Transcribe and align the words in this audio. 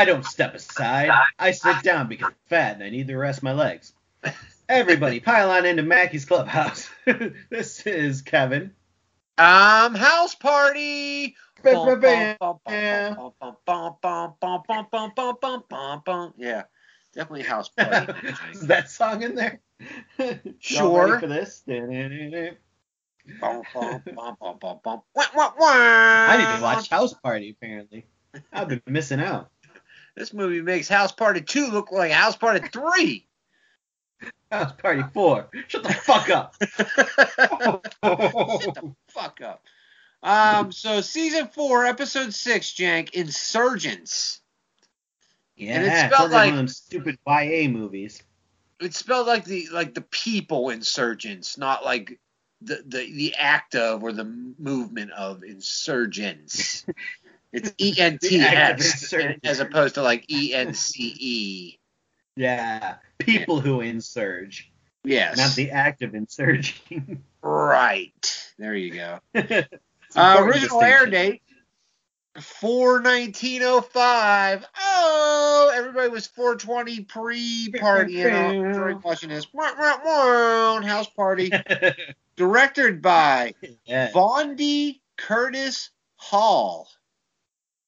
I 0.00 0.06
don't 0.06 0.24
step 0.24 0.54
aside. 0.54 1.10
I 1.38 1.50
sit 1.50 1.82
down 1.82 2.08
because 2.08 2.28
I'm 2.28 2.34
fat 2.48 2.76
and 2.76 2.82
I 2.82 2.88
need 2.88 3.08
to 3.08 3.18
rest 3.18 3.42
my 3.42 3.52
legs. 3.52 3.92
Everybody 4.66 5.20
pile 5.20 5.50
on 5.50 5.66
into 5.66 5.82
Mackey's 5.82 6.24
Clubhouse. 6.24 6.88
this 7.50 7.86
is 7.86 8.22
Kevin. 8.22 8.72
Um, 9.36 9.94
house 9.94 10.34
party. 10.34 11.36
Yeah, 16.38 16.62
definitely 17.12 17.42
house 17.42 17.68
party. 17.68 18.14
is 18.52 18.68
that 18.68 18.88
song 18.88 19.22
in 19.22 19.34
there? 19.34 19.60
Sure. 20.60 21.18
for 21.20 21.26
this? 21.26 21.62
I 21.68 22.56
I 25.62 26.36
need 26.38 26.56
to 26.56 26.62
watch 26.62 26.88
House 26.88 27.12
Party, 27.12 27.50
apparently. 27.50 28.06
I've 28.50 28.68
been 28.68 28.82
missing 28.86 29.20
out. 29.20 29.50
This 30.20 30.34
movie 30.34 30.60
makes 30.60 30.86
House 30.86 31.12
Party 31.12 31.40
2 31.40 31.68
look 31.68 31.90
like 31.92 32.12
House 32.12 32.36
Party 32.36 32.60
3. 32.68 33.26
House 34.52 34.72
Party 34.72 35.02
4. 35.14 35.48
Shut 35.66 35.82
the 35.82 35.94
fuck 35.94 36.28
up. 36.28 36.54
Shut 36.60 37.94
the 38.02 38.94
fuck 39.08 39.40
up. 39.40 39.64
Um, 40.22 40.72
so 40.72 41.00
season 41.00 41.48
four, 41.48 41.86
episode 41.86 42.34
six, 42.34 42.72
Jank, 42.74 43.14
Insurgents. 43.14 44.42
yeah, 45.56 45.76
And 45.76 45.86
it's 45.86 46.14
spelled 46.14 46.32
like 46.32 46.32
like- 46.32 46.44
one 46.48 46.52
of 46.52 46.56
them 46.58 46.68
stupid 46.68 47.18
YA 47.26 47.68
movies. 47.70 48.22
It's 48.78 48.98
spelled 48.98 49.26
like 49.26 49.46
the 49.46 49.68
like 49.72 49.94
the 49.94 50.02
people 50.02 50.68
insurgents, 50.68 51.56
not 51.56 51.82
like 51.82 52.20
the 52.60 52.82
the, 52.86 53.10
the 53.10 53.34
act 53.38 53.74
of 53.74 54.02
or 54.02 54.12
the 54.12 54.24
movement 54.58 55.12
of 55.12 55.44
insurgents. 55.44 56.84
It's 57.52 57.72
E 57.78 57.94
N 57.98 58.18
T 58.18 58.38
The 58.38 58.46
act 58.46 58.80
of 58.80 58.86
S 58.86 59.02
insurgents. 59.02 59.40
as 59.48 59.60
opposed 59.60 59.94
to 59.96 60.02
like 60.02 60.24
E 60.30 60.54
N 60.54 60.74
C 60.74 61.14
E. 61.18 61.78
Yeah, 62.36 62.96
people 63.18 63.60
who 63.60 63.80
insurge, 63.80 64.70
Yes. 65.04 65.36
not 65.36 65.54
the 65.56 65.70
act 65.72 66.02
of 66.02 66.14
insurging. 66.14 67.22
right. 67.42 68.52
There 68.58 68.74
you 68.74 68.94
go. 68.94 69.18
Uh, 69.34 70.36
original 70.40 70.82
air 70.82 71.06
distinction. 71.06 71.10
date 71.10 71.42
four 72.40 73.00
nineteen 73.00 73.62
oh 73.62 73.80
five. 73.80 74.64
Oh, 74.78 75.72
everybody 75.74 76.08
was 76.08 76.26
four 76.26 76.54
twenty 76.56 77.00
pre 77.00 77.68
partying 77.72 78.72
during 78.74 79.00
watching 79.02 79.28
this. 79.30 79.52
Wah, 79.52 79.72
wah, 79.78 79.98
wah, 80.04 80.80
House 80.82 81.08
party. 81.08 81.50
Directed 82.36 83.02
by 83.02 83.54
yeah, 83.84 84.10
Vondie 84.12 85.00
Curtis 85.16 85.90
Hall. 86.16 86.88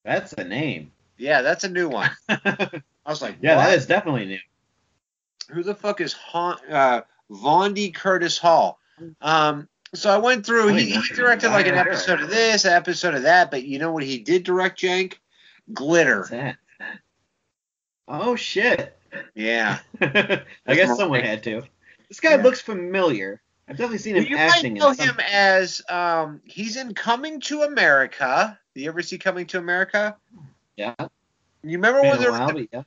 That's 0.05 0.33
a 0.35 0.45
name. 0.45 0.91
Yeah, 1.19 1.43
that's 1.43 1.65
a 1.65 1.69
new 1.69 1.89
one. 1.89 2.11
I 2.29 2.83
was 3.07 3.23
like, 3.23 3.41
that 3.43 3.57
that 3.57 3.75
is 3.79 3.87
definitely 3.87 4.27
new. 4.27 4.39
who 5.51 5.63
the 5.63 5.75
fuck 5.75 6.01
is 6.01 6.13
ha- 6.13 6.59
uh, 6.71 7.01
Vondie 7.31 7.95
Curtis 7.95 8.39
Hall? 8.39 8.79
Um, 9.21 9.69
so 9.95 10.11
I 10.11 10.19
went 10.19 10.45
through. 10.47 10.69
He, 10.69 10.91
he 10.91 11.15
directed 11.15 11.51
like 11.51 11.67
an 11.67 11.75
episode 11.77 12.21
of 12.21 12.31
this, 12.31 12.65
an 12.65 12.73
episode 12.73 13.15
of 13.15 13.23
that, 13.23 13.51
but 13.51 13.65
you 13.65 13.79
know 13.79 13.93
what 13.93 14.03
he 14.03 14.19
did 14.19 14.43
direct, 14.45 14.81
Jank? 14.81 15.15
Glitter. 15.73 16.57
Oh 18.09 18.35
shit. 18.37 18.99
Yeah. 19.35 19.79
I 20.01 20.45
guess 20.67 20.97
someone 20.97 21.21
had 21.21 21.43
to. 21.45 21.63
This 22.09 22.21
guy 22.21 22.31
Yeah. 22.37 22.43
looks 22.43 22.61
familiar. 22.61 23.41
I've 23.69 23.77
definitely 23.77 23.99
seen 23.99 24.17
him 24.17 24.25
you 24.25 24.37
acting 24.37 24.75
might 24.75 24.81
know 24.81 24.91
him 24.91 25.17
as 25.31 25.81
um, 25.89 26.41
he's 26.45 26.77
in 26.77 26.95
Coming 26.95 27.41
to 27.43 27.63
America. 27.63 28.59
Do 28.75 28.81
you 28.81 28.89
ever 28.89 29.03
see 29.03 29.19
Coming 29.19 29.47
to 29.49 29.59
America? 29.59 30.17
Yeah, 30.77 30.95
You 31.63 31.77
remember 31.79 32.01
when 32.01 32.19
they're 32.21 32.31
but 32.31 32.69
yeah. 32.73 32.83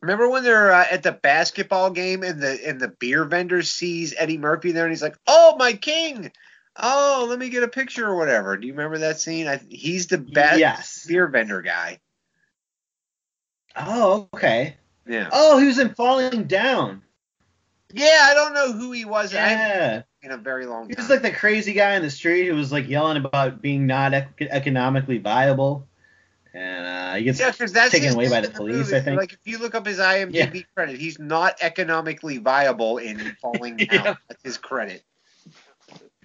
remember 0.00 0.28
when 0.28 0.42
they're 0.42 0.72
uh, 0.72 0.86
at 0.90 1.02
the 1.02 1.12
basketball 1.12 1.90
game 1.90 2.22
and 2.22 2.40
the 2.40 2.58
and 2.66 2.80
the 2.80 2.88
beer 2.88 3.24
vendor 3.24 3.62
sees 3.62 4.14
Eddie 4.16 4.38
Murphy 4.38 4.72
there 4.72 4.84
and 4.84 4.92
he's 4.92 5.02
like, 5.02 5.16
"Oh 5.26 5.56
my 5.58 5.74
king, 5.74 6.32
oh 6.76 7.26
let 7.28 7.38
me 7.38 7.50
get 7.50 7.62
a 7.62 7.68
picture 7.68 8.06
or 8.06 8.16
whatever." 8.16 8.56
Do 8.56 8.66
you 8.66 8.72
remember 8.72 8.98
that 8.98 9.20
scene? 9.20 9.46
I, 9.46 9.60
he's 9.68 10.06
the 10.06 10.18
best 10.18 10.58
Yes. 10.58 11.04
beer 11.06 11.26
vendor 11.26 11.60
guy. 11.60 12.00
Oh, 13.76 14.28
okay. 14.34 14.76
Yeah. 15.06 15.28
Oh, 15.32 15.58
he 15.58 15.66
was 15.66 15.78
in 15.78 15.94
Falling 15.94 16.44
Down. 16.44 17.02
Yeah, 17.92 18.26
I 18.28 18.34
don't 18.34 18.54
know 18.54 18.72
who 18.72 18.92
he 18.92 19.04
was. 19.04 19.32
Yeah. 19.32 19.96
seen 19.96 20.04
in 20.24 20.30
a 20.32 20.36
very 20.36 20.66
long 20.66 20.88
He 20.88 20.94
time. 20.94 21.02
was 21.04 21.10
like 21.10 21.22
the 21.22 21.30
crazy 21.30 21.72
guy 21.74 21.94
in 21.94 22.02
the 22.02 22.10
street 22.10 22.46
who 22.48 22.54
was 22.54 22.72
like 22.72 22.88
yelling 22.88 23.22
about 23.22 23.60
being 23.62 23.86
not 23.86 24.14
ec- 24.14 24.40
economically 24.50 25.18
viable. 25.18 25.86
And 26.54 26.86
uh, 26.86 27.14
he 27.16 27.24
gets 27.24 27.40
Yeah, 27.40 27.50
'cause 27.52 27.72
that's 27.72 27.92
taken 27.92 28.14
away 28.14 28.28
by 28.28 28.40
name 28.40 28.50
the 28.50 28.56
police, 28.56 28.76
movie. 28.76 28.96
I 28.96 29.00
think. 29.00 29.20
Like 29.20 29.32
if 29.32 29.40
you 29.44 29.58
look 29.58 29.74
up 29.74 29.84
his 29.86 29.98
IMDb 29.98 30.64
credit, 30.74 30.98
he's 31.00 31.18
not 31.18 31.56
economically 31.60 32.38
viable 32.38 32.98
in 32.98 33.18
Falling 33.42 33.76
Down. 33.76 33.88
Yeah. 33.90 34.14
That's 34.28 34.42
his 34.42 34.56
credit. 34.56 35.02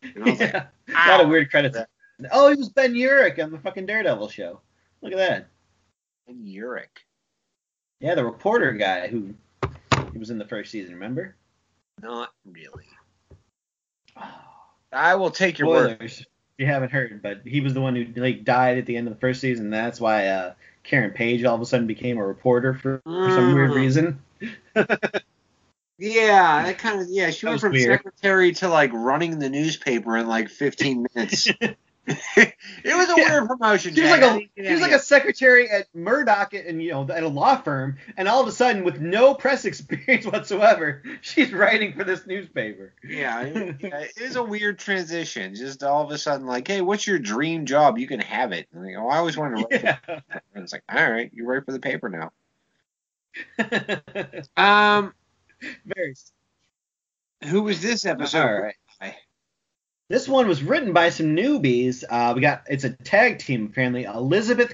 And 0.03 0.23
I 0.23 0.29
was 0.29 0.39
like, 0.39 0.53
yeah. 0.53 0.65
A 1.07 1.09
lot 1.09 1.21
of 1.21 1.29
weird 1.29 1.49
credits. 1.51 1.77
Oh, 2.31 2.49
he 2.49 2.55
was 2.55 2.69
Ben 2.69 2.93
Urich 2.93 3.43
on 3.43 3.51
the 3.51 3.59
fucking 3.59 3.85
Daredevil 3.85 4.29
show. 4.29 4.61
Look 5.01 5.13
at 5.13 5.17
that. 5.17 5.47
And 6.27 6.45
Urich. 6.45 6.85
Yeah, 7.99 8.15
the 8.15 8.23
reporter 8.23 8.71
guy 8.73 9.07
who 9.07 9.33
he 10.13 10.17
was 10.19 10.29
in 10.29 10.37
the 10.37 10.45
first 10.45 10.71
season, 10.71 10.93
remember? 10.93 11.35
Not 12.01 12.29
really. 12.45 12.85
I 14.91 15.15
will 15.15 15.31
take 15.31 15.59
your 15.59 15.67
word. 15.67 15.95
spoilers. 15.95 16.19
If 16.21 16.25
you 16.57 16.65
haven't 16.65 16.91
heard, 16.91 17.21
but 17.21 17.41
he 17.45 17.61
was 17.61 17.73
the 17.73 17.81
one 17.81 17.95
who 17.95 18.05
like 18.21 18.43
died 18.43 18.77
at 18.77 18.85
the 18.85 18.97
end 18.97 19.07
of 19.07 19.13
the 19.13 19.19
first 19.19 19.39
season. 19.41 19.69
That's 19.69 19.99
why 20.01 20.27
uh, 20.27 20.53
Karen 20.83 21.11
Page 21.11 21.43
all 21.45 21.55
of 21.55 21.61
a 21.61 21.65
sudden 21.65 21.87
became 21.87 22.17
a 22.17 22.25
reporter 22.25 22.73
for, 22.73 23.01
for 23.05 23.29
some 23.31 23.53
weird 23.53 23.71
Mm. 23.71 23.75
reason. 23.75 24.21
Yeah, 26.01 26.63
that 26.63 26.77
kind 26.77 27.01
of 27.01 27.07
yeah. 27.09 27.29
She 27.29 27.45
That 27.45 27.49
went 27.49 27.61
from 27.61 27.73
weird. 27.73 27.99
secretary 27.99 28.53
to 28.53 28.69
like 28.69 28.91
running 28.93 29.37
the 29.37 29.49
newspaper 29.49 30.15
in 30.15 30.27
like 30.27 30.47
15 30.49 31.05
minutes. 31.13 31.49
it 32.09 32.55
was 32.85 33.09
a 33.09 33.13
Yeah. 33.17 33.29
weird 33.29 33.47
promotion. 33.47 33.93
She 33.93 34.01
was 34.01 34.09
like 34.11 34.21
a 34.21 34.39
she 34.57 34.71
was 34.71 34.81
like 34.81 34.91
a 34.91 34.99
secretary 34.99 35.69
at 35.69 35.87
Murdock 35.93 36.53
and 36.53 36.81
you 36.81 36.91
know 36.91 37.07
at 37.09 37.23
a 37.23 37.27
law 37.27 37.57
firm, 37.61 37.97
and 38.17 38.27
all 38.27 38.41
of 38.41 38.47
a 38.47 38.51
sudden 38.51 38.83
with 38.83 38.99
no 38.99 39.33
press 39.35 39.65
experience 39.65 40.25
whatsoever, 40.25 41.03
she's 41.21 41.51
writing 41.53 41.93
for 41.93 42.03
this 42.03 42.25
newspaper. 42.25 42.93
yeah, 43.03 43.41
it, 43.43 44.17
is 44.17 44.35
a 44.35 44.43
weird 44.43 44.79
transition. 44.79 45.53
Just 45.55 45.83
all 45.83 46.03
of 46.03 46.11
a 46.11 46.17
sudden, 46.17 46.47
like, 46.47 46.67
hey, 46.67 46.81
what's 46.81 47.05
your 47.05 47.19
dream 47.19 47.65
job? 47.65 47.97
You 47.97 48.07
can 48.07 48.19
have 48.19 48.51
it. 48.51 48.67
And 48.73 48.85
I 48.87 48.91
go, 48.93 49.07
I 49.07 49.17
always 49.17 49.37
wanted 49.37 49.57
to 49.57 49.67
write. 49.71 49.83
Yeah. 49.83 49.97
For 50.05 50.21
and 50.55 50.63
it's 50.63 50.73
like, 50.73 50.83
all 50.89 51.11
right, 51.11 51.29
you 51.33 51.45
write 51.45 51.65
for 51.65 51.71
the 51.71 51.79
paper 51.79 52.09
now. 52.09 52.31
Um, 54.57 55.13
Very. 55.85 56.15
who 57.45 57.61
was 57.63 57.81
this 57.81 58.05
episode? 58.05 58.39
All 58.45 58.61
right. 58.61 58.75
This 60.09 60.27
one 60.27 60.47
was 60.47 60.63
written 60.63 60.91
by 60.91 61.09
some 61.09 61.35
newbies. 61.35 62.03
Uh, 62.09 62.33
we 62.35 62.41
got 62.41 62.63
it's 62.67 62.83
a 62.83 62.89
tag 62.89 63.37
team 63.37 63.67
apparently. 63.67 64.03
Elizabeth 64.05 64.73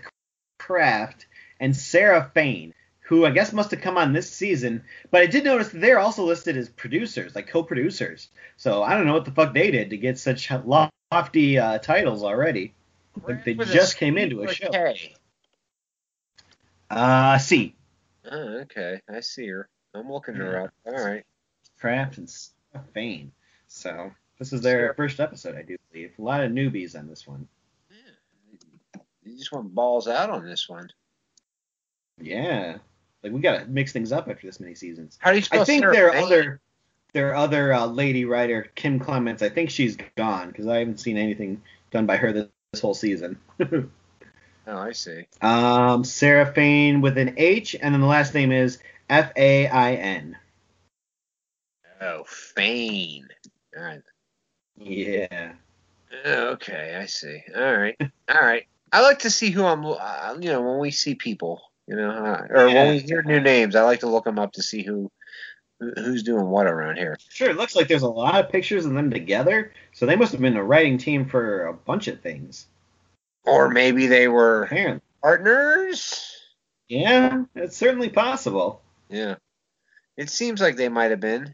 Craft 0.57 1.25
and 1.59 1.75
Sarah 1.75 2.31
Fain, 2.33 2.73
who 3.01 3.25
I 3.25 3.31
guess 3.31 3.51
must 3.51 3.71
have 3.71 3.81
come 3.81 3.97
on 3.97 4.13
this 4.13 4.31
season. 4.31 4.83
But 5.11 5.21
I 5.21 5.25
did 5.25 5.43
notice 5.43 5.69
that 5.69 5.81
they're 5.81 5.99
also 5.99 6.23
listed 6.23 6.55
as 6.55 6.69
producers, 6.69 7.35
like 7.35 7.47
co-producers. 7.47 8.29
So 8.55 8.81
I 8.81 8.95
don't 8.95 9.05
know 9.05 9.13
what 9.13 9.25
the 9.25 9.31
fuck 9.31 9.53
they 9.53 9.71
did 9.71 9.89
to 9.89 9.97
get 9.97 10.17
such 10.17 10.49
lofty 10.49 11.59
uh, 11.59 11.79
titles 11.79 12.23
already. 12.23 12.73
Like 13.27 13.43
they 13.43 13.55
just 13.55 13.97
came 13.97 14.17
into 14.17 14.41
a 14.41 14.53
show. 14.53 14.69
K? 14.69 15.15
Uh, 16.89 17.37
C. 17.39 17.75
Oh, 18.31 18.59
okay, 18.61 19.01
I 19.09 19.19
see 19.19 19.47
her. 19.47 19.67
I'm 19.93 20.09
looking 20.09 20.35
her 20.35 20.63
up. 20.63 20.73
All 20.85 20.93
right. 20.93 21.25
Craft 21.79 22.19
and 22.19 22.29
Sarah 22.29 22.85
Fain. 22.93 23.31
So 23.67 24.11
this 24.39 24.53
is 24.53 24.61
their 24.61 24.93
first 24.95 25.19
episode, 25.19 25.55
I 25.55 25.61
do 25.61 25.77
believe. 25.91 26.11
A 26.17 26.21
lot 26.21 26.43
of 26.43 26.51
newbies 26.51 26.97
on 26.97 27.07
this 27.07 27.25
one. 27.27 27.47
Yeah. 27.89 29.01
You 29.23 29.37
just 29.37 29.51
went 29.51 29.73
balls 29.73 30.07
out 30.07 30.29
on 30.29 30.45
this 30.45 30.67
one. 30.69 30.89
Yeah. 32.21 32.77
Like 33.23 33.31
we 33.33 33.39
gotta 33.41 33.65
mix 33.65 33.91
things 33.91 34.11
up 34.11 34.27
after 34.29 34.45
this 34.47 34.59
many 34.59 34.75
seasons. 34.75 35.17
How 35.19 35.31
do 35.31 35.37
you 35.37 35.43
spell 35.43 35.61
I 35.61 35.65
think 35.65 35.83
Sarah 35.83 35.93
their 35.93 36.11
Fain? 36.11 36.23
other 36.23 36.61
their 37.13 37.35
other 37.35 37.73
uh, 37.73 37.85
lady 37.85 38.25
writer 38.25 38.69
Kim 38.75 38.99
Clements. 38.99 39.41
I 39.41 39.49
think 39.49 39.69
she's 39.69 39.97
gone 40.15 40.49
because 40.49 40.67
I 40.67 40.79
haven't 40.79 40.99
seen 40.99 41.17
anything 41.17 41.61
done 41.91 42.05
by 42.05 42.17
her 42.17 42.31
this, 42.33 42.47
this 42.73 42.81
whole 42.81 42.93
season. 42.93 43.37
Oh, 44.67 44.79
I 44.79 44.93
see. 44.93 45.27
um, 45.43 46.03
Sarah 46.03 46.51
Fain 46.51 46.99
with 47.01 47.19
an 47.19 47.35
H, 47.37 47.75
and 47.79 47.93
then 47.93 48.01
the 48.01 48.07
last 48.07 48.33
name 48.33 48.51
is 48.51 48.79
F 49.07 49.31
A 49.35 49.67
I 49.67 49.93
N. 49.93 50.35
Oh, 52.01 52.23
Fain. 52.27 53.27
All 53.77 53.83
right. 53.83 54.01
Yeah. 54.77 55.53
Okay, 56.25 56.95
I 56.99 57.05
see. 57.05 57.41
All 57.55 57.77
right. 57.77 57.95
All 58.29 58.41
right. 58.41 58.65
I 58.91 59.01
like 59.01 59.19
to 59.19 59.29
see 59.29 59.49
who 59.49 59.65
I'm. 59.65 59.85
Uh, 59.85 60.35
you 60.39 60.49
know, 60.49 60.61
when 60.61 60.79
we 60.79 60.91
see 60.91 61.15
people, 61.15 61.61
you 61.87 61.95
know, 61.95 62.09
uh, 62.09 62.47
or 62.49 62.67
when 62.67 62.91
we 62.91 62.99
hear 62.99 63.23
new 63.23 63.39
names, 63.39 63.75
I 63.75 63.81
like 63.83 63.99
to 64.01 64.07
look 64.07 64.23
them 64.25 64.39
up 64.39 64.53
to 64.53 64.63
see 64.63 64.83
who 64.83 65.11
who's 65.79 66.23
doing 66.23 66.45
what 66.47 66.67
around 66.67 66.97
here. 66.97 67.17
Sure. 67.29 67.49
It 67.49 67.57
looks 67.57 67.75
like 67.75 67.87
there's 67.89 68.01
a 68.03 68.09
lot 68.09 68.35
of 68.43 68.49
pictures 68.49 68.85
of 68.85 68.93
them 68.93 69.11
together, 69.11 69.73
so 69.93 70.05
they 70.05 70.15
must 70.15 70.31
have 70.31 70.39
been 70.41 70.55
a 70.55 70.63
writing 70.63 70.97
team 70.97 71.25
for 71.25 71.65
a 71.65 71.73
bunch 71.73 72.07
of 72.07 72.21
things. 72.21 72.67
Or 73.43 73.69
maybe 73.69 74.07
they 74.07 74.27
were 74.27 74.63
Apparently. 74.63 75.01
partners. 75.21 76.31
Yeah, 76.87 77.43
it's 77.55 77.75
certainly 77.75 78.09
possible. 78.09 78.81
Yeah. 79.09 79.35
It 80.17 80.29
seems 80.29 80.61
like 80.61 80.77
they 80.77 80.89
might 80.89 81.11
have 81.11 81.19
been. 81.19 81.53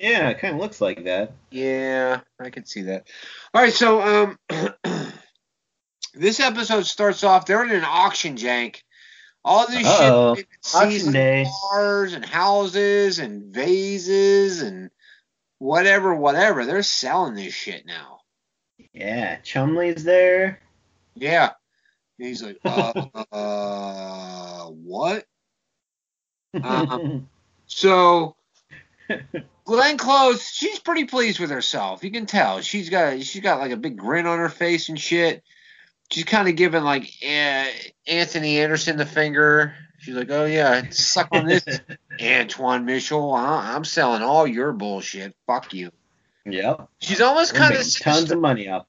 Yeah, 0.00 0.30
it 0.30 0.38
kind 0.38 0.54
of 0.54 0.60
looks 0.60 0.80
like 0.80 1.04
that. 1.04 1.32
Yeah, 1.50 2.20
I 2.40 2.48
can 2.48 2.64
see 2.64 2.82
that. 2.82 3.06
All 3.52 3.60
right, 3.62 3.72
so 3.72 4.00
um, 4.00 4.38
this 6.14 6.40
episode 6.40 6.86
starts 6.86 7.22
off. 7.22 7.44
They're 7.44 7.64
in 7.64 7.70
an 7.70 7.84
auction 7.84 8.36
jank. 8.36 8.76
All 9.44 9.66
this 9.66 9.86
Uh-oh. 9.86 10.36
shit, 10.36 10.46
Auction 10.74 11.12
day. 11.12 11.46
cars 11.70 12.14
and 12.14 12.24
houses 12.24 13.18
and 13.18 13.44
vases 13.52 14.62
and 14.62 14.90
whatever, 15.58 16.14
whatever. 16.14 16.64
They're 16.64 16.82
selling 16.82 17.34
this 17.34 17.52
shit 17.54 17.84
now. 17.84 18.20
Yeah, 18.94 19.36
Chumley's 19.40 20.04
there. 20.04 20.60
Yeah. 21.14 21.50
And 22.18 22.28
he's 22.28 22.42
like, 22.42 22.58
uh, 22.64 22.92
uh 23.32 24.64
what? 24.66 25.26
Um, 26.62 27.28
So 27.72 28.34
Glenn 29.64 29.96
Close, 29.98 30.50
she's 30.50 30.78
pretty 30.78 31.04
pleased 31.04 31.38
with 31.40 31.50
herself. 31.50 32.02
You 32.04 32.10
can 32.10 32.26
tell. 32.26 32.60
She's 32.60 32.90
got 32.90 33.22
she's 33.22 33.42
got 33.42 33.60
like 33.60 33.72
a 33.72 33.76
big 33.76 33.96
grin 33.96 34.26
on 34.26 34.38
her 34.38 34.48
face 34.48 34.88
and 34.88 34.98
shit. 35.00 35.42
She's 36.10 36.24
kind 36.24 36.48
of 36.48 36.56
giving 36.56 36.82
like 36.82 37.04
uh, 37.22 37.66
Anthony 38.06 38.58
Anderson 38.60 38.96
the 38.96 39.06
finger. 39.06 39.74
She's 39.98 40.14
like, 40.14 40.30
"Oh 40.30 40.44
yeah, 40.46 40.88
suck 40.90 41.28
on 41.32 41.46
this, 41.46 41.62
Antwon 42.20 42.84
Mitchell. 42.84 43.32
I- 43.34 43.74
I'm 43.74 43.84
selling 43.84 44.22
all 44.22 44.46
your 44.46 44.72
bullshit. 44.72 45.34
Fuck 45.46 45.72
you." 45.74 45.90
yep. 46.46 46.88
She's 47.00 47.20
almost 47.20 47.54
kind 47.54 47.74
of 47.76 47.86
tons 47.98 48.30
of 48.32 48.40
money 48.40 48.68
off. 48.68 48.86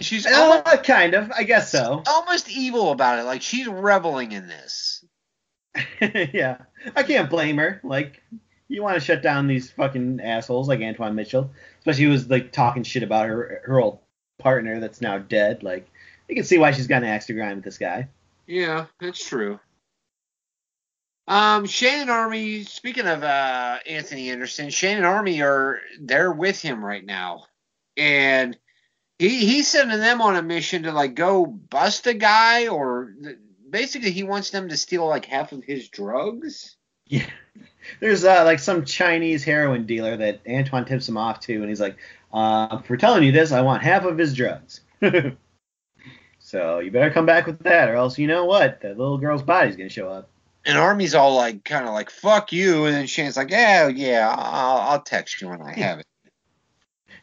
she's 0.00 0.26
almost, 0.26 0.66
Uh, 0.66 0.76
kind 0.82 1.14
of, 1.14 1.30
I 1.32 1.44
guess 1.44 1.70
so. 1.72 2.02
almost 2.06 2.50
evil 2.50 2.90
about 2.90 3.18
it. 3.18 3.22
Like 3.22 3.40
she's 3.42 3.66
reveling 3.66 4.32
in 4.32 4.46
this. 4.48 4.95
yeah, 6.32 6.58
I 6.94 7.02
can't 7.02 7.30
blame 7.30 7.56
her. 7.58 7.80
Like, 7.82 8.22
you 8.68 8.82
want 8.82 8.94
to 8.94 9.00
shut 9.00 9.22
down 9.22 9.46
these 9.46 9.70
fucking 9.70 10.20
assholes 10.20 10.68
like 10.68 10.80
Antwon 10.80 11.14
Mitchell, 11.14 11.50
especially 11.78 12.06
was 12.06 12.28
like 12.28 12.52
talking 12.52 12.82
shit 12.82 13.02
about 13.02 13.28
her 13.28 13.62
her 13.64 13.80
old 13.80 14.00
partner 14.38 14.80
that's 14.80 15.00
now 15.00 15.18
dead. 15.18 15.62
Like, 15.62 15.88
you 16.28 16.34
can 16.34 16.44
see 16.44 16.58
why 16.58 16.72
she's 16.72 16.86
got 16.86 17.02
an 17.02 17.08
axe 17.08 17.26
to 17.26 17.34
grind 17.34 17.56
with 17.56 17.64
this 17.64 17.78
guy. 17.78 18.08
Yeah, 18.46 18.86
that's 19.00 19.24
true. 19.26 19.58
Um, 21.28 21.66
Shane 21.66 22.02
and 22.02 22.10
Army. 22.10 22.62
Speaking 22.64 23.06
of 23.06 23.24
uh, 23.24 23.78
Anthony 23.86 24.30
Anderson, 24.30 24.70
Shane 24.70 24.98
and 24.98 25.06
Army 25.06 25.42
are 25.42 25.80
they're 26.00 26.32
with 26.32 26.60
him 26.60 26.84
right 26.84 27.04
now, 27.04 27.46
and 27.96 28.56
he 29.18 29.44
he's 29.44 29.68
sending 29.68 29.98
them 29.98 30.20
on 30.20 30.36
a 30.36 30.42
mission 30.42 30.84
to 30.84 30.92
like 30.92 31.14
go 31.14 31.46
bust 31.46 32.06
a 32.06 32.14
guy, 32.14 32.68
or 32.68 33.12
basically 33.68 34.10
he 34.10 34.22
wants 34.22 34.50
them 34.50 34.68
to 34.68 34.76
steal 34.76 35.06
like 35.06 35.24
half 35.24 35.52
of 35.52 35.64
his 35.64 35.88
drugs. 35.88 36.76
Yeah. 37.06 37.26
There's 38.00 38.24
uh, 38.24 38.44
like 38.44 38.58
some 38.58 38.84
Chinese 38.84 39.44
heroin 39.44 39.86
dealer 39.86 40.16
that 40.16 40.44
Antwon 40.44 40.86
tips 40.86 41.08
him 41.08 41.16
off 41.16 41.40
to, 41.40 41.54
and 41.54 41.68
he's 41.68 41.80
like, 41.80 41.96
uh, 42.32 42.78
"For 42.82 42.96
telling 42.96 43.22
you 43.22 43.32
this, 43.32 43.52
I 43.52 43.60
want 43.60 43.82
half 43.82 44.04
of 44.04 44.18
his 44.18 44.34
drugs." 44.34 44.80
so 46.38 46.80
you 46.80 46.90
better 46.90 47.10
come 47.10 47.26
back 47.26 47.46
with 47.46 47.60
that, 47.60 47.88
or 47.88 47.94
else 47.94 48.18
you 48.18 48.26
know 48.26 48.44
what? 48.44 48.80
That 48.80 48.98
little 48.98 49.18
girl's 49.18 49.42
body's 49.42 49.76
gonna 49.76 49.88
show 49.88 50.08
up. 50.08 50.28
And 50.64 50.76
Army's 50.76 51.14
all 51.14 51.36
like, 51.36 51.64
kind 51.64 51.86
of 51.86 51.94
like, 51.94 52.10
"Fuck 52.10 52.52
you," 52.52 52.86
and 52.86 52.94
then 52.94 53.06
Shane's 53.06 53.36
like, 53.36 53.50
"Yeah, 53.50 53.86
yeah, 53.86 54.34
I'll, 54.36 54.78
I'll 54.78 55.02
text 55.02 55.40
you 55.40 55.48
when 55.48 55.62
I 55.62 55.72
have 55.72 56.00
it." 56.00 56.06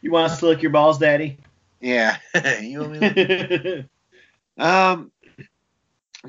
You 0.01 0.11
want 0.11 0.31
to 0.31 0.37
slick 0.37 0.61
your 0.61 0.71
balls, 0.71 0.97
daddy? 0.97 1.37
Yeah, 1.81 2.17
you 2.61 2.79
what 2.79 3.03
I? 3.03 3.85
Um, 4.55 5.11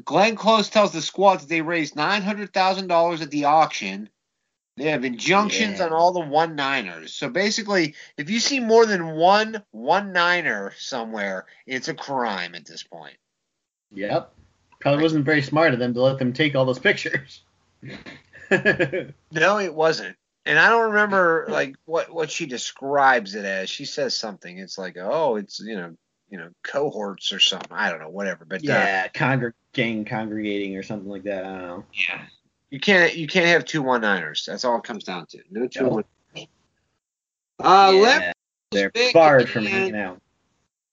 Glenn 0.05 0.35
Close 0.37 0.69
tells 0.69 0.93
the 0.93 1.03
squad 1.03 1.41
that 1.41 1.49
they 1.49 1.61
raised 1.63 1.95
nine 1.97 2.23
hundred 2.23 2.53
thousand 2.53 2.89
dollars 2.89 3.21
at 3.21 3.31
the 3.31 3.45
auction. 3.45 4.09
They 4.77 4.91
have 4.91 5.05
injunctions 5.05 5.79
Yeah. 5.79 5.87
on 5.87 5.93
all 5.93 6.13
the 6.13 6.19
one 6.21 6.57
niners. 6.57 7.15
So 7.15 7.29
basically, 7.29 7.95
if 8.17 8.29
you 8.29 8.41
see 8.41 8.59
more 8.59 8.87
than 8.87 9.13
one 9.15 9.63
one 9.71 10.13
niner 10.13 10.73
somewhere, 10.79 11.47
it's 11.67 11.87
a 11.89 11.95
crime 11.95 12.57
at 12.57 12.67
this 12.67 12.83
point. 12.83 13.17
Yep. 13.93 14.33
Probably 14.81 15.03
wasn't 15.03 15.25
very 15.25 15.43
smart 15.43 15.73
of 15.75 15.79
them 15.79 15.95
to 15.95 16.03
let 16.03 16.19
them 16.19 16.33
take 16.33 16.57
all 16.57 16.65
those 16.65 16.79
pictures. 16.81 17.43
No, 18.51 19.59
it 19.59 19.75
wasn't. 19.75 20.17
And 20.47 20.59
I 20.59 20.69
don't 20.69 20.91
remember 20.93 21.47
like 21.49 21.75
what 21.87 22.13
what 22.13 22.31
she 22.31 22.45
describes 22.47 23.35
it 23.35 23.45
as. 23.45 23.71
She 23.71 23.87
says 23.87 24.15
something. 24.17 24.59
It's 24.59 24.77
like, 24.77 24.97
oh, 25.01 25.37
it's 25.37 25.59
you 25.61 25.75
know, 25.75 25.97
you 26.35 26.41
know, 26.41 26.49
cohorts 26.65 27.33
or 27.33 27.39
something. 27.39 27.71
I 27.71 27.91
don't 27.91 28.01
know, 28.01 28.09
whatever. 28.09 28.45
But 28.45 28.57
uh, 28.57 28.63
yeah, 28.65 29.07
congreg- 29.07 30.09
congregating 30.09 30.77
or 30.77 30.83
something 30.83 31.09
like 31.09 31.23
that. 31.23 31.45
I 31.45 31.49
don't 31.49 31.63
know. 31.63 31.85
Yeah. 31.93 32.23
You 32.71 32.81
can't 32.81 33.15
you 33.15 33.29
can't 33.29 33.47
have 33.47 33.65
two 33.65 33.83
one 33.83 34.01
niners. 34.01 34.45
That's 34.45 34.65
all 34.65 34.79
it 34.79 34.83
comes 34.83 35.05
down 35.05 35.27
to. 35.27 35.39
No 35.49 35.69
two 35.69 35.85
Nope. 35.85 35.93
one. 35.93 36.05
Uh, 37.61 37.93
yeah, 37.95 38.33
they're 38.73 38.91
barred 39.13 39.49
from 39.49 39.65
hanging 39.65 39.95
out. 39.95 40.21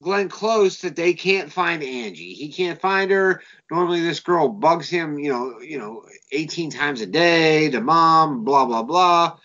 Glenn 0.03 0.29
Close 0.29 0.81
that 0.81 0.95
they 0.95 1.15
can't 1.15 1.51
find 1.51 1.81
Angie. 1.81 2.35
He 2.35 2.51
can't 2.51 2.79
find 2.79 3.09
her. 3.09 3.41
Normally 3.71 4.01
this 4.01 4.19
girl 4.19 4.47
bugs 4.47 4.89
him, 4.89 5.17
you 5.17 5.31
know, 5.31 5.59
you 5.59 5.79
know, 5.79 6.05
18 6.31 6.69
times 6.69 7.01
a 7.01 7.07
day, 7.07 7.69
the 7.69 7.81
mom, 7.81 8.44
blah 8.44 8.65
blah 8.65 8.83
blah. 8.83 9.37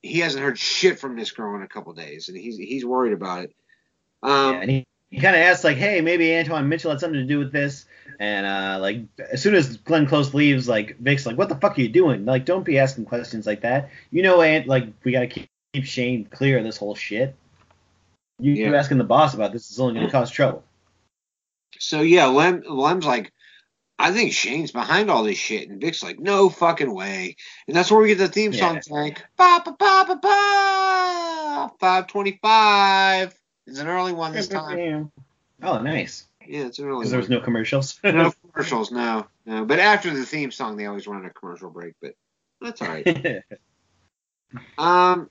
He 0.00 0.20
hasn't 0.20 0.42
heard 0.42 0.58
shit 0.58 0.98
from 0.98 1.16
this 1.16 1.32
girl 1.32 1.54
in 1.56 1.62
a 1.62 1.68
couple 1.68 1.92
days, 1.92 2.30
and 2.30 2.38
he's 2.38 2.56
he's 2.56 2.86
worried 2.86 3.12
about 3.12 3.44
it. 3.44 3.54
Um, 4.22 4.54
yeah, 4.54 4.60
and 4.62 4.70
he, 4.70 4.86
he 5.14 5.20
kind 5.20 5.36
of 5.36 5.42
asks 5.42 5.62
like, 5.64 5.76
"Hey, 5.76 6.00
maybe 6.00 6.26
Antwon 6.26 6.66
Mitchell 6.66 6.90
had 6.90 7.00
something 7.00 7.20
to 7.20 7.26
do 7.26 7.38
with 7.38 7.52
this." 7.52 7.86
And 8.18 8.46
uh, 8.46 8.78
like, 8.80 9.00
as 9.32 9.42
soon 9.42 9.54
as 9.54 9.76
Glenn 9.78 10.06
Close 10.06 10.34
leaves, 10.34 10.68
like 10.68 10.98
Vic's 10.98 11.24
like, 11.26 11.38
"What 11.38 11.48
the 11.48 11.54
fuck 11.56 11.78
are 11.78 11.80
you 11.80 11.88
doing? 11.88 12.24
Like, 12.24 12.44
don't 12.44 12.64
be 12.64 12.78
asking 12.78 13.04
questions 13.06 13.46
like 13.46 13.60
that. 13.62 13.90
You 14.10 14.22
know, 14.22 14.42
Ant, 14.42 14.66
like 14.66 14.86
we 15.04 15.12
gotta 15.12 15.26
keep, 15.26 15.48
keep 15.72 15.84
Shane 15.84 16.24
clear 16.26 16.58
of 16.58 16.64
this 16.64 16.76
whole 16.76 16.94
shit. 16.94 17.34
You, 18.40 18.54
Yeah. 18.54 18.72
asking 18.72 18.98
the 18.98 19.04
boss 19.04 19.34
about 19.34 19.52
this 19.52 19.70
is 19.70 19.78
only 19.78 19.94
gonna 19.94 20.10
cause 20.10 20.30
trouble." 20.30 20.64
So 21.78 22.00
yeah, 22.02 22.26
Lem 22.26 22.62
Lem's 22.68 23.06
like, 23.06 23.32
I 23.98 24.12
think 24.12 24.32
Shane's 24.32 24.72
behind 24.72 25.10
all 25.10 25.22
this 25.22 25.38
shit, 25.38 25.68
and 25.68 25.80
Vic's 25.80 26.02
like, 26.02 26.18
no 26.18 26.48
fucking 26.48 26.92
way. 26.92 27.36
And 27.68 27.76
that's 27.76 27.90
where 27.90 28.00
we 28.00 28.08
get 28.08 28.18
the 28.18 28.28
theme 28.28 28.52
song 28.52 28.74
Yeah. 28.76 28.80
tank. 28.80 29.22
Ba 29.36 29.62
ba 29.64 29.74
ba 29.78 30.04
ba 30.08 30.16
ba. 30.20 31.70
Five 31.78 32.06
twenty 32.08 32.38
five. 32.42 33.38
It's 33.66 33.78
an 33.78 33.86
early 33.88 34.12
one 34.12 34.32
this 34.32 34.48
time. 34.48 35.10
Oh, 35.62 35.78
nice. 35.80 36.26
Yeah, 36.46 36.66
it's 36.66 36.78
an 36.78 36.86
early 36.86 36.98
Because 36.98 37.10
there 37.10 37.20
was 37.20 37.30
no 37.30 37.40
commercials. 37.40 37.98
No 38.04 38.32
commercials, 38.52 38.90
no, 38.90 39.26
no. 39.46 39.64
But 39.64 39.78
after 39.78 40.10
the 40.10 40.26
theme 40.26 40.50
song, 40.50 40.76
they 40.76 40.86
always 40.86 41.06
run 41.06 41.24
a 41.24 41.30
commercial 41.30 41.70
break. 41.70 41.94
But 42.00 42.14
that's 42.60 42.82
all 42.82 42.88
right. 42.88 43.42
Um, 44.78 45.28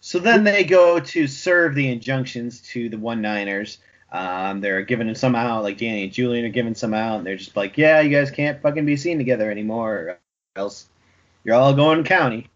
So 0.00 0.18
then 0.18 0.44
they 0.44 0.64
go 0.64 0.98
to 0.98 1.26
serve 1.26 1.74
the 1.74 1.90
injunctions 1.90 2.62
to 2.72 2.88
the 2.88 2.96
one 2.96 3.20
Niners. 3.20 3.78
Um, 4.10 4.60
they're 4.60 4.82
giving 4.82 5.06
them 5.06 5.14
some 5.14 5.34
out, 5.34 5.62
like 5.62 5.76
Danny 5.76 6.04
and 6.04 6.12
Julien 6.12 6.44
are 6.46 6.48
giving 6.48 6.74
some 6.74 6.94
out, 6.94 7.18
and 7.18 7.26
they're 7.26 7.36
just 7.36 7.56
like, 7.56 7.76
yeah, 7.78 8.00
you 8.00 8.10
guys 8.10 8.30
can't 8.30 8.60
fucking 8.60 8.86
be 8.86 8.96
seen 8.96 9.18
together 9.18 9.50
anymore, 9.50 9.94
or 9.94 10.18
else 10.56 10.88
you're 11.44 11.54
all 11.54 11.74
going 11.74 12.02
county. 12.02 12.48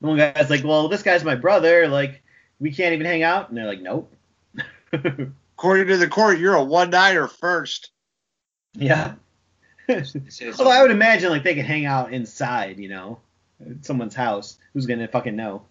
And 0.00 0.08
one 0.08 0.18
guy's 0.18 0.50
like, 0.50 0.62
well, 0.62 0.88
this 0.88 1.02
guy's 1.02 1.24
my 1.24 1.34
brother, 1.34 1.88
like, 1.88 2.21
we 2.62 2.70
can't 2.70 2.94
even 2.94 3.04
hang 3.04 3.24
out, 3.24 3.48
and 3.48 3.58
they're 3.58 3.66
like, 3.66 3.82
nope. 3.82 4.10
according 4.92 5.88
to 5.88 5.96
the 5.96 6.08
court, 6.08 6.38
you're 6.38 6.54
a 6.54 6.62
one 6.62 6.90
niner 6.90 7.26
first. 7.26 7.90
yeah. 8.74 9.14
Says- 9.88 10.14
Although 10.58 10.70
I 10.70 10.80
would 10.80 10.92
imagine 10.92 11.30
like 11.30 11.42
they 11.42 11.56
could 11.56 11.66
hang 11.66 11.86
out 11.86 12.12
inside, 12.12 12.78
you 12.78 12.88
know, 12.88 13.18
at 13.60 13.84
someone's 13.84 14.14
house. 14.14 14.58
Who's 14.72 14.86
gonna 14.86 15.08
fucking 15.08 15.34
know? 15.34 15.62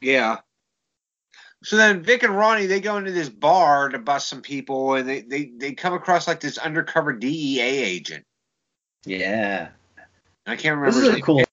Yeah. 0.00 0.38
So 1.62 1.76
then 1.76 2.02
Vic 2.02 2.24
and 2.24 2.36
Ronnie 2.36 2.66
they 2.66 2.80
go 2.80 2.96
into 2.96 3.12
this 3.12 3.28
bar 3.28 3.88
to 3.90 3.98
bust 3.98 4.28
some 4.28 4.42
people, 4.42 4.94
and 4.94 5.08
they 5.08 5.20
they, 5.20 5.44
they 5.56 5.72
come 5.72 5.94
across 5.94 6.26
like 6.26 6.40
this 6.40 6.58
undercover 6.58 7.12
DEA 7.12 7.60
agent. 7.60 8.24
Yeah. 9.06 9.68
I 10.46 10.56
can't 10.56 10.76
remember. 10.76 10.86
This 10.90 11.02
is 11.04 11.08
a 11.08 11.12
name. 11.12 11.20
cool. 11.20 11.44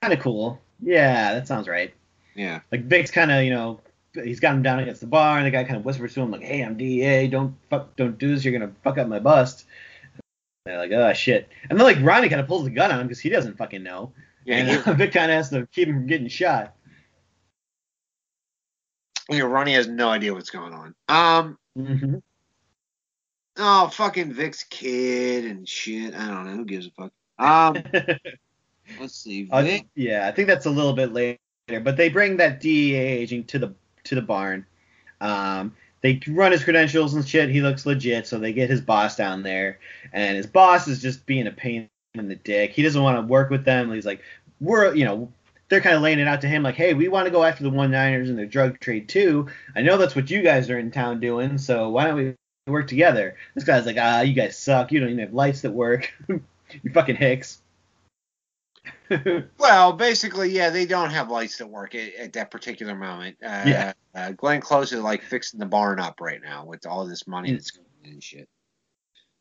Kind 0.00 0.14
of 0.14 0.20
cool. 0.20 0.60
Yeah, 0.80 1.34
that 1.34 1.46
sounds 1.46 1.68
right. 1.68 1.92
Yeah. 2.34 2.60
Like 2.72 2.84
Vic's 2.84 3.10
kind 3.10 3.30
of, 3.32 3.42
you 3.44 3.50
know, 3.50 3.80
he's 4.14 4.40
got 4.40 4.54
him 4.54 4.62
down 4.62 4.78
against 4.78 5.00
the 5.00 5.06
bar, 5.06 5.38
and 5.38 5.46
the 5.46 5.50
guy 5.50 5.64
kind 5.64 5.76
of 5.76 5.84
whispers 5.84 6.14
to 6.14 6.20
him 6.20 6.30
like, 6.30 6.42
"Hey, 6.42 6.62
I'm 6.62 6.76
DEA. 6.76 7.28
Don't 7.28 7.54
fuck, 7.70 7.96
don't 7.96 8.18
do 8.18 8.34
this. 8.34 8.44
You're 8.44 8.58
gonna 8.58 8.72
fuck 8.82 8.98
up 8.98 9.08
my 9.08 9.18
bust." 9.18 9.66
And 10.14 10.22
they're 10.66 10.78
like, 10.78 10.92
"Oh 10.92 11.12
shit!" 11.12 11.48
And 11.68 11.78
then 11.78 11.86
like 11.86 11.98
Ronnie 12.00 12.28
kind 12.28 12.40
of 12.40 12.46
pulls 12.48 12.64
the 12.64 12.70
gun 12.70 12.90
on 12.90 13.00
him 13.00 13.06
because 13.06 13.20
he 13.20 13.28
doesn't 13.28 13.56
fucking 13.56 13.82
know. 13.82 14.12
Yeah. 14.44 14.56
and 14.56 14.68
he- 14.84 14.92
Vic 14.94 15.12
kind 15.12 15.30
of 15.30 15.36
has 15.36 15.50
to 15.50 15.66
keep 15.66 15.88
him 15.88 15.96
from 15.96 16.06
getting 16.06 16.28
shot. 16.28 16.74
know, 19.30 19.46
Ronnie 19.46 19.74
has 19.74 19.88
no 19.88 20.08
idea 20.08 20.32
what's 20.34 20.50
going 20.50 20.72
on. 20.72 20.94
Um. 21.08 21.58
hmm 21.76 22.14
Oh, 23.60 23.88
fucking 23.88 24.32
Vic's 24.34 24.62
kid 24.62 25.44
and 25.44 25.68
shit. 25.68 26.14
I 26.14 26.28
don't 26.28 26.46
know. 26.46 26.52
Who 26.56 26.64
gives 26.64 26.86
a 26.86 26.90
fuck? 26.92 27.12
Um. 27.38 27.82
let's 29.00 29.16
see. 29.16 29.48
Uh, 29.50 29.78
yeah, 29.96 30.26
I 30.28 30.32
think 30.32 30.48
that's 30.48 30.66
a 30.66 30.70
little 30.70 30.92
bit 30.92 31.12
later, 31.12 31.38
but 31.82 31.96
they 31.96 32.08
bring 32.08 32.36
that 32.36 32.60
DEA 32.60 32.94
agent 32.96 33.48
to 33.48 33.58
the 33.58 33.74
to 34.08 34.14
the 34.14 34.22
barn. 34.22 34.66
Um, 35.20 35.74
they 36.00 36.20
run 36.28 36.52
his 36.52 36.64
credentials 36.64 37.14
and 37.14 37.26
shit. 37.26 37.48
He 37.50 37.60
looks 37.60 37.86
legit, 37.86 38.26
so 38.26 38.38
they 38.38 38.52
get 38.52 38.70
his 38.70 38.80
boss 38.80 39.16
down 39.16 39.42
there, 39.42 39.80
and 40.12 40.36
his 40.36 40.46
boss 40.46 40.86
is 40.86 41.02
just 41.02 41.26
being 41.26 41.46
a 41.46 41.52
pain 41.52 41.88
in 42.14 42.28
the 42.28 42.36
dick. 42.36 42.72
He 42.72 42.82
doesn't 42.82 43.02
want 43.02 43.18
to 43.18 43.26
work 43.26 43.50
with 43.50 43.64
them. 43.64 43.92
He's 43.92 44.06
like, 44.06 44.22
we're, 44.60 44.94
you 44.94 45.04
know, 45.04 45.32
they're 45.68 45.80
kind 45.80 45.96
of 45.96 46.02
laying 46.02 46.18
it 46.18 46.28
out 46.28 46.40
to 46.42 46.48
him 46.48 46.62
like, 46.62 46.76
hey, 46.76 46.94
we 46.94 47.08
want 47.08 47.26
to 47.26 47.30
go 47.30 47.44
after 47.44 47.62
the 47.62 47.70
one 47.70 47.90
niners 47.90 48.28
and 48.28 48.38
their 48.38 48.46
drug 48.46 48.80
trade 48.80 49.08
too. 49.08 49.48
I 49.76 49.82
know 49.82 49.98
that's 49.98 50.16
what 50.16 50.30
you 50.30 50.42
guys 50.42 50.70
are 50.70 50.78
in 50.78 50.90
town 50.90 51.20
doing, 51.20 51.58
so 51.58 51.90
why 51.90 52.04
don't 52.04 52.16
we 52.16 52.34
work 52.66 52.86
together? 52.86 53.36
This 53.54 53.64
guy's 53.64 53.86
like, 53.86 53.96
ah, 53.98 54.20
you 54.22 54.34
guys 54.34 54.56
suck. 54.56 54.92
You 54.92 55.00
don't 55.00 55.10
even 55.10 55.20
have 55.20 55.34
lights 55.34 55.62
that 55.62 55.72
work. 55.72 56.12
you 56.28 56.90
fucking 56.92 57.16
hicks. 57.16 57.60
well, 59.58 59.92
basically, 59.92 60.50
yeah, 60.50 60.70
they 60.70 60.86
don't 60.86 61.10
have 61.10 61.30
lights 61.30 61.58
that 61.58 61.66
work 61.66 61.94
at, 61.94 62.14
at 62.14 62.32
that 62.34 62.50
particular 62.50 62.94
moment. 62.94 63.36
Uh, 63.42 63.62
Yeah. 63.66 63.92
Uh, 64.14 64.32
Glenn 64.32 64.60
Close 64.60 64.92
is 64.92 65.00
like 65.00 65.22
fixing 65.22 65.60
the 65.60 65.66
barn 65.66 66.00
up 66.00 66.20
right 66.20 66.42
now 66.42 66.64
with 66.64 66.86
all 66.86 67.06
this 67.06 67.26
money 67.26 67.50
Mm. 67.50 67.54
that's 67.54 67.70
going 67.70 67.86
in 68.04 68.10
and 68.12 68.22
shit. 68.22 68.48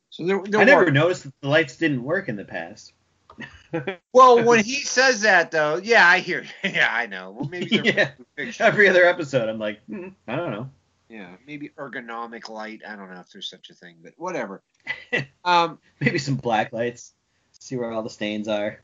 So 0.10 0.26
they're, 0.26 0.42
they're 0.44 0.62
I 0.62 0.64
never 0.64 0.82
working. 0.82 0.94
noticed 0.96 1.24
that 1.24 1.34
the 1.42 1.48
lights 1.50 1.76
didn't 1.78 2.04
work 2.04 2.30
in 2.30 2.36
the 2.36 2.46
past. 2.46 2.94
Well, 4.14 4.44
when 4.46 4.64
he 4.64 4.76
says 4.82 5.22
that 5.22 5.52
though, 5.52 5.78
yeah, 5.78 6.08
I 6.08 6.20
hear. 6.20 6.46
Yeah, 6.64 6.88
I 6.92 7.06
know. 7.06 7.32
Well, 7.32 7.50
maybe 7.50 7.82
Yeah. 7.84 8.12
Every 8.60 8.88
other 8.90 9.06
episode, 9.06 9.50
I'm 9.50 9.60
like, 9.60 9.80
hmm, 9.86 10.08
I 10.28 10.36
don't 10.36 10.52
know. 10.52 10.70
Yeah, 11.10 11.36
maybe 11.46 11.70
ergonomic 11.78 12.50
light. 12.50 12.82
I 12.88 12.96
don't 12.96 13.14
know 13.14 13.20
if 13.20 13.30
there's 13.32 13.50
such 13.50 13.70
a 13.70 13.74
thing, 13.74 13.98
but 14.02 14.14
whatever. 14.18 14.62
um, 15.46 15.80
Maybe 16.00 16.18
some 16.18 16.36
black 16.36 16.74
lights. 16.74 17.14
See 17.60 17.76
where 17.76 17.92
all 17.92 18.04
the 18.04 18.10
stains 18.10 18.48
are. 18.48 18.82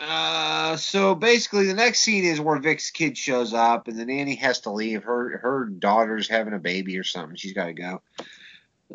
Uh, 0.00 0.76
so 0.76 1.14
basically, 1.14 1.66
the 1.66 1.74
next 1.74 2.00
scene 2.00 2.24
is 2.24 2.40
where 2.40 2.58
Vic's 2.58 2.90
kid 2.90 3.16
shows 3.18 3.52
up, 3.52 3.88
and 3.88 3.98
the 3.98 4.04
nanny 4.04 4.36
has 4.36 4.60
to 4.60 4.70
leave. 4.70 5.02
Her 5.04 5.38
her 5.38 5.64
daughter's 5.66 6.28
having 6.28 6.54
a 6.54 6.58
baby 6.58 6.98
or 6.98 7.04
something. 7.04 7.36
She's 7.36 7.52
got 7.52 7.66
to 7.66 7.72
go. 7.72 8.02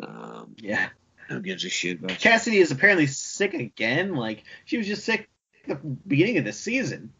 Um, 0.02 0.54
Yeah. 0.58 0.88
who 1.28 1.40
gives 1.40 1.64
a 1.64 1.68
shit 1.68 1.98
about 2.00 2.18
Cassidy 2.18 2.58
is 2.58 2.70
apparently 2.70 3.06
sick 3.06 3.54
again. 3.54 4.14
Like 4.14 4.44
she 4.64 4.76
was 4.78 4.86
just 4.86 5.04
sick 5.04 5.28
at 5.68 5.80
the 5.82 5.88
beginning 6.06 6.38
of 6.38 6.44
the 6.44 6.52
season. 6.52 7.12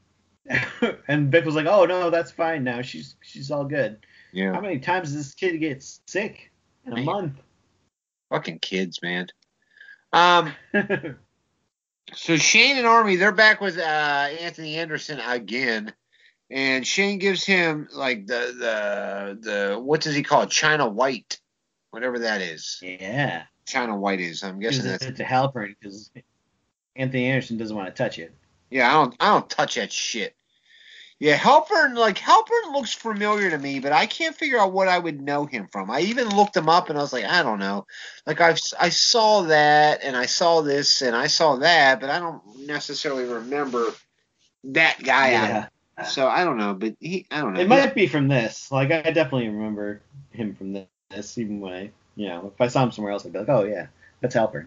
and 1.08 1.30
Vic 1.32 1.44
was 1.44 1.54
like, 1.54 1.66
"Oh 1.66 1.86
no, 1.86 2.10
that's 2.10 2.30
fine 2.30 2.64
now. 2.64 2.82
She's 2.82 3.16
she's 3.22 3.50
all 3.50 3.64
good." 3.64 4.04
Yeah, 4.32 4.52
How 4.52 4.60
many 4.60 4.78
times 4.78 5.08
does 5.12 5.16
this 5.26 5.34
kid 5.34 5.58
get 5.58 5.82
sick 6.06 6.50
in 6.84 6.92
a 6.92 6.96
Man. 6.96 7.04
month? 7.04 7.40
fucking 8.30 8.58
kids, 8.58 9.00
man. 9.00 9.28
Um, 10.12 10.52
so 12.16 12.36
Shane 12.36 12.76
and 12.76 12.86
Army, 12.86 13.16
they're 13.16 13.32
back 13.32 13.60
with 13.60 13.78
uh, 13.78 13.82
Anthony 14.40 14.76
Anderson 14.76 15.20
again, 15.20 15.92
and 16.50 16.86
Shane 16.86 17.18
gives 17.18 17.44
him 17.44 17.88
like 17.92 18.26
the 18.26 18.54
the 18.58 19.38
the 19.40 19.80
what 19.80 20.00
does 20.00 20.14
he 20.14 20.22
call 20.22 20.42
it? 20.42 20.50
China 20.50 20.88
White, 20.88 21.38
whatever 21.90 22.20
that 22.20 22.40
is. 22.40 22.78
yeah. 22.82 23.44
China 23.66 23.96
White 23.96 24.20
is. 24.20 24.42
I'm 24.42 24.60
guessing 24.60 24.84
that's 24.84 25.06
to 25.06 25.24
Halpern 25.24 25.74
because 25.80 26.10
Anthony 26.96 27.26
Anderson 27.26 27.56
doesn't 27.56 27.76
want 27.76 27.94
to 27.94 28.02
touch 28.02 28.18
it. 28.18 28.34
yeah. 28.70 28.88
I 28.90 28.92
don't 28.92 29.16
I 29.20 29.28
don't 29.32 29.48
touch 29.48 29.76
that 29.76 29.92
shit. 29.92 30.34
Yeah, 31.20 31.38
Halpern 31.38 31.96
like 31.96 32.18
Halpern 32.18 32.72
looks 32.72 32.92
familiar 32.92 33.50
to 33.50 33.58
me, 33.58 33.78
but 33.78 33.92
I 33.92 34.06
can't 34.06 34.36
figure 34.36 34.58
out 34.58 34.72
what 34.72 34.88
I 34.88 34.98
would 34.98 35.20
know 35.20 35.46
him 35.46 35.68
from. 35.68 35.90
I 35.90 36.00
even 36.00 36.34
looked 36.34 36.56
him 36.56 36.68
up 36.68 36.90
and 36.90 36.98
I 36.98 37.02
was 37.02 37.12
like, 37.12 37.24
I 37.24 37.42
don't 37.42 37.60
know. 37.60 37.86
Like 38.26 38.40
I 38.40 38.56
I 38.80 38.88
saw 38.88 39.42
that 39.42 40.02
and 40.02 40.16
I 40.16 40.26
saw 40.26 40.60
this 40.60 41.02
and 41.02 41.14
I 41.14 41.28
saw 41.28 41.56
that, 41.56 42.00
but 42.00 42.10
I 42.10 42.18
don't 42.18 42.66
necessarily 42.66 43.24
remember 43.24 43.86
that 44.64 45.02
guy. 45.02 45.34
out 45.34 45.68
So 46.08 46.26
I 46.26 46.44
don't 46.44 46.58
know, 46.58 46.74
but 46.74 46.96
he 46.98 47.26
I 47.30 47.40
don't 47.40 47.54
know. 47.54 47.60
It 47.60 47.68
might 47.68 47.94
be 47.94 48.08
from 48.08 48.28
this. 48.28 48.72
Like 48.72 48.90
I 48.90 49.02
definitely 49.02 49.48
remember 49.48 50.00
him 50.30 50.54
from 50.54 50.86
this, 51.10 51.38
even 51.38 51.60
when 51.60 51.72
I, 51.72 51.90
you 52.16 52.28
know, 52.28 52.50
if 52.52 52.60
I 52.60 52.66
saw 52.66 52.82
him 52.82 52.90
somewhere 52.90 53.12
else, 53.12 53.24
I'd 53.24 53.32
be 53.32 53.38
like, 53.38 53.48
"Oh 53.48 53.64
yeah, 53.64 53.86
that's 54.20 54.34
Halpern." 54.34 54.66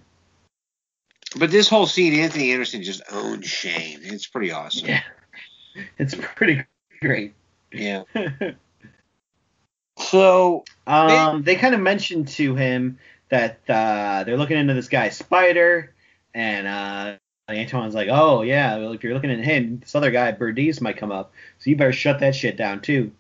But 1.38 1.52
this 1.52 1.68
whole 1.68 1.86
scene, 1.86 2.14
Anthony 2.14 2.54
Anderson 2.54 2.84
just 2.84 3.02
owns 3.12 3.46
Shane. 3.46 4.00
It's 4.02 4.28
pretty 4.28 4.52
awesome. 4.52 4.88
Yeah, 4.88 5.02
it's 5.98 6.16
pretty 6.16 6.64
great. 7.02 7.34
Yeah. 7.72 8.04
So 10.00 10.64
Um, 10.86 11.42
they 11.42 11.56
kind 11.56 11.74
of 11.74 11.82
mentioned 11.82 12.28
to 12.30 12.56
him 12.56 13.00
that 13.30 13.60
uh, 13.68 14.24
they're 14.24 14.38
looking 14.38 14.58
into 14.58 14.76
this 14.76 14.88
guy 14.90 15.10
Spider, 15.10 15.94
and 16.36 16.68
uh, 16.68 17.16
Antwon's 17.50 17.96
like, 17.96 18.08
"Oh 18.10 18.44
yeah, 18.44 18.78
well 18.78 18.94
if 18.94 19.04
you're 19.04 19.16
looking 19.16 19.32
at 19.32 19.40
him, 19.40 19.80
this 19.80 19.96
other 19.96 20.12
guy 20.12 20.32
Berdice 20.32 20.82
might 20.82 20.98
come 20.98 21.12
up, 21.12 21.34
so 21.58 21.70
you 21.70 21.76
better 21.76 21.92
shut 21.92 22.20
that 22.20 22.36
shit 22.36 22.58
down 22.58 22.82
too." 22.82 23.12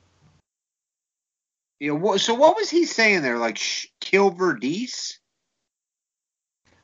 yeah, 1.79 1.91
what, 1.91 2.19
so 2.19 2.33
what 2.33 2.55
was 2.55 2.69
he 2.69 2.85
saying 2.85 3.21
there? 3.21 3.37
Like 3.37 3.57
sh- 3.57 3.87
kill 3.99 4.31
Verdice? 4.31 5.17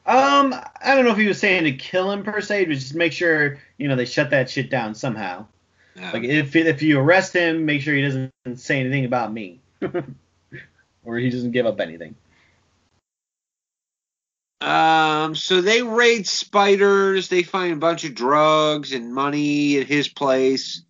Um, 0.06 0.54
I 0.82 0.96
don't 0.96 1.06
know 1.06 1.12
if 1.12 1.18
he 1.18 1.28
was 1.28 1.40
saying 1.40 1.64
to 1.64 1.72
kill 1.72 2.12
him 2.12 2.24
per 2.24 2.42
se, 2.42 2.66
but 2.66 2.74
just 2.74 2.94
make 2.94 3.14
sure 3.14 3.58
you 3.78 3.88
know 3.88 3.96
they 3.96 4.06
shut 4.06 4.32
that 4.32 4.50
shit 4.50 4.70
down 4.70 4.96
somehow. 4.96 5.48
Like 5.96 6.24
if 6.24 6.56
if 6.56 6.82
you 6.82 7.00
arrest 7.00 7.34
him, 7.34 7.66
make 7.66 7.82
sure 7.82 7.94
he 7.96 8.02
doesn't 8.02 8.32
say 8.56 8.80
anything 8.80 9.06
about 9.06 9.32
me, 9.32 9.60
or 11.04 11.18
he 11.18 11.30
doesn't 11.30 11.52
give 11.52 11.66
up 11.66 11.80
anything. 11.80 12.16
Um, 14.62 15.36
so 15.36 15.62
they 15.62 15.84
raid 15.84 16.26
spiders. 16.26 17.28
They 17.28 17.44
find 17.44 17.74
a 17.74 17.78
bunch 17.78 18.06
of 18.06 18.16
drugs 18.16 18.94
and 18.94 19.14
money 19.14 19.78
at 19.78 19.88
his 19.88 20.08
place. 20.08 20.84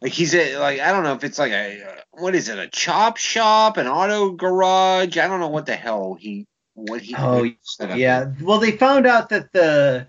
Like 0.00 0.12
he's 0.12 0.34
at 0.34 0.60
like 0.60 0.80
I 0.80 0.92
don't 0.92 1.02
know 1.02 1.14
if 1.14 1.24
it's 1.24 1.38
like 1.38 1.52
a 1.52 1.82
uh, 1.82 2.00
what 2.12 2.34
is 2.34 2.48
it 2.48 2.58
a 2.58 2.68
chop 2.68 3.16
shop, 3.16 3.76
an 3.76 3.88
auto 3.88 4.30
garage. 4.30 5.16
I 5.16 5.26
don't 5.26 5.40
know 5.40 5.48
what 5.48 5.66
the 5.66 5.74
hell 5.74 6.14
he 6.14 6.46
what 6.74 7.00
he 7.00 7.14
Oh, 7.16 7.50
Yeah. 7.80 8.32
Well, 8.40 8.58
they 8.58 8.72
found 8.72 9.06
out 9.06 9.30
that 9.30 9.52
the 9.52 10.06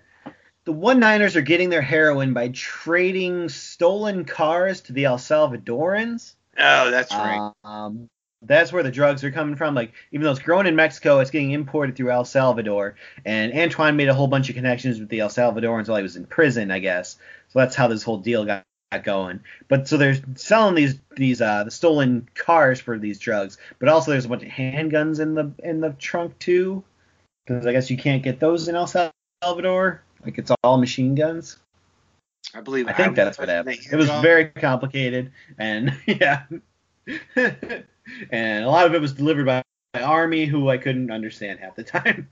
the 0.70 0.74
one 0.74 1.00
Niners 1.00 1.36
are 1.36 1.42
getting 1.42 1.72
their 1.72 1.82
heroin 1.82 2.32
by 2.32 2.50
trading 2.50 3.50
stolen 3.50 4.24
cars 4.24 4.82
to 4.82 4.94
the 4.94 5.06
El 5.06 5.18
Salvadorans. 5.18 6.36
Oh, 6.60 6.92
that's 6.92 7.12
right. 7.12 7.52
Um, 7.64 8.08
that's 8.44 8.72
where 8.72 8.84
the 8.84 8.92
drugs 8.92 9.24
are 9.24 9.32
coming 9.32 9.56
from. 9.56 9.74
Like, 9.74 9.94
even 10.12 10.26
though 10.26 10.32
it's 10.32 10.40
grown 10.40 10.68
in 10.68 10.76
Mexico, 10.76 11.22
it's 11.22 11.32
getting 11.32 11.50
imported 11.50 11.96
through 11.96 12.12
El 12.12 12.24
Salvador. 12.24 12.98
And 13.26 13.52
Antwon 13.52 13.96
made 13.96 14.10
a 14.10 14.14
whole 14.14 14.28
bunch 14.28 14.50
of 14.50 14.56
connections 14.56 15.00
with 15.00 15.10
the 15.10 15.22
El 15.22 15.30
Salvadorans 15.30 15.88
while 15.88 15.98
he 15.98 16.04
was 16.04 16.16
in 16.16 16.28
prison, 16.28 16.70
I 16.70 16.78
guess. 16.78 17.18
So 17.48 17.58
that's 17.58 17.76
how 17.76 17.88
this 17.88 18.04
whole 18.04 18.20
deal 18.20 18.46
got, 18.46 18.62
got 18.92 19.04
going. 19.04 19.40
But 19.70 19.88
so 19.88 19.98
they're 19.98 20.18
selling 20.36 20.76
these 20.76 21.00
these 21.16 21.42
uh 21.42 21.64
the 21.64 21.72
stolen 21.72 22.30
cars 22.36 22.80
for 22.80 23.00
these 23.00 23.18
drugs, 23.18 23.58
but 23.80 23.90
also 23.90 24.12
there's 24.12 24.26
a 24.26 24.30
bunch 24.30 24.44
of 24.44 24.50
handguns 24.50 25.20
in 25.20 25.34
the 25.34 25.52
in 25.64 25.82
the 25.82 25.94
trunk 25.94 26.38
too, 26.38 26.84
because 27.48 27.66
I 27.66 27.72
guess 27.72 27.90
you 27.90 27.98
can't 27.98 28.22
get 28.22 28.40
those 28.40 28.68
in 28.68 28.76
El 28.76 29.12
Salvador. 29.42 30.04
Like 30.26 30.38
it's 30.38 30.52
all 30.64 30.78
machine 30.78 31.16
guns. 31.16 31.58
I 32.54 32.62
believe. 32.62 32.88
I 32.88 32.94
think 32.94 33.16
that's 33.16 33.38
what 33.38 33.50
happened. 33.50 33.80
It 33.92 33.96
was 33.96 34.10
very 34.22 34.46
complicated, 34.46 35.32
and 35.58 35.94
yeah, 36.06 36.44
and 38.32 38.66
a 38.66 38.70
lot 38.70 38.86
of 38.86 38.94
it 38.94 39.02
was 39.02 39.14
delivered 39.14 39.46
by 39.46 39.64
my 39.94 40.02
army, 40.02 40.46
who 40.46 40.70
I 40.70 40.78
couldn't 40.78 41.12
understand 41.12 41.60
half 41.60 41.76
the 41.76 41.84
time. 41.84 42.30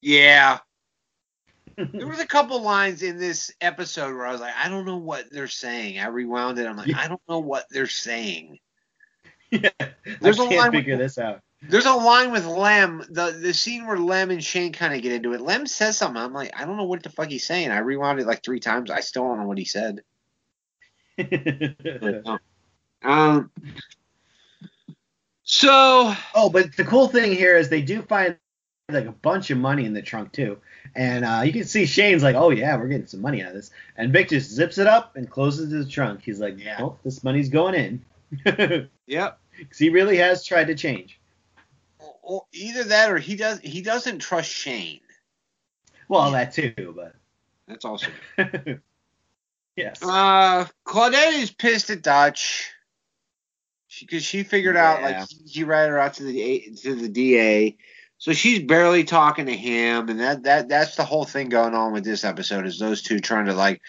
Yeah. 0.00 0.58
There 1.76 2.06
was 2.06 2.20
a 2.20 2.26
couple 2.26 2.62
lines 2.62 3.02
in 3.02 3.18
this 3.18 3.52
episode 3.60 4.14
where 4.14 4.24
I 4.24 4.30
was 4.30 4.40
like, 4.40 4.54
I 4.56 4.68
don't 4.68 4.84
know 4.84 4.98
what 4.98 5.24
they're 5.32 5.48
saying. 5.48 5.98
I 5.98 6.06
rewound 6.06 6.56
it. 6.60 6.68
I'm 6.68 6.76
like, 6.76 6.86
Yeah. 6.86 7.00
I 7.00 7.08
don't 7.08 7.20
know 7.28 7.40
what 7.40 7.66
they're 7.68 7.88
saying. 7.88 8.60
yeah, 9.50 9.70
There's 10.20 10.38
a 10.38 10.44
I 10.44 10.48
can't 10.48 10.72
figure 10.72 10.96
this 10.96 11.18
out. 11.18 11.40
There's 11.68 11.86
a 11.86 11.94
line 11.94 12.30
with 12.32 12.46
Lem, 12.46 13.04
the 13.10 13.30
the 13.30 13.54
scene 13.54 13.86
where 13.86 13.96
Lem 13.98 14.30
and 14.30 14.42
Shane 14.42 14.72
kind 14.72 14.94
of 14.94 15.02
get 15.02 15.12
into 15.12 15.32
it. 15.32 15.40
Lem 15.40 15.66
says 15.66 15.96
something. 15.96 16.20
I'm 16.20 16.32
like, 16.32 16.52
I 16.58 16.64
don't 16.64 16.76
know 16.76 16.84
what 16.84 17.02
the 17.02 17.10
fuck 17.10 17.28
he's 17.28 17.46
saying. 17.46 17.70
I 17.70 17.78
rewound 17.78 18.20
it 18.20 18.26
like 18.26 18.42
three 18.42 18.60
times. 18.60 18.90
I 18.90 19.00
still 19.00 19.24
don't 19.24 19.40
know 19.40 19.46
what 19.46 19.58
he 19.58 19.64
said. 19.64 20.00
But, 21.16 22.24
no. 22.24 22.38
Um. 23.02 23.50
So 25.44 26.14
oh, 26.34 26.50
but 26.50 26.76
the 26.76 26.84
cool 26.84 27.08
thing 27.08 27.32
here 27.32 27.56
is 27.56 27.68
they 27.68 27.82
do 27.82 28.02
find 28.02 28.36
like 28.90 29.06
a 29.06 29.12
bunch 29.12 29.50
of 29.50 29.58
money 29.58 29.84
in 29.84 29.92
the 29.92 30.02
trunk 30.02 30.32
too, 30.32 30.58
and 30.94 31.24
uh, 31.24 31.42
you 31.44 31.52
can 31.52 31.64
see 31.64 31.86
Shane's 31.86 32.22
like, 32.22 32.34
oh 32.34 32.50
yeah, 32.50 32.76
we're 32.76 32.88
getting 32.88 33.06
some 33.06 33.20
money 33.20 33.42
out 33.42 33.48
of 33.48 33.54
this, 33.54 33.70
and 33.96 34.12
Vic 34.12 34.28
just 34.30 34.50
zips 34.50 34.78
it 34.78 34.86
up 34.86 35.16
and 35.16 35.30
closes 35.30 35.70
his 35.70 35.88
trunk. 35.88 36.22
He's 36.24 36.40
like, 36.40 36.58
Yeah. 36.58 36.78
oh, 36.80 36.98
this 37.04 37.22
money's 37.22 37.48
going 37.48 37.74
in, 37.74 38.88
yep. 39.06 39.38
because 39.56 39.78
he 39.78 39.90
really 39.90 40.16
has 40.16 40.44
tried 40.44 40.66
to 40.66 40.74
change. 40.74 41.20
Well, 42.26 42.48
either 42.52 42.84
that 42.84 43.10
or 43.10 43.18
he 43.18 43.36
does 43.36 43.60
he 43.60 43.82
doesn't 43.82 44.20
trust 44.20 44.50
Shane. 44.50 45.00
Well, 46.08 46.30
that 46.32 46.52
too, 46.52 46.94
but 46.96 47.14
That's 47.68 47.84
also 47.84 48.08
yes. 49.76 50.02
Uh, 50.02 50.66
Claudette 50.86 51.42
is 51.42 51.50
pissed 51.50 51.90
at 51.90 52.02
Dutch 52.02 52.70
because 54.00 54.24
she, 54.24 54.42
figured 54.42 54.76
out 54.76 55.02
like 55.02 55.28
he, 55.28 55.60
he 55.60 55.64
ratted 55.64 55.90
her 55.90 55.98
out 55.98 56.14
to 56.14 56.24
the 56.24 56.72
to 56.82 56.94
the 56.94 57.08
DA, 57.08 57.76
so 58.18 58.32
she's 58.32 58.62
barely 58.62 59.04
talking 59.04 59.46
to 59.46 59.56
him, 59.56 60.08
and 60.08 60.20
that 60.20 60.42
that 60.44 60.68
that's 60.68 60.96
the 60.96 61.04
whole 61.04 61.24
thing 61.24 61.48
going 61.48 61.74
on 61.74 61.92
with 61.92 62.04
this 62.04 62.24
episode 62.24 62.66
is 62.66 62.78
those 62.78 63.02
two 63.02 63.20
trying 63.20 63.46
to 63.46 63.54
like. 63.54 63.80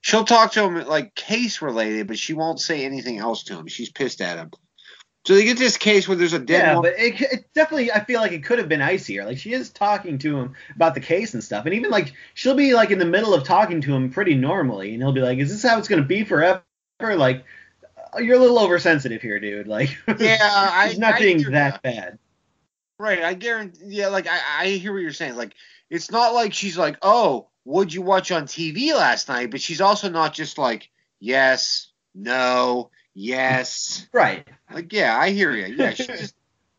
She'll 0.00 0.24
talk 0.24 0.52
to 0.52 0.64
him 0.64 0.84
like 0.88 1.14
case 1.14 1.62
related, 1.62 2.08
but 2.08 2.18
she 2.18 2.32
won't 2.32 2.58
say 2.58 2.84
anything 2.84 3.18
else 3.18 3.44
to 3.44 3.56
him. 3.56 3.68
She's 3.68 3.92
pissed 3.92 4.20
at 4.20 4.36
him. 4.36 4.50
So 5.24 5.34
they 5.34 5.44
get 5.44 5.56
this 5.58 5.76
case 5.76 6.08
where 6.08 6.16
there's 6.16 6.32
a 6.32 6.38
dead 6.38 6.62
Yeah, 6.62 6.74
woman. 6.74 6.92
but 6.92 7.00
it, 7.00 7.20
it 7.20 7.54
definitely, 7.54 7.92
I 7.92 8.04
feel 8.04 8.20
like 8.20 8.32
it 8.32 8.44
could 8.44 8.58
have 8.58 8.68
been 8.68 8.82
icier. 8.82 9.24
Like 9.24 9.38
she 9.38 9.52
is 9.52 9.70
talking 9.70 10.18
to 10.18 10.36
him 10.38 10.54
about 10.74 10.94
the 10.94 11.00
case 11.00 11.34
and 11.34 11.42
stuff, 11.44 11.64
and 11.64 11.74
even 11.74 11.90
like 11.90 12.12
she'll 12.34 12.54
be 12.56 12.74
like 12.74 12.90
in 12.90 12.98
the 12.98 13.04
middle 13.04 13.32
of 13.32 13.44
talking 13.44 13.80
to 13.82 13.94
him 13.94 14.10
pretty 14.10 14.34
normally, 14.34 14.92
and 14.94 15.02
he'll 15.02 15.12
be 15.12 15.20
like, 15.20 15.38
"Is 15.38 15.50
this 15.50 15.62
how 15.68 15.78
it's 15.78 15.88
gonna 15.88 16.02
be 16.02 16.24
forever?" 16.24 16.62
Like, 17.00 17.44
uh, 18.16 18.20
you're 18.20 18.36
a 18.36 18.40
little 18.40 18.58
oversensitive 18.58 19.22
here, 19.22 19.40
dude. 19.40 19.68
Like, 19.68 19.96
Yeah, 20.16 20.38
I- 20.42 20.88
he's 20.88 20.98
not 20.98 21.14
I 21.14 21.18
being 21.18 21.38
hear 21.38 21.50
that 21.50 21.74
ya. 21.74 21.78
bad. 21.82 22.18
Right, 22.98 23.22
I 23.22 23.34
guarantee. 23.34 23.80
Yeah, 23.86 24.08
like 24.08 24.26
I, 24.28 24.40
I 24.60 24.66
hear 24.68 24.92
what 24.92 25.02
you're 25.02 25.12
saying. 25.12 25.36
Like 25.36 25.54
it's 25.90 26.10
not 26.10 26.34
like 26.34 26.52
she's 26.54 26.78
like, 26.78 26.96
oh, 27.02 27.48
what'd 27.64 27.92
you 27.92 28.02
watch 28.02 28.30
on 28.30 28.46
TV 28.46 28.92
last 28.94 29.28
night? 29.28 29.50
But 29.50 29.60
she's 29.60 29.80
also 29.80 30.08
not 30.08 30.34
just 30.34 30.56
like, 30.58 30.88
yes, 31.20 31.90
no, 32.14 32.90
yes. 33.14 34.06
Right. 34.12 34.46
Like 34.72 34.92
yeah, 34.92 35.16
I 35.18 35.30
hear 35.30 35.52
you. 35.52 35.74
Yeah, 35.74 35.90
she 35.94 36.06
just 36.06 36.34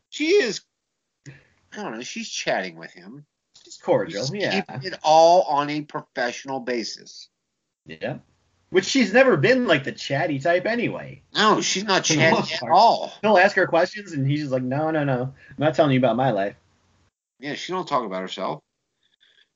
she 0.10 0.28
is. 0.30 0.62
I 1.28 1.82
don't 1.82 1.94
know. 1.94 2.02
She's 2.02 2.30
chatting 2.30 2.76
with 2.78 2.92
him. 2.92 3.26
She's 3.64 3.78
cordial. 3.78 4.26
She's 4.26 4.34
Yeah. 4.34 4.62
keeping 4.62 4.84
it 4.94 5.00
all 5.04 5.44
on 5.44 5.70
a 5.70 5.82
professional 5.82 6.60
basis. 6.60 7.30
Yeah. 7.86 8.18
Which 8.70 8.86
she's 8.86 9.14
never 9.14 9.38
been 9.38 9.68
like 9.68 9.84
the 9.84 9.92
chatty 9.92 10.40
type 10.40 10.66
anyway. 10.66 11.22
No, 11.36 11.62
she's 11.62 11.84
not 11.84 12.08
For 12.08 12.14
the 12.14 12.20
chatting 12.20 12.40
most 12.40 12.54
at 12.64 12.70
all. 12.70 13.14
He'll 13.22 13.38
ask 13.38 13.56
her 13.56 13.68
questions, 13.68 14.14
and 14.14 14.28
he's 14.28 14.40
just 14.40 14.52
like, 14.52 14.64
"No, 14.64 14.90
no, 14.90 15.04
no, 15.04 15.22
I'm 15.22 15.56
not 15.60 15.76
telling 15.76 15.92
you 15.92 16.00
about 16.00 16.16
my 16.16 16.32
life." 16.32 16.56
Yeah, 17.40 17.54
she 17.54 17.72
don't 17.72 17.88
talk 17.88 18.04
about 18.04 18.22
herself. 18.22 18.63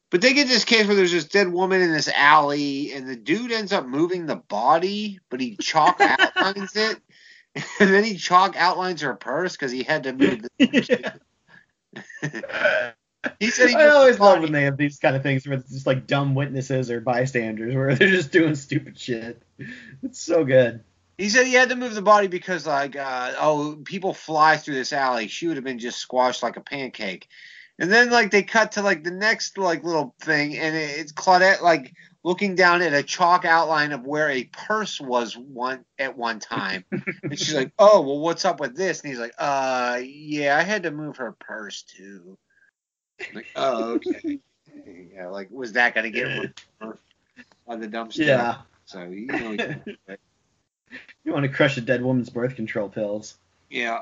But 0.10 0.22
they 0.22 0.34
get 0.34 0.48
this 0.48 0.64
case 0.64 0.88
where 0.88 0.96
there's 0.96 1.12
this 1.12 1.26
dead 1.26 1.52
woman 1.52 1.82
in 1.82 1.92
this 1.92 2.08
alley, 2.08 2.94
and 2.94 3.08
the 3.08 3.16
dude 3.16 3.52
ends 3.52 3.74
up 3.74 3.86
moving 3.86 4.26
the 4.26 4.38
body, 4.38 5.20
but 5.30 5.42
he 5.42 5.58
chalk 5.58 5.98
outlines 6.02 6.76
it, 6.76 7.00
and 7.80 7.94
then 7.94 8.04
he 8.04 8.16
chalk 8.16 8.56
outlines 8.56 9.02
her 9.02 9.16
purse 9.16 9.54
because 9.54 9.72
he 9.72 9.84
had 9.84 10.04
to 10.04 10.14
move. 10.14 10.44
The, 10.58 11.20
he 13.40 13.50
said 13.50 13.70
he 13.70 13.76
I 13.76 13.90
always 13.90 14.20
love 14.20 14.42
when 14.42 14.52
they 14.52 14.64
have 14.64 14.78
these 14.78 14.98
kind 15.00 15.16
of 15.16 15.24
things 15.24 15.48
where 15.48 15.58
it's 15.58 15.72
just 15.72 15.88
like 15.88 16.08
dumb 16.08 16.36
witnesses 16.36 16.90
or 16.90 17.02
bystanders 17.02 17.76
where 17.76 17.96
they're 17.96 18.10
just 18.10 18.32
doing 18.32 18.56
stupid 18.56 18.98
shit. 18.98 19.42
It's 20.04 20.20
so 20.20 20.46
good. 20.46 20.84
He 21.18 21.30
said 21.30 21.48
he 21.48 21.54
had 21.54 21.70
to 21.70 21.76
move 21.76 21.96
the 21.96 22.02
body 22.02 22.28
because 22.28 22.68
like 22.68 22.96
uh, 22.96 23.34
oh 23.40 23.80
people 23.84 24.14
fly 24.14 24.58
through 24.58 24.76
this 24.76 24.94
alley. 24.94 25.28
She 25.28 25.48
would 25.48 25.58
have 25.58 25.64
been 25.64 25.80
just 25.80 25.98
squashed 25.98 26.44
like 26.44 26.58
a 26.58 26.62
pancake. 26.62 27.28
And 27.80 27.92
then 27.92 28.10
like 28.10 28.32
they 28.32 28.44
cut 28.44 28.74
to 28.74 28.82
like 28.82 29.04
the 29.04 29.12
next 29.12 29.58
like 29.58 29.84
little 29.84 30.16
thing 30.22 30.58
and 30.58 30.76
it- 30.76 31.00
it's 31.00 31.12
Claudette 31.14 31.62
like 31.62 31.94
looking 32.24 32.56
down 32.56 32.82
at 32.82 32.94
a 32.94 33.04
chalk 33.04 33.46
outline 33.46 33.92
of 33.92 34.06
where 34.06 34.30
a 34.30 34.44
purse 34.46 35.00
was 35.00 35.38
one 35.38 35.86
at 36.00 36.18
one 36.18 36.40
time. 36.40 36.84
and 37.24 37.38
she's 37.40 37.54
like, 37.56 37.72
"Oh, 37.80 38.02
well 38.02 38.20
what's 38.20 38.46
up 38.46 38.60
with 38.60 38.76
this?" 38.76 39.02
And 39.02 39.10
he's 39.12 39.20
like, 39.20 39.34
"Uh, 39.38 40.00
yeah, 40.04 40.58
I 40.58 40.64
had 40.64 40.84
to 40.84 40.92
move 40.92 41.18
her 41.18 41.34
purse 41.40 41.84
too." 41.84 42.38
I'm 43.22 43.36
like, 43.36 43.48
"Oh, 43.56 43.94
okay." 43.94 44.40
yeah, 45.14 45.28
like 45.28 45.50
was 45.52 45.74
that 45.74 45.94
going 45.96 46.12
to 46.12 46.20
get 46.20 46.54
on 47.68 47.80
the 47.80 47.88
dumpster? 47.88 48.26
Yeah. 48.26 48.58
So, 48.86 49.04
you 49.04 49.28
know, 49.28 49.58
You 51.24 51.32
want 51.34 51.44
to 51.44 51.50
crush 51.50 51.78
a 51.78 51.82
dead 51.82 52.02
woman's 52.02 52.30
birth 52.30 52.56
control 52.56 52.90
pills. 52.90 53.38
yeah. 53.70 54.00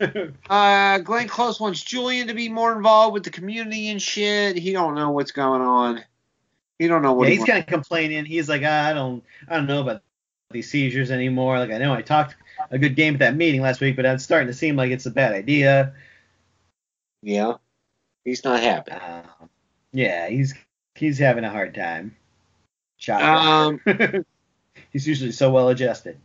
Uh, 0.48 0.98
Glenn 0.98 1.28
Close 1.28 1.60
wants 1.60 1.82
Julien 1.82 2.28
to 2.28 2.34
be 2.34 2.48
more 2.48 2.74
involved 2.76 3.14
with 3.14 3.24
the 3.24 3.30
community 3.30 3.88
and 3.88 4.00
shit. 4.00 4.56
He 4.56 4.72
don't 4.72 4.94
know 4.94 5.10
what's 5.10 5.32
going 5.32 5.60
on. 5.60 6.04
He 6.78 6.86
don't 6.86 7.02
know 7.02 7.12
what 7.12 7.24
yeah, 7.24 7.32
he 7.32 7.36
he's 7.38 7.46
kind 7.46 7.58
of 7.58 7.66
complaining. 7.66 8.24
He's 8.24 8.48
like, 8.48 8.62
"Ah, 8.64 8.86
I 8.86 8.92
don't, 8.92 9.24
I 9.48 9.56
don't 9.56 9.66
know 9.66 9.80
about 9.80 10.02
these 10.50 10.70
seizures 10.70 11.10
anymore. 11.10 11.58
Like, 11.58 11.70
I 11.70 11.78
know 11.78 11.92
I 11.92 12.02
talked 12.02 12.36
a 12.70 12.78
good 12.78 12.94
game 12.96 13.14
at 13.14 13.20
that 13.20 13.36
meeting 13.36 13.60
last 13.60 13.80
week, 13.80 13.96
but 13.96 14.04
it's 14.04 14.24
starting 14.24 14.48
to 14.48 14.54
seem 14.54 14.76
like 14.76 14.90
it's 14.90 15.06
a 15.06 15.10
bad 15.10 15.32
idea. 15.32 15.94
Yeah, 17.22 17.54
he's 18.24 18.44
not 18.44 18.60
happy. 18.60 18.92
Uh, 18.92 19.22
yeah, 19.92 20.28
he's 20.28 20.54
he's 20.94 21.18
having 21.18 21.44
a 21.44 21.50
hard 21.50 21.74
time. 21.74 22.16
Um, 23.08 23.80
he's 24.92 25.06
usually 25.06 25.32
so 25.32 25.50
well 25.50 25.68
adjusted. 25.68 26.18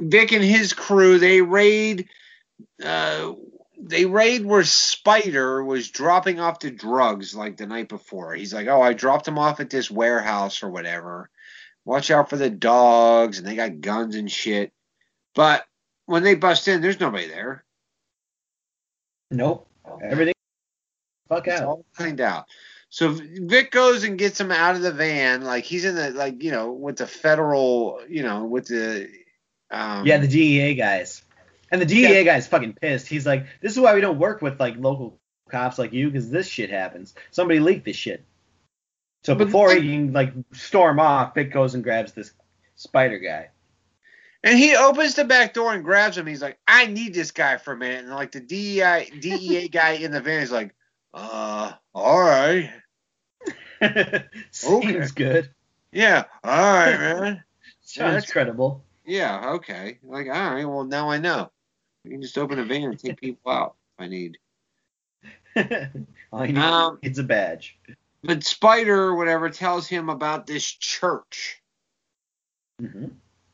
Vic 0.00 0.32
and 0.32 0.44
his 0.44 0.72
crew 0.72 1.18
they 1.18 1.42
raid. 1.42 2.08
Uh, 2.82 3.32
they 3.80 4.06
raid 4.06 4.44
where 4.44 4.64
Spider 4.64 5.64
was 5.64 5.90
dropping 5.90 6.40
off 6.40 6.60
the 6.60 6.70
drugs 6.70 7.34
like 7.34 7.56
the 7.56 7.66
night 7.66 7.88
before. 7.88 8.34
He's 8.34 8.52
like, 8.52 8.66
"Oh, 8.66 8.82
I 8.82 8.92
dropped 8.92 9.24
them 9.24 9.38
off 9.38 9.60
at 9.60 9.70
this 9.70 9.90
warehouse 9.90 10.62
or 10.62 10.70
whatever. 10.70 11.30
Watch 11.84 12.10
out 12.10 12.28
for 12.30 12.36
the 12.36 12.50
dogs, 12.50 13.38
and 13.38 13.46
they 13.46 13.54
got 13.56 13.80
guns 13.80 14.16
and 14.16 14.30
shit." 14.30 14.72
But 15.34 15.64
when 16.06 16.22
they 16.22 16.34
bust 16.34 16.66
in, 16.68 16.80
there's 16.80 17.00
nobody 17.00 17.28
there. 17.28 17.64
Nope. 19.30 19.68
Everything. 20.02 20.34
Fuck 21.28 21.46
It's 21.46 21.60
out. 21.60 21.66
all 21.68 21.84
cleaned 21.96 22.20
out. 22.20 22.46
So 22.90 23.10
Vic 23.12 23.70
goes 23.70 24.04
and 24.04 24.18
gets 24.18 24.40
him 24.40 24.50
out 24.50 24.74
of 24.74 24.80
the 24.82 24.92
van, 24.92 25.42
like 25.42 25.64
he's 25.64 25.84
in 25.84 25.94
the 25.94 26.10
like 26.10 26.42
you 26.42 26.50
know 26.50 26.72
with 26.72 26.96
the 26.96 27.06
federal, 27.06 28.00
you 28.08 28.22
know 28.22 28.44
with 28.44 28.66
the. 28.66 29.08
Um, 29.70 30.06
Yeah, 30.06 30.16
the 30.18 30.28
DEA 30.28 30.74
guys. 30.74 31.22
And 31.70 31.80
the 31.80 31.86
DEA 31.86 32.22
Yeah. 32.24 32.36
is 32.36 32.46
fucking 32.46 32.74
pissed. 32.74 33.06
He's 33.06 33.26
like, 33.26 33.46
this 33.60 33.72
is 33.72 33.80
why 33.80 33.94
we 33.94 34.00
don't 34.00 34.18
work 34.18 34.40
with 34.42 34.58
like 34.58 34.76
local 34.78 35.18
cops 35.50 35.78
like 35.78 35.92
you, 35.92 36.06
because 36.10 36.30
this 36.30 36.46
shit 36.48 36.70
happens. 36.70 37.14
Somebody 37.30 37.60
leaked 37.60 37.84
this 37.84 37.96
shit. 37.96 38.24
So 39.24 39.34
before 39.34 39.72
he 39.74 39.80
can 39.80 40.12
like 40.12 40.32
storm 40.52 41.00
off, 41.00 41.34
Vic 41.34 41.52
goes 41.52 41.74
and 41.74 41.82
grabs 41.84 42.12
this 42.12 42.32
spider 42.76 43.18
guy. 43.18 43.50
And 44.44 44.56
he 44.56 44.76
opens 44.76 45.14
the 45.16 45.24
back 45.24 45.52
door 45.52 45.74
and 45.74 45.82
grabs 45.82 46.16
him. 46.16 46.26
He's 46.26 46.40
like, 46.40 46.58
I 46.68 46.86
need 46.86 47.12
this 47.12 47.32
guy 47.32 47.56
for 47.56 47.72
a 47.72 47.76
minute. 47.76 48.04
And 48.04 48.14
like 48.14 48.30
the 48.32 48.40
DEI, 48.40 49.10
DEA 49.18 49.68
guy 49.72 49.92
in 49.92 50.12
the 50.12 50.20
van 50.20 50.42
is 50.42 50.52
like, 50.52 50.74
uh, 51.12 51.72
all 51.94 52.20
right. 52.20 52.70
Seems 54.50 55.12
good. 55.12 55.50
Yeah, 55.92 56.24
all 56.44 56.50
right, 56.74 56.98
man. 56.98 57.44
Sounds 57.82 58.12
that's- 58.14 58.30
credible. 58.30 58.84
Yeah, 59.04 59.52
okay. 59.54 59.98
Like, 60.02 60.26
all 60.26 60.32
right, 60.54 60.64
well, 60.66 60.84
now 60.84 61.08
I 61.10 61.16
know. 61.18 61.50
I 62.08 62.12
can 62.12 62.22
just 62.22 62.38
open 62.38 62.58
a 62.58 62.64
van 62.64 62.84
and 62.84 62.98
take 62.98 63.20
people 63.20 63.52
out 63.52 63.76
if 63.98 64.04
I 64.04 64.08
need. 64.08 64.38
He 65.54 66.56
Um, 66.56 66.98
is 67.02 67.18
a 67.18 67.22
badge. 67.22 67.76
But 68.22 68.44
Spider 68.44 68.96
or 69.04 69.16
whatever 69.16 69.50
tells 69.50 69.86
him 69.86 70.08
about 70.08 70.46
this 70.46 70.64
church. 70.64 71.60
hmm 72.80 73.06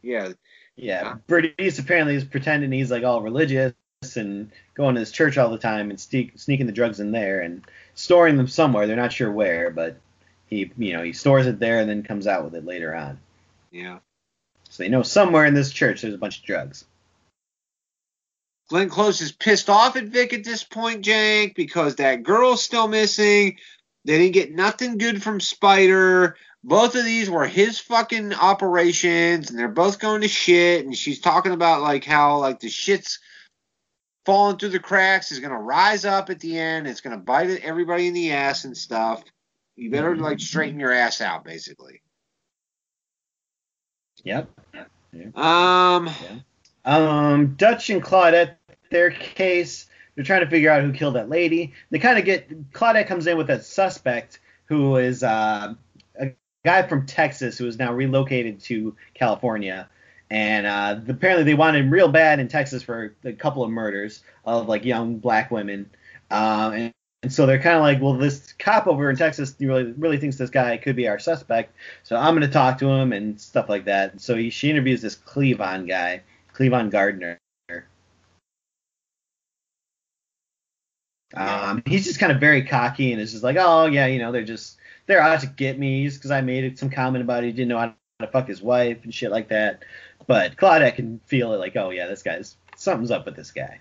Yeah, 0.02 0.32
Yeah, 0.76 1.16
Bernice 1.26 1.78
apparently 1.78 2.14
is 2.14 2.24
pretending 2.24 2.70
he's 2.72 2.90
like 2.90 3.04
all 3.04 3.22
religious 3.22 3.74
and 4.16 4.52
going 4.74 4.94
to 4.94 5.00
this 5.00 5.12
church 5.12 5.38
all 5.38 5.50
the 5.50 5.58
time 5.58 5.90
and 5.90 5.98
sneak, 5.98 6.38
sneaking 6.38 6.66
the 6.66 6.72
drugs 6.72 7.00
in 7.00 7.10
there 7.10 7.40
and 7.40 7.64
storing 7.94 8.36
them 8.36 8.48
somewhere. 8.48 8.86
They're 8.86 8.96
not 8.96 9.12
sure 9.12 9.32
where, 9.32 9.70
but 9.70 9.96
he, 10.46 10.70
you 10.76 10.92
know, 10.92 11.02
he 11.02 11.12
stores 11.12 11.46
it 11.46 11.58
there 11.58 11.80
and 11.80 11.88
then 11.88 12.02
comes 12.02 12.26
out 12.26 12.44
with 12.44 12.54
it 12.54 12.64
later 12.64 12.94
on. 12.94 13.18
yeah. 13.72 13.98
So 14.68 14.82
they 14.82 14.88
know 14.88 15.02
somewhere 15.02 15.44
in 15.46 15.54
this 15.54 15.72
church 15.72 16.02
there's 16.02 16.14
a 16.14 16.18
bunch 16.18 16.38
of 16.40 16.44
drugs. 16.44 16.84
Glenn 18.68 18.88
Close 18.88 19.20
is 19.20 19.32
pissed 19.32 19.68
off 19.68 19.96
at 19.96 20.04
Vic 20.04 20.32
at 20.32 20.44
this 20.44 20.64
point, 20.64 21.04
Jank, 21.04 21.54
because 21.54 21.96
that 21.96 22.22
girl's 22.22 22.62
still 22.62 22.88
missing. 22.88 23.58
They 24.04 24.18
didn't 24.18 24.34
get 24.34 24.54
nothing 24.54 24.98
good 24.98 25.22
from 25.22 25.40
Spider. 25.40 26.36
Both 26.62 26.94
of 26.94 27.04
these 27.04 27.28
were 27.28 27.46
his 27.46 27.78
fucking 27.78 28.32
operations, 28.32 29.50
and 29.50 29.58
they're 29.58 29.68
both 29.68 29.98
going 29.98 30.22
to 30.22 30.28
shit. 30.28 30.84
And 30.84 30.96
she's 30.96 31.20
talking 31.20 31.52
about 31.52 31.82
like 31.82 32.04
how 32.04 32.38
like 32.38 32.60
the 32.60 32.70
shit's 32.70 33.18
falling 34.24 34.56
through 34.56 34.70
the 34.70 34.78
cracks 34.78 35.30
is 35.30 35.40
gonna 35.40 35.60
rise 35.60 36.06
up 36.06 36.30
at 36.30 36.40
the 36.40 36.58
end. 36.58 36.86
It's 36.86 37.02
gonna 37.02 37.18
bite 37.18 37.50
everybody 37.62 38.06
in 38.06 38.14
the 38.14 38.32
ass 38.32 38.64
and 38.64 38.76
stuff. 38.76 39.22
You 39.76 39.90
better 39.90 40.16
like 40.16 40.40
straighten 40.40 40.80
your 40.80 40.92
ass 40.92 41.20
out, 41.20 41.44
basically. 41.44 42.00
Yep. 44.24 44.48
Um, 45.36 46.08
Um, 46.84 47.54
Dutch 47.54 47.90
and 47.90 48.02
Claudette, 48.02 48.56
their 48.90 49.10
case, 49.10 49.86
they're 50.14 50.24
trying 50.24 50.44
to 50.44 50.50
figure 50.50 50.70
out 50.70 50.82
who 50.82 50.92
killed 50.92 51.16
that 51.16 51.28
lady. 51.28 51.72
They 51.90 51.98
kind 51.98 52.18
of 52.18 52.24
get 52.24 52.72
Claudette 52.72 53.06
comes 53.06 53.26
in 53.26 53.36
with 53.36 53.50
a 53.50 53.62
suspect 53.62 54.40
who 54.66 54.96
is 54.96 55.22
uh, 55.22 55.74
a 56.20 56.32
guy 56.64 56.82
from 56.82 57.06
Texas 57.06 57.58
who 57.58 57.66
is 57.66 57.78
now 57.78 57.92
relocated 57.92 58.60
to 58.60 58.94
California, 59.14 59.88
and 60.30 60.66
uh, 60.66 61.00
apparently 61.08 61.44
they 61.44 61.54
wanted 61.54 61.84
him 61.84 61.90
real 61.90 62.08
bad 62.08 62.38
in 62.38 62.48
Texas 62.48 62.82
for 62.82 63.14
a 63.24 63.32
couple 63.32 63.64
of 63.64 63.70
murders 63.70 64.22
of 64.44 64.68
like 64.68 64.84
young 64.84 65.18
black 65.18 65.50
women, 65.50 65.90
um, 66.30 66.72
and, 66.72 66.92
and 67.22 67.32
so 67.32 67.46
they're 67.46 67.58
kind 67.58 67.76
of 67.76 67.82
like, 67.82 68.00
well, 68.00 68.14
this 68.14 68.52
cop 68.58 68.86
over 68.86 69.10
in 69.10 69.16
Texas 69.16 69.54
really 69.58 69.92
really 69.92 70.18
thinks 70.18 70.36
this 70.36 70.50
guy 70.50 70.76
could 70.76 70.96
be 70.96 71.08
our 71.08 71.18
suspect, 71.18 71.74
so 72.04 72.16
I'm 72.16 72.34
gonna 72.34 72.48
talk 72.48 72.78
to 72.78 72.88
him 72.88 73.12
and 73.12 73.40
stuff 73.40 73.68
like 73.68 73.86
that. 73.86 74.20
So 74.20 74.36
he, 74.36 74.50
she 74.50 74.70
interviews 74.70 75.02
this 75.02 75.16
Cleavon 75.16 75.88
guy. 75.88 76.22
Cleavon 76.54 76.90
Gardner. 76.90 77.40
Um, 81.36 81.82
he's 81.86 82.04
just 82.04 82.20
kind 82.20 82.30
of 82.30 82.38
very 82.38 82.64
cocky 82.64 83.12
and 83.12 83.20
is 83.20 83.32
just 83.32 83.42
like, 83.42 83.56
oh 83.58 83.86
yeah, 83.86 84.06
you 84.06 84.18
know, 84.18 84.30
they're 84.30 84.44
just 84.44 84.78
they're 85.06 85.20
out 85.20 85.40
to 85.40 85.46
get 85.46 85.78
me 85.78 86.04
just 86.04 86.18
because 86.18 86.30
I 86.30 86.40
made 86.40 86.78
some 86.78 86.90
comment 86.90 87.24
about 87.24 87.42
he 87.42 87.50
didn't 87.50 87.68
know 87.68 87.78
how 87.78 87.94
to 88.20 88.26
fuck 88.28 88.46
his 88.46 88.62
wife 88.62 88.98
and 89.02 89.12
shit 89.12 89.30
like 89.30 89.48
that. 89.48 89.84
But 90.26 90.56
Claudette 90.56 90.94
can 90.94 91.20
feel 91.26 91.52
it 91.52 91.58
like, 91.58 91.76
oh 91.76 91.90
yeah, 91.90 92.06
this 92.06 92.22
guy's 92.22 92.56
something's 92.76 93.10
up 93.10 93.26
with 93.26 93.36
this 93.36 93.50
guy. 93.50 93.80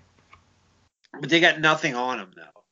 But 1.20 1.30
they 1.30 1.40
got 1.40 1.60
nothing 1.60 1.96
on 1.96 2.20
him 2.20 2.32
though. 2.36 2.64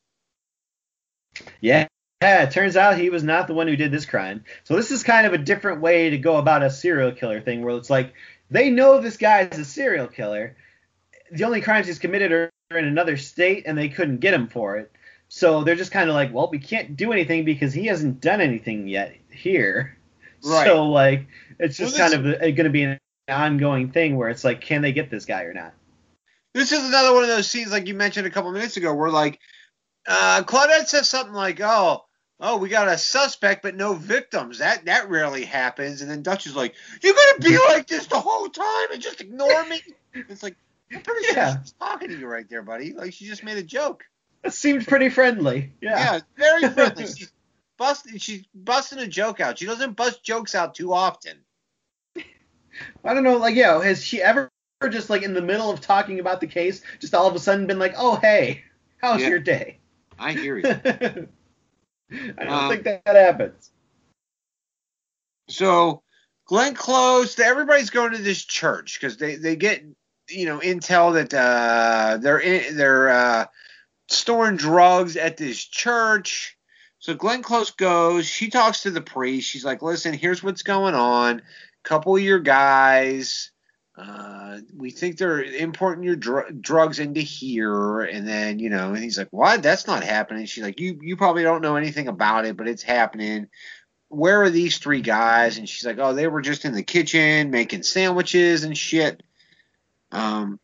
Yeah. 1.60 1.86
Yeah, 2.20 2.44
it 2.44 2.52
turns 2.52 2.76
out 2.76 2.98
he 2.98 3.10
was 3.10 3.24
not 3.24 3.48
the 3.48 3.54
one 3.54 3.66
who 3.66 3.74
did 3.74 3.90
this 3.90 4.06
crime. 4.06 4.44
So 4.62 4.76
this 4.76 4.92
is 4.92 5.02
kind 5.02 5.26
of 5.26 5.32
a 5.32 5.38
different 5.38 5.80
way 5.80 6.10
to 6.10 6.18
go 6.18 6.36
about 6.36 6.62
a 6.62 6.70
serial 6.70 7.10
killer 7.10 7.40
thing 7.40 7.62
where 7.62 7.76
it's 7.76 7.90
like 7.90 8.14
they 8.52 8.70
know 8.70 9.00
this 9.00 9.16
guy 9.16 9.48
is 9.50 9.58
a 9.58 9.64
serial 9.64 10.06
killer. 10.06 10.56
The 11.32 11.44
only 11.44 11.62
crimes 11.62 11.86
he's 11.86 11.98
committed 11.98 12.32
are 12.32 12.50
in 12.70 12.84
another 12.84 13.16
state 13.16 13.64
and 13.66 13.76
they 13.76 13.88
couldn't 13.88 14.18
get 14.18 14.34
him 14.34 14.46
for 14.48 14.76
it. 14.76 14.92
So 15.28 15.64
they're 15.64 15.76
just 15.76 15.92
kind 15.92 16.10
of 16.10 16.14
like, 16.14 16.32
well, 16.32 16.50
we 16.50 16.58
can't 16.58 16.94
do 16.94 17.12
anything 17.12 17.46
because 17.46 17.72
he 17.72 17.86
hasn't 17.86 18.20
done 18.20 18.42
anything 18.42 18.86
yet 18.88 19.16
here. 19.30 19.96
Right. 20.44 20.66
So 20.66 20.86
like 20.88 21.28
it's 21.60 21.76
just 21.76 21.96
Well, 21.96 22.10
kind 22.10 22.26
of 22.26 22.40
going 22.40 22.64
to 22.64 22.70
be 22.70 22.82
an 22.82 22.98
ongoing 23.28 23.92
thing 23.92 24.16
where 24.16 24.28
it's 24.28 24.42
like, 24.42 24.60
can 24.60 24.82
they 24.82 24.90
get 24.90 25.08
this 25.08 25.24
guy 25.24 25.44
or 25.44 25.54
not? 25.54 25.72
This 26.52 26.72
is 26.72 26.84
another 26.84 27.14
one 27.14 27.22
of 27.22 27.28
those 27.28 27.48
scenes 27.48 27.70
like 27.70 27.86
you 27.86 27.94
mentioned 27.94 28.26
a 28.26 28.30
couple 28.30 28.50
minutes 28.50 28.76
ago 28.76 28.92
where 28.92 29.08
like 29.08 29.38
uh, 30.08 30.42
Claudette 30.44 30.88
says 30.88 31.08
something 31.08 31.32
like, 31.32 31.60
"Oh, 31.60 32.04
oh, 32.42 32.58
we 32.58 32.68
got 32.68 32.88
a 32.88 32.98
suspect 32.98 33.62
but 33.62 33.74
no 33.74 33.94
victims. 33.94 34.58
That 34.58 34.84
that 34.84 35.08
rarely 35.08 35.44
happens." 35.44 36.02
And 36.02 36.10
then 36.10 36.22
Dutch 36.22 36.46
is 36.46 36.54
like, 36.54 36.74
"You're 37.02 37.14
gonna 37.14 37.38
be 37.40 37.56
like 37.68 37.86
this 37.86 38.06
the 38.06 38.20
whole 38.20 38.48
time 38.48 38.92
and 38.92 39.00
just 39.00 39.20
ignore 39.22 39.64
me?" 39.66 39.80
It's 40.12 40.42
like 40.42 40.56
I'm 40.94 41.00
pretty 41.00 41.24
sure 41.26 41.36
Yeah. 41.36 41.62
she's 41.62 41.72
talking 41.72 42.08
to 42.10 42.18
you 42.18 42.26
right 42.26 42.48
there, 42.50 42.62
buddy. 42.62 42.92
Like 42.92 43.14
she 43.14 43.24
just 43.26 43.42
made 43.42 43.56
a 43.56 43.62
joke. 43.62 44.04
It 44.44 44.52
seemed 44.52 44.86
pretty 44.86 45.08
friendly. 45.08 45.72
Yeah, 45.80 45.98
Yeah. 45.98 46.20
very 46.36 46.68
friendly. 46.68 47.06
she's 47.16 47.32
busting. 47.78 48.18
She's 48.18 48.44
busting 48.54 48.98
a 48.98 49.06
joke 49.06 49.40
out. 49.40 49.58
She 49.58 49.66
doesn't 49.66 49.96
bust 49.96 50.22
jokes 50.22 50.54
out 50.54 50.74
too 50.74 50.92
often. 50.92 51.38
I 53.04 53.14
don't 53.14 53.22
know, 53.24 53.36
like, 53.36 53.54
yeah, 53.54 53.82
has 53.82 54.02
she 54.04 54.22
ever 54.22 54.48
just 54.90 55.10
like 55.10 55.22
in 55.22 55.34
the 55.34 55.42
middle 55.42 55.70
of 55.70 55.80
talking 55.80 56.18
about 56.20 56.40
the 56.40 56.46
case, 56.46 56.82
just 56.98 57.14
all 57.14 57.26
of 57.28 57.34
a 57.34 57.38
sudden 57.38 57.66
been 57.66 57.78
like, 57.78 57.94
oh 57.96 58.16
hey, 58.16 58.64
how's 58.98 59.20
Yeah. 59.20 59.28
your 59.28 59.38
day? 59.38 59.78
I 60.18 60.32
hear 60.32 60.60
I 62.38 62.44
don't 62.44 62.52
Um, 62.52 62.70
think 62.70 62.84
that, 62.84 63.04
that 63.04 63.16
happens. 63.16 63.70
So 65.48 66.02
Glenn 66.46 66.74
Close, 66.74 67.38
everybody's 67.38 67.90
going 67.90 68.12
to 68.12 68.18
this 68.18 68.44
church 68.44 68.98
because 69.00 69.16
they, 69.16 69.36
they 69.36 69.56
get 69.56 69.82
you 70.28 70.46
know 70.46 70.58
intel 70.58 71.14
that 71.14 71.32
uh, 71.34 72.18
they're 72.18 72.40
in, 72.40 72.76
they're 72.76 73.08
uh, 73.10 73.46
storing 74.08 74.56
drugs 74.56 75.16
at 75.16 75.36
this 75.36 75.64
church. 75.64 76.56
So 76.98 77.14
Glenn 77.14 77.42
Close 77.42 77.70
goes. 77.70 78.26
She 78.26 78.48
talks 78.50 78.82
to 78.82 78.90
the 78.90 79.00
priest. 79.00 79.48
She's 79.48 79.64
like, 79.64 79.82
"Listen, 79.82 80.14
here's 80.14 80.42
what's 80.42 80.62
going 80.62 80.94
on. 80.94 81.42
Couple 81.84 82.16
of 82.16 82.22
your 82.22 82.40
guys." 82.40 83.51
Uh, 83.96 84.58
we 84.74 84.90
think 84.90 85.18
they're 85.18 85.42
importing 85.42 86.02
your 86.02 86.16
dr- 86.16 86.62
drugs 86.62 86.98
into 86.98 87.20
here, 87.20 88.00
and 88.00 88.26
then 88.26 88.58
you 88.58 88.70
know, 88.70 88.94
and 88.94 89.02
he's 89.04 89.18
like, 89.18 89.28
"What? 89.30 89.62
That's 89.62 89.86
not 89.86 90.02
happening." 90.02 90.46
She's 90.46 90.64
like, 90.64 90.80
"You 90.80 90.98
you 91.02 91.16
probably 91.16 91.42
don't 91.42 91.60
know 91.60 91.76
anything 91.76 92.08
about 92.08 92.46
it, 92.46 92.56
but 92.56 92.68
it's 92.68 92.82
happening." 92.82 93.48
where 94.12 94.42
are 94.42 94.50
these 94.50 94.76
three 94.76 95.00
guys? 95.00 95.56
And 95.56 95.66
she's 95.66 95.86
like, 95.86 95.98
oh, 95.98 96.12
they 96.12 96.26
were 96.26 96.42
just 96.42 96.66
in 96.66 96.74
the 96.74 96.82
kitchen 96.82 97.50
making 97.50 97.82
sandwiches 97.82 98.62
and 98.62 98.76
shit. 98.76 99.22
Um, 100.12 100.60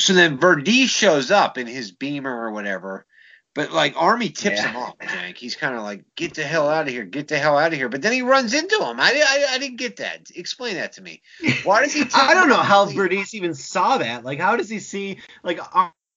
so 0.00 0.14
then 0.14 0.38
Verdi 0.38 0.86
shows 0.86 1.30
up 1.30 1.58
in 1.58 1.66
his 1.66 1.92
beamer 1.92 2.34
or 2.34 2.50
whatever, 2.50 3.04
but 3.54 3.72
like 3.72 3.94
Army 3.96 4.28
tips 4.30 4.58
Yeah. 4.60 4.68
him 4.70 4.76
off. 4.76 4.98
Jank. 4.98 5.36
He's 5.36 5.56
kind 5.56 5.74
of 5.74 5.82
like, 5.82 6.04
get 6.16 6.34
the 6.34 6.42
hell 6.44 6.68
out 6.68 6.86
of 6.86 6.92
here, 6.92 7.04
get 7.04 7.28
the 7.28 7.38
hell 7.38 7.58
out 7.58 7.72
of 7.72 7.78
here. 7.78 7.88
But 7.88 8.02
then 8.02 8.12
he 8.12 8.22
runs 8.22 8.54
into 8.54 8.76
him. 8.76 8.98
I, 8.98 9.12
I, 9.12 9.54
I 9.54 9.58
didn't 9.58 9.76
get 9.78 9.96
that. 9.96 10.30
Explain 10.34 10.74
that 10.76 10.92
to 10.94 11.02
me. 11.02 11.22
Why 11.64 11.82
does 11.82 11.92
he? 11.92 12.00
tip 12.04 12.10
I 12.16 12.34
don't 12.34 12.48
know 12.48 12.56
how 12.56 12.86
Verdice 12.86 13.34
even 13.34 13.54
saw 13.54 13.98
that. 13.98 14.24
Like, 14.24 14.38
how 14.40 14.56
does 14.56 14.68
he 14.68 14.78
see 14.78 15.18
like 15.42 15.60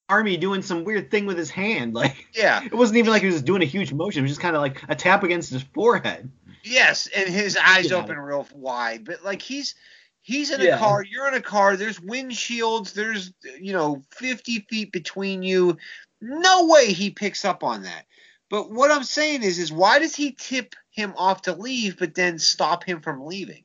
Army 0.08 0.38
doing 0.38 0.62
some 0.62 0.84
weird 0.84 1.10
thing 1.12 1.26
with 1.26 1.38
his 1.38 1.50
hand? 1.50 1.94
Like, 1.96 2.28
Yeah. 2.34 2.64
it 2.64 2.74
wasn't 2.74 2.98
even 2.98 3.12
like 3.12 3.22
he 3.22 3.28
was 3.28 3.42
doing 3.42 3.62
a 3.62 3.66
huge 3.66 3.92
motion. 3.92 4.20
It 4.20 4.24
was 4.24 4.32
just 4.32 4.42
kind 4.42 4.56
of 4.56 4.62
like 4.62 4.82
a 4.88 4.96
tap 4.96 5.24
against 5.24 5.52
his 5.52 5.64
forehead. 5.74 6.30
Yes, 6.64 7.08
and 7.16 7.30
his 7.30 7.58
eyes 7.64 7.92
Yeah. 7.92 7.98
open 7.98 8.18
real 8.18 8.48
wide, 8.54 9.06
but 9.06 9.24
like 9.24 9.42
he's 9.42 9.76
he's 10.22 10.50
in 10.50 10.60
a 10.62 10.78
car, 10.80 11.04
you're 11.04 11.28
in 11.28 11.36
a 11.36 11.42
car, 11.42 11.78
there's 11.78 12.00
windshields, 12.00 12.94
there's 12.94 13.32
you 13.60 13.74
know 13.74 14.02
50 14.12 14.62
feet 14.70 14.92
between 14.92 15.44
you. 15.44 15.78
No 16.22 16.66
way 16.66 16.94
he 16.94 17.10
picks 17.10 17.46
up 17.46 17.64
on 17.64 17.84
that. 17.84 18.06
But 18.50 18.72
what 18.72 18.92
I'm 18.92 19.04
saying 19.04 19.44
is 19.44 19.60
is 19.60 19.72
why 19.72 20.00
does 20.00 20.16
he 20.16 20.32
tip 20.32 20.76
him 20.92 21.14
off 21.18 21.44
to 21.44 21.54
leave 21.54 21.98
but 21.98 22.16
then 22.16 22.40
stop 22.40 22.84
him 22.84 23.02
from 23.02 23.26
leaving? 23.26 23.64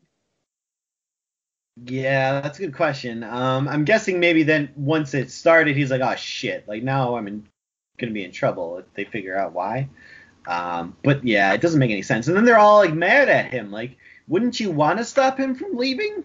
Yeah, 1.84 2.40
that's 2.40 2.58
a 2.58 2.62
good 2.62 2.74
question. 2.74 3.22
Um, 3.22 3.68
I'm 3.68 3.84
guessing 3.84 4.20
maybe 4.20 4.42
then 4.42 4.70
once 4.76 5.14
it 5.14 5.30
started, 5.30 5.76
he's 5.76 5.90
like, 5.90 6.02
oh 6.02 6.16
shit, 6.16 6.66
like 6.68 6.82
now 6.82 7.16
I'm 7.16 7.26
in, 7.26 7.46
gonna 7.98 8.12
be 8.12 8.24
in 8.24 8.32
trouble 8.32 8.78
if 8.78 8.92
they 8.94 9.04
figure 9.04 9.36
out 9.36 9.52
why. 9.52 9.88
Um, 10.46 10.96
but 11.04 11.24
yeah, 11.24 11.52
it 11.52 11.60
doesn't 11.60 11.78
make 11.78 11.90
any 11.90 12.02
sense. 12.02 12.28
And 12.28 12.36
then 12.36 12.44
they're 12.44 12.58
all 12.58 12.78
like 12.78 12.94
mad 12.94 13.28
at 13.28 13.52
him. 13.52 13.70
Like, 13.70 13.96
wouldn't 14.28 14.60
you 14.60 14.70
want 14.70 14.98
to 14.98 15.04
stop 15.04 15.38
him 15.38 15.54
from 15.54 15.76
leaving? 15.76 16.24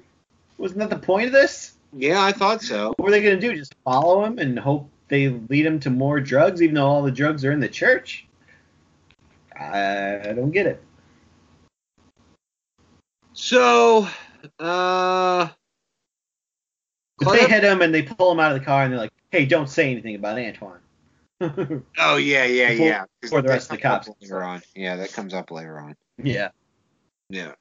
Wasn't 0.58 0.80
that 0.80 0.90
the 0.90 0.98
point 0.98 1.28
of 1.28 1.34
this? 1.34 1.74
Yeah, 1.94 2.22
I 2.22 2.32
thought 2.32 2.62
so. 2.62 2.90
What 2.90 3.00
were 3.00 3.12
they 3.12 3.22
gonna 3.22 3.40
do? 3.40 3.56
Just 3.56 3.76
follow 3.84 4.24
him 4.26 4.40
and 4.40 4.58
hope 4.58 4.90
they 5.08 5.30
lead 5.30 5.66
him 5.66 5.80
to 5.82 5.90
more 5.90 6.20
drugs, 6.20 6.62
even 6.62 6.76
though 6.76 6.88
all 6.88 7.04
the 7.04 7.12
drugs 7.12 7.44
are 7.46 7.52
in 7.52 7.60
the 7.60 7.68
church? 7.70 8.26
I, 9.58 10.34
don't 10.36 10.52
get 10.52 10.66
it. 10.66 10.84
So, 13.34 14.08
uh 14.60 15.50
If 17.22 17.28
they 17.32 17.48
hit 17.48 17.64
him 17.64 17.82
and 17.82 17.94
they 17.94 18.02
pull 18.02 18.32
him 18.32 18.40
out 18.40 18.52
of 18.52 18.60
the 18.60 18.66
car 18.66 18.84
and 18.84 18.92
they're 18.94 19.00
like, 19.00 19.14
"Hey, 19.32 19.46
don't 19.46 19.70
say 19.70 19.92
anything 19.92 20.16
about 20.16 20.38
Antwon." 20.38 20.78
Oh 21.98 22.16
yeah, 22.18 22.46
yeah, 22.46 22.70
Before- 22.72 22.88
yeah. 22.88 23.04
before 23.22 23.42
the 23.42 23.50
rest 23.50 23.70
of 23.72 23.78
the 23.78 23.82
cops. 23.82 24.10
Later 24.22 24.44
on. 24.44 24.62
Yeah, 24.74 24.96
that 24.98 25.12
comes 25.14 25.34
up 25.34 25.52
later 25.52 25.80
on. 25.80 25.96
yeah. 26.22 26.50
Yeah. 27.30 27.54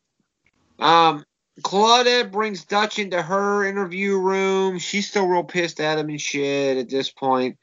Um, 0.78 1.24
Claudette 1.62 2.32
brings 2.32 2.64
Dutch 2.64 2.98
into 2.98 3.22
her 3.22 3.64
interview 3.64 4.18
room. 4.18 4.78
She's 4.78 5.08
still 5.08 5.26
real 5.26 5.44
pissed 5.44 5.80
at 5.80 5.98
him 5.98 6.08
and 6.08 6.20
shit 6.20 6.78
at 6.78 6.88
this 6.88 7.10
point. 7.10 7.58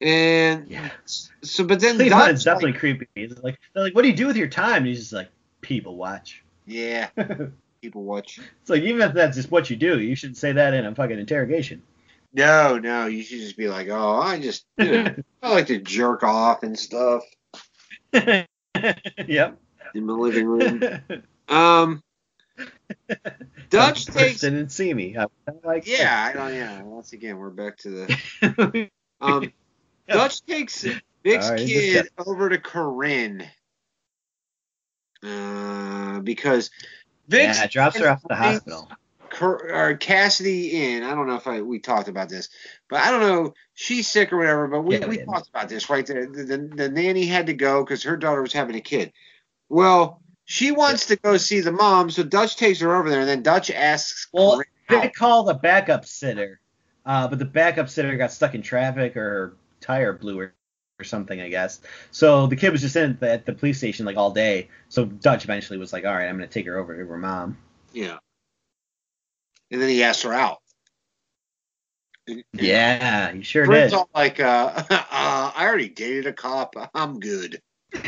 And 0.00 0.68
Yeah. 0.68 0.90
so, 1.42 1.64
but 1.64 1.80
then 1.80 1.98
Dutch, 1.98 2.32
is 2.32 2.44
definitely 2.44 2.74
creepy. 2.74 3.08
He's 3.14 3.36
like, 3.38 3.58
they're 3.72 3.84
like, 3.84 3.94
"What 3.94 4.02
do 4.02 4.08
you 4.08 4.16
do 4.16 4.26
with 4.26 4.36
your 4.36 4.48
time?" 4.48 4.78
And 4.78 4.86
he's 4.86 4.98
just 4.98 5.12
like, 5.12 5.30
"People 5.60 5.96
watch." 5.96 6.42
yeah, 6.66 7.08
people 7.82 8.02
watch. 8.04 8.38
It's 8.60 8.70
like 8.70 8.82
even 8.82 9.02
if 9.02 9.14
that's 9.14 9.36
just 9.36 9.50
what 9.50 9.70
you 9.70 9.76
do, 9.76 10.00
you 10.00 10.14
shouldn't 10.14 10.36
say 10.38 10.52
that 10.52 10.74
in 10.74 10.86
a 10.86 10.94
fucking 10.94 11.18
interrogation. 11.18 11.82
No, 12.32 12.78
no, 12.78 13.06
you 13.06 13.22
should 13.22 13.40
just 13.40 13.56
be 13.56 13.68
like, 13.68 13.88
oh, 13.90 14.20
I 14.20 14.40
just, 14.40 14.64
you 14.78 14.90
know, 14.90 15.14
I 15.42 15.50
like 15.50 15.66
to 15.66 15.78
jerk 15.78 16.22
off 16.22 16.62
and 16.62 16.78
stuff 16.78 17.22
yep. 18.14 18.46
in 19.94 20.06
my 20.06 20.14
living 20.14 20.46
room. 20.46 20.82
Um, 21.48 22.02
Dutch 23.70 24.06
takes, 24.06 24.42
and 24.42 24.70
see 24.70 24.92
me. 24.92 25.16
I, 25.16 25.24
I 25.48 25.52
like 25.64 25.86
yeah, 25.86 26.30
I 26.30 26.32
don't, 26.32 26.54
yeah. 26.54 26.82
Once 26.82 27.12
again, 27.12 27.38
we're 27.38 27.50
back 27.50 27.78
to 27.78 27.90
the. 28.42 28.90
Um, 29.20 29.52
Dutch 30.08 30.44
takes 30.44 30.84
Vic's 31.22 31.46
All 31.46 31.52
right, 31.52 31.60
kid 31.60 32.08
over 32.18 32.48
to 32.48 32.58
Corinne 32.58 33.48
uh, 35.22 36.20
because 36.20 36.70
Vic's 37.28 37.58
yeah, 37.58 37.66
drops 37.68 37.98
her 37.98 38.08
off 38.10 38.24
at 38.24 38.28
the 38.28 38.34
hospital. 38.34 38.90
Or 39.40 39.96
Cassidy 39.96 40.94
in. 40.94 41.02
I 41.02 41.14
don't 41.14 41.26
know 41.26 41.36
if 41.36 41.46
I 41.46 41.62
we 41.62 41.78
talked 41.78 42.08
about 42.08 42.28
this, 42.28 42.50
but 42.90 43.00
I 43.00 43.10
don't 43.10 43.20
know. 43.20 43.54
She's 43.72 44.06
sick 44.06 44.30
or 44.32 44.36
whatever. 44.38 44.68
But 44.68 44.82
we, 44.82 44.98
Yeah, 44.98 45.06
we 45.06 45.18
we 45.18 45.24
talked 45.24 45.48
about 45.48 45.70
this 45.70 45.88
right 45.88 46.04
there. 46.04 46.26
The, 46.26 46.44
the, 46.44 46.58
the 46.58 46.88
nanny 46.90 47.24
had 47.24 47.46
to 47.46 47.54
go 47.54 47.82
because 47.82 48.02
her 48.02 48.16
daughter 48.18 48.42
was 48.42 48.52
having 48.52 48.76
a 48.76 48.80
kid. 48.80 49.12
Well, 49.70 50.21
she 50.44 50.70
wants 50.72 51.06
to 51.06 51.16
go 51.16 51.36
see 51.36 51.60
the 51.60 51.72
mom, 51.72 52.10
so 52.10 52.22
Dutch 52.22 52.56
takes 52.56 52.80
her 52.80 52.94
over 52.94 53.08
there, 53.10 53.20
and 53.20 53.28
then 53.28 53.42
Dutch 53.42 53.70
asks 53.70 54.28
Well, 54.32 54.56
Corinne 54.56 54.66
They 54.88 55.08
out. 55.08 55.14
call 55.14 55.44
the 55.44 55.54
backup 55.54 56.04
sitter, 56.04 56.60
uh, 57.06 57.28
but 57.28 57.38
the 57.38 57.44
backup 57.44 57.88
sitter 57.88 58.16
got 58.16 58.32
stuck 58.32 58.54
in 58.54 58.62
traffic 58.62 59.16
or 59.16 59.20
her 59.20 59.52
tire 59.80 60.12
blew 60.12 60.38
her 60.38 60.54
or 60.98 61.04
something, 61.04 61.40
I 61.40 61.48
guess. 61.48 61.80
So 62.10 62.46
the 62.46 62.56
kid 62.56 62.70
was 62.70 62.80
just 62.80 62.94
in 62.96 63.10
at 63.12 63.20
the, 63.20 63.30
at 63.32 63.46
the 63.46 63.52
police 63.54 63.78
station 63.78 64.04
like 64.06 64.16
all 64.16 64.30
day. 64.30 64.68
So 64.88 65.04
Dutch 65.04 65.44
eventually 65.44 65.78
was 65.78 65.92
like, 65.92 66.04
"All 66.04 66.12
right, 66.14 66.26
I'm 66.28 66.36
gonna 66.36 66.46
take 66.46 66.66
her 66.66 66.76
over 66.78 66.96
to 66.96 67.06
her 67.06 67.18
mom." 67.18 67.56
Yeah. 67.92 68.18
And 69.70 69.80
then 69.80 69.88
he 69.88 70.02
asked 70.02 70.22
her 70.22 70.32
out. 70.34 70.58
And- 72.28 72.44
and 72.52 72.60
Yeah, 72.62 73.32
he 73.32 73.42
sure 73.42 73.64
Corinne's 73.66 73.90
did. 73.92 73.96
all 73.98 74.08
like, 74.14 74.38
uh, 74.38 74.72
uh, 74.90 75.02
I 75.56 75.66
already 75.66 75.88
dated 75.88 76.26
a 76.26 76.32
cop. 76.32 76.74
I'm 76.94 77.18
good. 77.20 77.60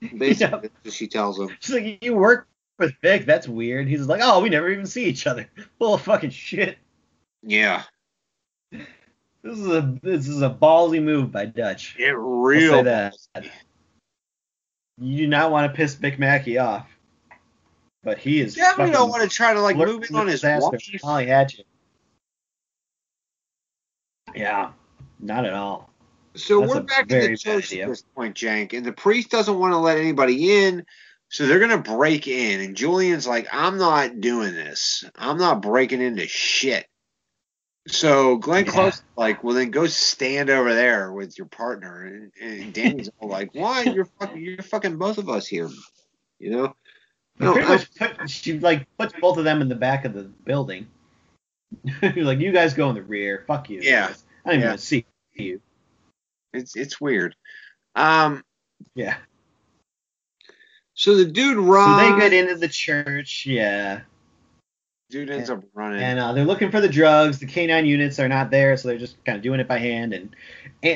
Basically, 0.18 0.70
what 0.82 0.92
she 0.94 1.06
tells 1.08 1.38
him. 1.38 1.50
She's 1.60 1.74
like, 1.74 2.04
"You 2.04 2.14
work 2.14 2.46
with 2.78 2.92
Vic? 3.02 3.24
That's 3.26 3.48
weird." 3.48 3.88
He's 3.88 4.06
like, 4.06 4.20
"Oh, 4.22 4.40
we 4.40 4.48
never 4.48 4.70
even 4.70 4.86
see 4.86 5.04
each 5.06 5.26
other." 5.26 5.48
Full 5.78 5.94
of 5.94 6.02
fucking 6.02 6.30
shit. 6.30 6.78
Yeah. 7.42 7.82
This 8.70 9.56
is 9.58 9.66
a 9.66 9.98
this 10.02 10.28
is 10.28 10.42
a 10.42 10.50
ballsy 10.50 11.02
move 11.02 11.30
by 11.32 11.46
Dutch. 11.46 11.96
It 11.98 12.10
I'll 12.12 12.18
real. 12.18 12.72
say 12.72 12.82
that. 12.82 13.14
You 15.00 15.16
do 15.16 15.26
not 15.28 15.50
want 15.52 15.72
to 15.72 15.76
piss 15.76 15.94
Vic 15.94 16.18
Mackey 16.18 16.58
off. 16.58 16.88
but 18.02 18.18
he 18.18 18.40
is 18.40 18.54
Definitely 18.56 18.92
don't 18.94 19.10
want 19.10 19.22
to 19.22 19.28
try 19.28 19.54
to 19.54 19.60
like 19.60 19.76
move 19.76 20.04
in 20.10 20.16
on 20.16 20.26
his 20.26 20.40
disaster. 20.40 20.70
wife. 20.72 21.00
Molly 21.04 21.26
had 21.26 21.52
you. 21.54 21.64
Yeah, 24.34 24.72
not 25.20 25.44
at 25.46 25.54
all. 25.54 25.87
So 26.38 26.60
That's 26.60 26.74
we're 26.74 26.80
back 26.82 27.08
to 27.08 27.28
the 27.28 27.36
church 27.36 27.72
at 27.74 27.88
this 27.88 28.02
point, 28.14 28.36
Jank, 28.36 28.72
and 28.72 28.84
the 28.86 28.92
priest 28.92 29.30
doesn't 29.30 29.58
want 29.58 29.72
to 29.72 29.78
let 29.78 29.98
anybody 29.98 30.64
in, 30.64 30.86
so 31.28 31.46
they're 31.46 31.58
gonna 31.58 31.78
break 31.78 32.28
in. 32.28 32.60
And 32.60 32.76
Julien's 32.76 33.26
like, 33.26 33.48
"I'm 33.52 33.76
not 33.78 34.20
doing 34.20 34.54
this. 34.54 35.04
I'm 35.16 35.38
not 35.38 35.62
breaking 35.62 36.00
into 36.00 36.26
shit." 36.28 36.86
So 37.86 38.36
Glenn 38.36 38.66
Yeah. 38.66 38.72
Close 38.72 39.02
like, 39.16 39.42
"Well, 39.42 39.54
then 39.54 39.70
go 39.70 39.86
stand 39.86 40.50
over 40.50 40.74
there 40.74 41.12
with 41.12 41.36
your 41.38 41.46
partner." 41.46 42.04
And, 42.04 42.32
and 42.40 42.72
Danny's 42.74 43.10
all 43.18 43.28
like, 43.28 43.54
"Why? 43.54 43.82
You're 43.82 44.08
fucking, 44.20 44.40
you're 44.40 44.62
fucking 44.62 44.96
both 44.96 45.18
of 45.18 45.28
us 45.28 45.46
here." 45.46 45.68
You 46.38 46.50
know? 46.50 46.76
No, 47.40 47.52
pretty 47.52 47.66
I- 47.66 47.70
much 47.70 47.94
put, 47.94 48.30
she 48.30 48.58
like 48.58 48.86
puts 48.98 49.14
both 49.20 49.38
of 49.38 49.44
them 49.44 49.60
in 49.62 49.68
the 49.68 49.74
back 49.74 50.04
of 50.04 50.12
the 50.14 50.22
building. 50.24 50.86
like 52.02 52.38
you 52.38 52.52
guys 52.52 52.74
go 52.74 52.88
in 52.90 52.94
the 52.94 53.02
rear. 53.02 53.44
Fuck 53.46 53.70
you. 53.70 53.80
Yeah. 53.80 54.08
guys. 54.08 54.24
I 54.44 54.48
don't 54.50 54.54
even 54.54 54.62
Yeah. 54.62 54.68
want 54.70 54.80
to 54.80 54.86
see 54.86 55.06
you. 55.34 55.60
It's 56.52 56.76
it's 56.76 57.00
weird. 57.00 57.34
Um. 57.94 58.42
Yeah. 58.94 59.16
So 60.94 61.16
the 61.16 61.24
dude 61.24 61.58
runs. 61.58 62.02
So 62.02 62.14
they 62.14 62.20
get 62.20 62.32
into 62.32 62.56
the 62.56 62.68
church. 62.68 63.46
Yeah. 63.46 64.00
dude 65.10 65.30
ends 65.30 65.48
up 65.48 65.62
running. 65.74 66.02
and 66.02 66.18
uh, 66.18 66.32
they're 66.32 66.44
looking 66.44 66.70
for 66.72 66.80
the 66.80 66.88
drugs. 66.88 67.38
The 67.38 67.46
canine 67.46 67.86
units 67.86 68.18
are 68.18 68.28
not 68.28 68.50
there, 68.50 68.76
so 68.76 68.88
they're 68.88 68.98
just 68.98 69.22
kind 69.24 69.36
of 69.36 69.42
doing 69.42 69.60
it 69.60 69.68
by 69.68 69.78
hand. 69.78 70.12
And 70.12 70.34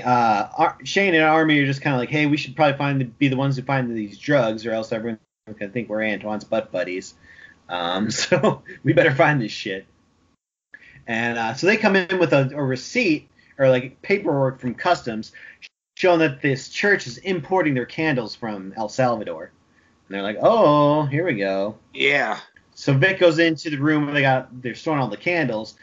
uh, 0.04 0.48
Ar- 0.58 0.78
Shane 0.84 1.14
and 1.14 1.22
Army 1.24 1.58
are 1.60 1.66
just 1.66 1.82
kind 1.82 1.94
of 1.94 2.00
like, 2.00 2.08
hey, 2.10 2.26
we 2.26 2.36
should 2.36 2.56
probably 2.56 2.76
find 2.78 3.00
the, 3.00 3.04
be 3.04 3.28
the 3.28 3.36
ones 3.36 3.56
who 3.56 3.62
find 3.62 3.96
these 3.96 4.18
drugs, 4.18 4.66
or 4.66 4.72
else 4.72 4.90
everyone's 4.90 5.20
gonna 5.58 5.70
think 5.70 5.88
we're 5.88 6.00
Antwon's 6.00 6.44
butt 6.44 6.72
buddies. 6.72 7.14
Um, 7.68 8.10
so 8.10 8.62
we 8.82 8.92
better 8.92 9.14
find 9.14 9.40
this 9.40 9.52
shit. 9.52 9.86
And 11.06 11.38
uh, 11.38 11.54
so 11.54 11.66
they 11.68 11.76
come 11.76 11.96
in 11.96 12.18
with 12.18 12.32
a, 12.32 12.50
a 12.54 12.62
receipt 12.62 13.28
or 13.58 13.68
like 13.68 14.00
paperwork 14.02 14.60
from 14.60 14.74
customs 14.74 15.32
showing 15.96 16.20
that 16.20 16.40
this 16.42 16.68
church 16.68 17.06
is 17.06 17.18
importing 17.18 17.74
their 17.74 17.86
candles 17.86 18.34
from 18.34 18.72
El 18.76 18.88
Salvador. 18.88 19.52
And 20.08 20.14
they're 20.14 20.22
like, 20.22 20.38
oh, 20.40 21.06
here 21.06 21.24
we 21.26 21.34
go. 21.34 21.76
yeah. 21.92 22.40
So 22.74 22.94
Vic 22.94 23.20
goes 23.20 23.38
into 23.38 23.68
the 23.68 23.76
room 23.76 24.06
where 24.06 24.14
they 24.14 24.22
got 24.22 24.62
they're 24.62 24.74
storing 24.74 25.00
all 25.00 25.08
the 25.08 25.16
candles, 25.16 25.76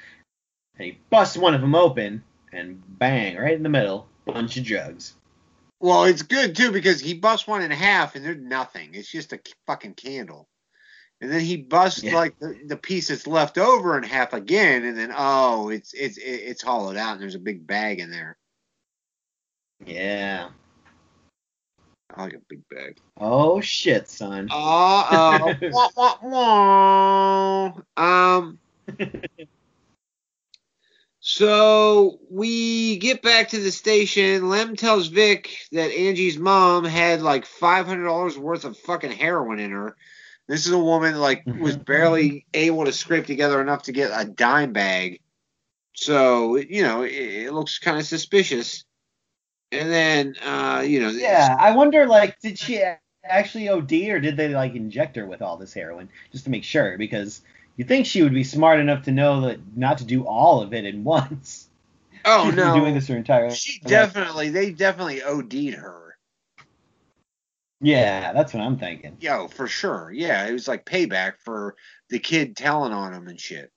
and 0.76 0.88
he 0.88 1.00
busts 1.12 1.38
one 1.38 1.54
of 1.54 1.62
them 1.62 1.76
open, 1.76 2.24
and 2.52 2.82
bang, 2.98 3.38
right 3.38 3.54
in 3.54 3.64
the 3.64 3.70
middle, 3.70 4.08
bunch 4.26 4.58
of 4.58 4.64
drugs. 4.64 5.16
Well, 5.80 6.06
it's 6.06 6.24
good 6.24 6.56
too 6.56 6.72
because 6.72 7.00
he 7.00 7.14
busts 7.14 7.48
one 7.48 7.62
in 7.62 7.72
half 7.72 8.16
and 8.16 8.26
there's 8.26 8.42
nothing. 8.42 8.90
It's 8.94 9.10
just 9.10 9.32
a 9.32 9.40
fucking 9.66 9.94
candle. 9.94 10.49
And 11.22 11.32
then 11.32 11.42
he 11.42 11.58
busts 11.58 12.04
Yeah. 12.04 12.16
like 12.16 12.40
the, 12.40 12.58
the 12.66 12.78
piece 12.78 13.10
that's 13.10 13.28
left 13.28 13.58
over 13.58 13.98
in 13.98 14.04
half 14.04 14.34
again, 14.34 14.86
and 14.86 14.98
then 14.98 15.14
oh, 15.16 15.70
it's 15.70 15.94
it's 15.94 16.18
it's 16.18 16.62
hollowed 16.62 16.96
out 16.96 17.14
and 17.14 17.22
there's 17.22 17.36
a 17.36 17.40
big 17.40 17.68
bag 17.68 18.00
in 18.00 18.10
there. 18.10 18.38
Yeah. 19.86 20.50
I 22.16 22.24
like 22.24 22.34
a 22.34 22.42
big 22.48 22.62
bag. 22.70 22.98
Oh 23.18 23.60
shit, 23.62 24.10
son. 24.10 24.48
Uh 24.52 25.08
oh. 25.12 25.56
wah, 25.72 25.90
wah, 25.96 27.74
wah. 27.98 28.42
Um. 28.42 28.60
So 31.22 32.20
we 32.32 32.98
get 32.98 33.22
back 33.22 33.50
to 33.50 33.60
the 33.60 33.72
station. 33.72 34.50
Lem 34.50 34.76
tells 34.78 35.08
Vic 35.08 35.50
that 35.74 35.92
Angie's 35.92 36.38
mom 36.38 36.86
had 36.86 37.22
like 37.22 37.46
five 37.46 37.86
hundred 37.86 38.06
dollars 38.06 38.38
worth 38.38 38.64
of 38.64 38.78
fucking 38.78 39.12
heroin 39.12 39.60
in 39.60 39.72
her. 39.72 39.98
This 40.50 40.66
is 40.66 40.72
a 40.72 40.80
woman 40.80 41.16
like 41.20 41.44
was 41.46 41.78
barely 41.78 42.48
able 42.56 42.86
to 42.86 42.92
scrape 42.92 43.28
together 43.28 43.62
enough 43.62 43.84
to 43.84 43.92
get 43.92 44.10
a 44.12 44.26
dime 44.26 44.74
bag. 44.74 45.22
So 45.94 46.56
you 46.58 46.82
know 46.82 47.04
it, 47.04 47.12
it 47.12 47.54
looks 47.54 47.78
kind 47.78 48.00
of 48.00 48.06
suspicious. 48.06 48.84
And 49.72 49.92
then 49.92 50.36
uh, 50.44 50.84
you 50.86 51.02
know 51.02 51.10
yeah, 51.12 51.56
I 51.58 51.76
wonder, 51.76 52.08
like, 52.08 52.40
did 52.40 52.58
she 52.58 52.84
actually 53.24 53.70
OD, 53.70 53.94
or 54.10 54.20
did 54.20 54.38
they 54.38 54.50
like 54.50 54.74
inject 54.74 55.16
her 55.18 55.28
with 55.28 55.44
all 55.44 55.56
this 55.56 55.72
heroin 55.72 56.10
just 56.32 56.46
to 56.46 56.50
make 56.50 56.64
sure? 56.64 56.98
Because 56.98 57.42
you 57.78 57.86
think 57.86 58.08
she 58.08 58.24
would 58.24 58.34
be 58.34 58.44
smart 58.44 58.80
enough 58.80 59.04
to 59.04 59.12
know 59.12 59.42
that 59.42 59.60
not 59.78 60.00
to 60.00 60.04
do 60.04 60.24
all 60.26 60.62
of 60.64 60.74
it 60.74 60.86
at 60.86 60.96
once. 60.96 61.70
oh 62.26 62.46
She's 62.48 62.56
no, 62.56 62.74
doing 62.74 62.96
this 62.96 63.08
her 63.08 63.16
entire. 63.18 63.52
she 63.52 63.80
definitely 63.82 64.50
they 64.50 64.72
definitely 64.72 65.22
OD'd 65.22 65.76
her. 65.76 66.09
Yeah, 67.82 68.34
that's 68.34 68.54
what 68.54 68.62
I'm 68.63 68.78
thinking. 68.78 69.18
Yo, 69.22 69.48
for 69.48 69.68
sure. 69.68 70.12
Yeah, 70.13 70.46
it 70.46 70.52
was 70.54 70.68
like 70.68 70.86
payback 70.86 71.34
for 71.44 71.76
the 72.10 72.20
kid 72.20 72.58
telling 72.58 72.92
on 72.92 73.13
him 73.13 73.28
and 73.28 73.39
shit. 73.39 73.72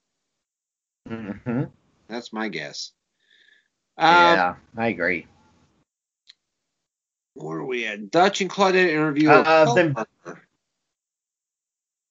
hmm 1.09 1.65
That's 2.09 2.33
my 2.33 2.49
guess. 2.49 2.93
Um, 3.99 4.09
Yeah, 4.15 4.55
I 4.77 4.89
agree. 4.89 5.27
Where 7.35 7.59
are 7.59 7.65
we 7.65 7.87
at? 7.87 8.11
Dutch 8.11 8.41
and 8.41 8.51
Claudette 8.51 8.89
interview. 8.91 9.31
Uh, 9.31 9.73
then- 9.75 9.95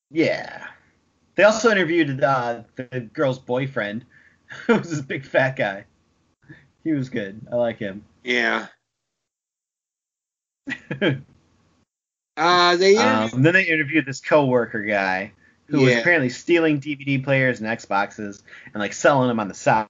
Yeah. 0.09 0.67
They 1.35 1.43
also 1.43 1.71
interviewed 1.71 2.23
uh, 2.23 2.63
the 2.75 3.09
girl's 3.13 3.39
boyfriend, 3.39 4.05
who 4.67 4.75
was 4.77 4.89
this 4.89 5.01
big 5.01 5.25
fat 5.25 5.55
guy. 5.55 5.85
He 6.83 6.91
was 6.93 7.09
good. 7.09 7.39
I 7.51 7.55
like 7.55 7.77
him. 7.77 8.03
Yeah. 8.23 8.67
Uh, 12.41 12.75
they 12.75 12.97
um, 12.97 13.41
then 13.43 13.53
they 13.53 13.63
interviewed 13.65 14.05
this 14.05 14.19
coworker 14.21 14.81
guy 14.83 15.31
who 15.67 15.81
was 15.81 15.95
apparently 15.97 16.29
stealing 16.29 16.81
DVD 16.81 17.23
players 17.23 17.61
and 17.61 17.69
Xboxes 17.69 18.41
and 18.73 18.75
like 18.81 18.93
selling 18.93 19.27
them 19.27 19.39
on 19.39 19.47
the 19.47 19.53
side. 19.53 19.87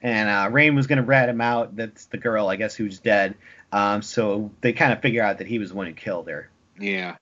And 0.00 0.28
uh, 0.28 0.48
Rain 0.52 0.74
was 0.76 0.86
gonna 0.86 1.02
rat 1.02 1.28
him 1.28 1.40
out. 1.40 1.74
That's 1.76 2.04
the 2.06 2.16
girl, 2.18 2.48
I 2.48 2.56
guess, 2.56 2.74
who's 2.74 2.98
dead. 3.00 3.34
Um, 3.72 4.00
so 4.02 4.50
they 4.60 4.72
kind 4.72 4.92
of 4.92 5.02
figure 5.02 5.22
out 5.22 5.38
that 5.38 5.46
he 5.46 5.58
was 5.58 5.70
the 5.70 5.74
one 5.76 5.86
who 5.86 5.92
killed 5.92 6.28
her. 6.28 6.48
yeah. 6.78 7.16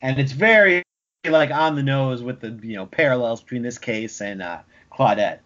and 0.00 0.18
it's 0.18 0.32
very 0.32 0.82
like 1.24 1.50
on 1.50 1.74
the 1.76 1.82
nose 1.82 2.22
with 2.22 2.40
the 2.40 2.58
you 2.66 2.76
know 2.76 2.86
parallels 2.86 3.42
between 3.42 3.62
this 3.62 3.78
case 3.78 4.20
and 4.20 4.42
uh, 4.42 4.58
Claudette 4.92 5.40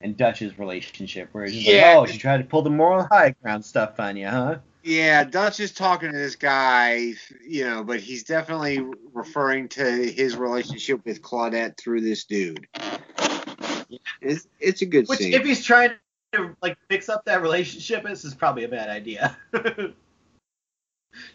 and 0.00 0.16
Dutch's 0.16 0.58
relationship, 0.58 1.28
where 1.32 1.44
it's 1.44 1.54
just 1.54 1.66
Yeah. 1.66 1.98
like, 1.98 2.08
oh, 2.08 2.12
she 2.12 2.18
tried 2.18 2.38
to 2.38 2.44
pull 2.44 2.62
the 2.62 2.70
moral 2.70 3.04
high 3.10 3.34
ground 3.42 3.64
stuff 3.64 3.98
on 4.00 4.16
you, 4.16 4.28
huh? 4.28 4.58
Yeah, 4.82 5.24
Dutch 5.24 5.60
is 5.60 5.72
talking 5.72 6.10
to 6.10 6.16
this 6.16 6.36
guy, 6.36 7.12
you 7.46 7.64
know, 7.64 7.84
but 7.84 8.00
he's 8.00 8.24
definitely 8.24 8.82
referring 9.12 9.68
to 9.70 9.82
his 9.82 10.36
relationship 10.36 11.04
with 11.04 11.20
Claudette 11.20 11.76
through 11.76 12.00
this 12.00 12.24
dude. 12.24 12.66
It's, 14.20 14.46
it's 14.58 14.82
a 14.82 14.86
good 14.86 15.06
Which, 15.08 15.18
scene. 15.18 15.34
if 15.34 15.44
he's 15.44 15.62
trying 15.62 15.90
to 16.32 16.56
like 16.62 16.78
fix 16.88 17.08
up 17.08 17.24
that 17.26 17.42
relationship, 17.42 18.04
this 18.04 18.24
is 18.24 18.34
probably 18.34 18.64
a 18.64 18.68
bad 18.68 18.88
idea. 18.88 19.36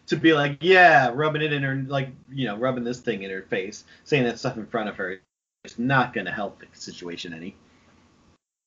to 0.07 0.15
be 0.15 0.33
like, 0.33 0.57
yeah, 0.61 1.11
rubbing 1.13 1.41
it 1.41 1.53
in 1.53 1.61
her, 1.63 1.75
like 1.87 2.09
you 2.31 2.47
know, 2.47 2.57
rubbing 2.57 2.83
this 2.83 2.99
thing 2.99 3.23
in 3.23 3.29
her 3.29 3.43
face, 3.43 3.83
saying 4.05 4.23
that 4.23 4.39
stuff 4.39 4.57
in 4.57 4.65
front 4.65 4.89
of 4.89 4.95
her, 4.95 5.19
is 5.63 5.77
not 5.77 6.13
gonna 6.13 6.31
help 6.31 6.59
the 6.59 6.67
situation 6.73 7.33
any. 7.33 7.55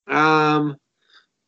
Um, 0.07 0.77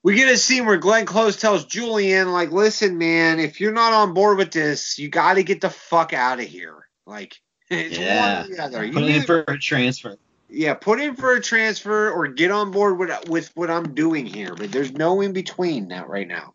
we 0.03 0.15
get 0.15 0.29
a 0.31 0.37
scene 0.37 0.65
where 0.65 0.77
Glenn 0.77 1.05
Close 1.05 1.37
tells 1.37 1.65
Julien, 1.65 2.31
like, 2.31 2.51
listen, 2.51 2.97
man, 2.97 3.39
if 3.39 3.59
you're 3.61 3.71
not 3.71 3.93
on 3.93 4.13
board 4.13 4.37
with 4.37 4.51
this, 4.51 4.97
you 4.97 5.09
got 5.09 5.35
to 5.35 5.43
get 5.43 5.61
the 5.61 5.69
fuck 5.69 6.13
out 6.13 6.39
of 6.39 6.45
here. 6.45 6.87
Like, 7.05 7.39
it's 7.69 7.97
Yeah. 7.97 8.19
one 8.19 8.45
or 8.45 8.55
the 8.55 8.63
other. 8.63 8.85
You 8.85 8.93
Put 8.93 9.03
in 9.03 9.23
for 9.23 9.43
a 9.47 9.57
transfer. 9.59 10.17
yeah, 10.49 10.73
put 10.73 10.99
in 10.99 11.15
for 11.15 11.33
a 11.35 11.41
transfer 11.41 12.09
or 12.11 12.27
get 12.27 12.51
on 12.51 12.71
board 12.71 12.97
with 12.97 13.29
with 13.29 13.51
what 13.55 13.69
I'm 13.69 13.93
doing 13.93 14.25
here. 14.25 14.55
But 14.55 14.71
there's 14.71 14.91
no 14.91 15.21
in 15.21 15.33
between 15.33 15.87
now, 15.87 16.05
right 16.07 16.27
now. 16.27 16.53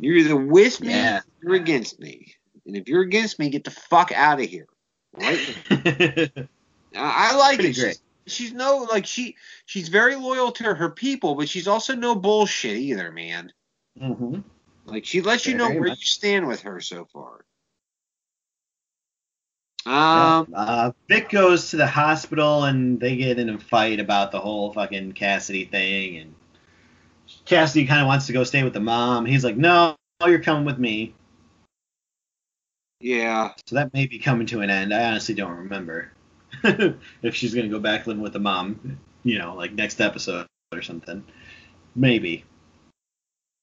You're 0.00 0.16
either 0.16 0.36
with 0.36 0.80
me 0.80 0.88
Yeah. 0.88 1.18
or 1.18 1.24
you're 1.42 1.54
against 1.54 2.00
me. 2.00 2.34
And 2.66 2.76
if 2.76 2.88
you're 2.88 3.02
against 3.02 3.38
me, 3.38 3.50
get 3.50 3.64
the 3.64 3.70
fuck 3.70 4.10
out 4.12 4.40
of 4.40 4.46
here. 4.46 4.66
Right? 5.12 5.38
I 5.70 6.48
I 6.96 7.36
like 7.36 7.58
Pretty 7.58 7.70
it. 7.70 7.76
great. 7.80 7.92
She's, 7.96 8.02
she's 8.26 8.52
no 8.52 8.86
like 8.90 9.06
she 9.06 9.36
she's 9.66 9.88
very 9.88 10.16
loyal 10.16 10.52
to 10.52 10.74
her 10.74 10.90
people, 10.90 11.34
but 11.34 11.48
she's 11.48 11.68
also 11.68 11.94
no 11.94 12.14
bullshit 12.14 12.76
either, 12.76 13.10
man. 13.12 13.52
hmm 13.98 14.38
Like 14.86 15.04
she 15.04 15.20
lets 15.20 15.46
you 15.46 15.54
know 15.54 15.70
where 15.72 15.88
much. 15.88 15.98
you 16.00 16.06
stand 16.06 16.46
with 16.46 16.62
her 16.62 16.80
so 16.80 17.06
far. 17.06 17.44
Um, 19.86 20.48
uh, 20.54 20.92
Vic 21.08 21.28
goes 21.28 21.70
to 21.70 21.76
the 21.76 21.86
hospital 21.86 22.64
and 22.64 22.98
they 22.98 23.16
get 23.16 23.38
in 23.38 23.50
a 23.50 23.58
fight 23.58 24.00
about 24.00 24.32
the 24.32 24.40
whole 24.40 24.72
fucking 24.72 25.12
Cassidy 25.12 25.66
thing, 25.66 26.16
and 26.18 26.34
Cassidy 27.44 27.86
kind 27.86 28.00
of 28.00 28.06
wants 28.06 28.26
to 28.26 28.32
go 28.32 28.44
stay 28.44 28.62
with 28.62 28.72
the 28.72 28.80
mom. 28.80 29.26
He's 29.26 29.44
like, 29.44 29.56
no, 29.56 29.96
you're 30.24 30.38
coming 30.38 30.64
with 30.64 30.78
me. 30.78 31.14
yeah, 33.00 33.52
So 33.66 33.76
that 33.76 33.92
may 33.92 34.06
be 34.06 34.18
coming 34.18 34.46
to 34.48 34.62
an 34.62 34.70
end. 34.70 34.94
I 34.94 35.04
honestly 35.10 35.34
don't 35.34 35.56
remember 35.56 36.12
if 37.22 37.34
she's 37.34 37.54
gonna 37.54 37.68
go 37.68 37.80
back 37.80 38.06
living 38.06 38.22
with 38.22 38.32
the 38.32 38.38
mom, 38.38 38.98
you 39.22 39.38
know, 39.38 39.54
like 39.54 39.72
next 39.72 40.00
episode 40.00 40.46
or 40.72 40.82
something. 40.82 41.24
Maybe. 41.94 42.44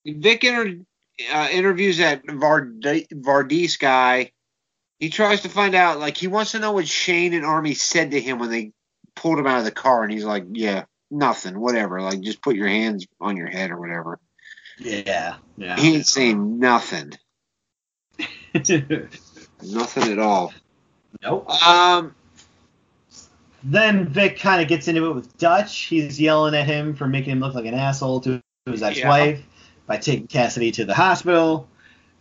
Vic 0.05 0.43
inter- 0.43 0.83
uh, 1.31 1.47
interviews 1.51 1.97
that 1.97 2.23
Vard- 2.25 2.81
Vardis 2.81 3.77
guy, 3.77 4.31
He 4.99 5.09
tries 5.09 5.41
to 5.41 5.49
find 5.49 5.75
out, 5.75 5.99
like 5.99 6.17
he 6.17 6.27
wants 6.27 6.51
to 6.51 6.59
know 6.59 6.71
what 6.73 6.87
Shane 6.87 7.33
and 7.33 7.45
Army 7.45 7.73
said 7.73 8.11
to 8.11 8.21
him 8.21 8.39
when 8.39 8.49
they 8.49 8.71
pulled 9.15 9.39
him 9.39 9.47
out 9.47 9.59
of 9.59 9.65
the 9.65 9.71
car, 9.71 10.03
and 10.03 10.11
he's 10.11 10.23
like, 10.23 10.45
"Yeah, 10.51 10.85
nothing, 11.09 11.59
whatever. 11.59 12.01
Like 12.01 12.21
just 12.21 12.41
put 12.41 12.55
your 12.55 12.67
hands 12.67 13.05
on 13.19 13.37
your 13.37 13.47
head 13.47 13.71
or 13.71 13.79
whatever." 13.79 14.19
Yeah, 14.77 15.35
yeah. 15.57 15.79
He 15.79 15.95
ain't 15.95 16.07
saying 16.07 16.59
nothing, 16.59 17.13
nothing 18.53 20.11
at 20.11 20.19
all. 20.19 20.53
nope. 21.21 21.49
Um, 21.63 22.15
Then 23.63 24.07
Vic 24.07 24.39
kind 24.39 24.61
of 24.61 24.67
gets 24.67 24.87
into 24.87 25.05
it 25.05 25.13
with 25.13 25.37
Dutch. 25.37 25.77
He's 25.81 26.19
yelling 26.19 26.55
at 26.55 26.65
him 26.65 26.95
for 26.95 27.07
making 27.07 27.33
him 27.33 27.39
look 27.39 27.53
like 27.53 27.65
an 27.65 27.73
asshole 27.73 28.21
to 28.21 28.41
his 28.65 28.81
ex-wife 28.81 29.43
by 29.85 29.97
taking 29.97 30.27
Cassidy 30.27 30.71
to 30.71 30.85
the 30.85 30.93
hospital. 30.95 31.67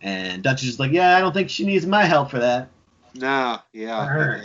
And 0.01 0.43
Dutch 0.43 0.61
is 0.61 0.69
just 0.69 0.79
like, 0.79 0.91
yeah, 0.91 1.17
I 1.17 1.19
don't 1.19 1.33
think 1.33 1.49
she 1.49 1.65
needs 1.65 1.85
my 1.85 2.05
help 2.05 2.31
for 2.31 2.39
that. 2.39 2.69
no, 3.15 3.59
yeah, 3.73 4.05
Her. 4.05 4.43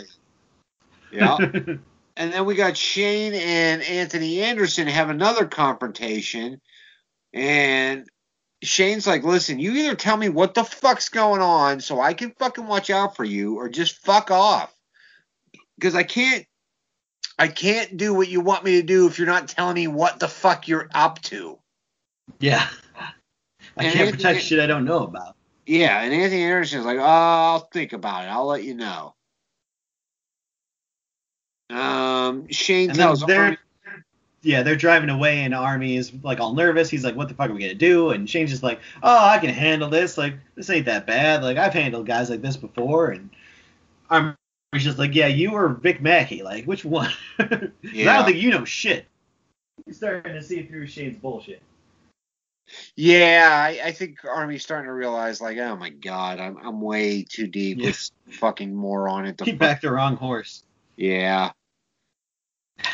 yeah. 1.11 1.37
And 2.19 2.33
then 2.33 2.45
we 2.45 2.55
got 2.55 2.75
Shane 2.75 3.35
and 3.35 3.83
Anthony 3.83 4.41
Anderson 4.41 4.87
have 4.87 5.11
another 5.11 5.45
confrontation. 5.45 6.59
And 7.31 8.07
Shane's 8.63 9.05
like, 9.05 9.23
listen, 9.23 9.59
you 9.59 9.73
either 9.73 9.93
tell 9.93 10.17
me 10.17 10.27
what 10.27 10.55
the 10.55 10.63
fuck's 10.63 11.09
going 11.09 11.41
on 11.43 11.79
so 11.79 12.01
I 12.01 12.15
can 12.15 12.31
fucking 12.39 12.65
watch 12.65 12.89
out 12.89 13.15
for 13.15 13.23
you 13.23 13.59
or 13.59 13.69
just 13.69 14.03
fuck 14.03 14.31
off. 14.31 14.73
Because 15.77 15.93
I 15.93 16.01
can't 16.01 16.46
I 17.39 17.47
can't 17.47 17.97
do 17.97 18.13
what 18.13 18.27
you 18.29 18.41
want 18.41 18.63
me 18.63 18.73
to 18.79 18.83
do 18.83 19.07
if 19.07 19.17
you're 19.19 19.27
not 19.27 19.47
telling 19.47 19.75
me 19.75 19.87
what 19.87 20.19
the 20.19 20.27
fuck 20.27 20.67
you're 20.67 20.89
up 20.93 21.21
to. 21.23 21.59
yeah. 22.39 22.67
I 23.79 23.83
And 23.83 23.93
can't 23.93 23.95
Anthony- 24.07 24.11
protect 24.11 24.41
shit 24.41 24.59
I 24.59 24.65
don't 24.65 24.85
know 24.85 25.03
about. 25.03 25.35
Yeah, 25.67 26.01
and 26.01 26.13
Anthony 26.13 26.43
Anderson's 26.43 26.85
like, 26.85 26.97
oh, 26.97 27.03
I'll 27.03 27.59
think 27.71 27.93
about 27.93 28.23
it. 28.23 28.27
I'll 28.27 28.45
let 28.47 28.63
you 28.63 28.73
know. 28.73 29.13
Um, 31.69 32.47
Shane 32.49 32.89
And 32.89 32.97
tells 32.97 33.21
they're, 33.21 33.43
Army, 33.43 33.57
yeah, 34.41 34.63
they're 34.63 34.77
driving 34.77 35.09
away, 35.09 35.39
and 35.43 35.53
Army 35.53 35.97
is 35.97 36.13
like 36.23 36.39
all 36.39 36.53
nervous. 36.53 36.89
He's 36.89 37.03
like, 37.03 37.15
"What 37.17 37.27
the 37.27 37.33
fuck 37.33 37.49
are 37.49 37.53
we 37.53 37.59
gonna 37.59 37.73
do?" 37.73 38.11
And 38.11 38.29
Shane's 38.29 38.49
just 38.49 38.63
like, 38.63 38.79
"Oh, 39.03 39.27
I 39.27 39.37
can 39.39 39.49
handle 39.49 39.89
this. 39.89 40.17
Like, 40.17 40.35
this 40.55 40.69
ain't 40.69 40.85
that 40.85 41.05
bad. 41.05 41.43
Like, 41.43 41.57
I've 41.57 41.73
handled 41.73 42.07
guys 42.07 42.29
like 42.29 42.41
this 42.41 42.55
before." 42.55 43.09
And 44.09 44.36
Army's 44.73 44.83
just 44.83 44.97
like, 44.99 45.15
"Yeah, 45.15 45.27
you 45.27 45.51
or 45.51 45.69
Vic 45.69 46.01
Mackey. 46.01 46.43
Like, 46.43 46.65
which 46.65 46.83
one?" 46.83 47.11
'Cause 47.37 47.49
I 47.83 48.03
don't 48.03 48.25
think 48.25 48.37
you 48.37 48.51
know 48.51 48.65
shit. 48.65 49.05
He's 49.85 49.97
starting 49.97 50.33
to 50.33 50.41
see 50.43 50.63
through 50.63 50.87
Shane's 50.87 51.17
bullshit. 51.17 51.61
Yeah, 52.97 53.49
I, 53.49 53.79
I 53.85 53.91
think 53.93 54.17
Army's 54.25 54.61
starting 54.63 54.87
to 54.87 54.93
realize, 54.93 55.39
like, 55.39 55.57
oh 55.57 55.77
my 55.77 55.89
god, 55.89 56.39
I'm 56.41 56.57
I'm 56.57 56.81
way 56.81 57.23
too 57.23 57.47
deep 57.47 57.77
Yeah. 57.79 57.87
with 57.87 58.11
fucking 58.29 58.75
moron 58.75 59.25
at 59.25 59.37
the 59.37 59.45
He 59.45 59.53
backed 59.53 59.83
the 59.83 59.91
wrong 59.91 60.17
horse. 60.17 60.63
Yeah. 60.97 61.51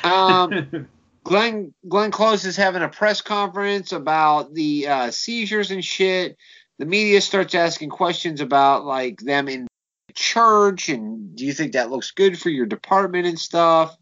Um, 0.04 0.88
Glenn 1.24 1.74
Glenn 1.88 2.12
Close 2.12 2.46
is 2.46 2.56
having 2.56 2.84
a 2.84 2.90
press 2.90 3.22
conference 3.22 3.92
about 3.94 4.54
the 4.54 4.88
uh, 4.88 5.12
seizures 5.12 5.72
and 5.72 5.84
shit. 5.84 6.38
The 6.78 6.86
media 6.86 7.20
starts 7.22 7.56
asking 7.56 7.90
questions 7.90 8.42
about 8.42 8.86
like 8.86 9.20
them 9.22 9.48
in 9.48 9.66
church 10.16 10.90
and 10.90 11.36
do 11.36 11.46
you 11.46 11.54
think 11.54 11.74
that 11.74 11.90
looks 11.92 12.12
good 12.12 12.40
for 12.40 12.50
your 12.50 12.66
department 12.66 13.28
and 13.28 13.40
stuff. 13.40 13.96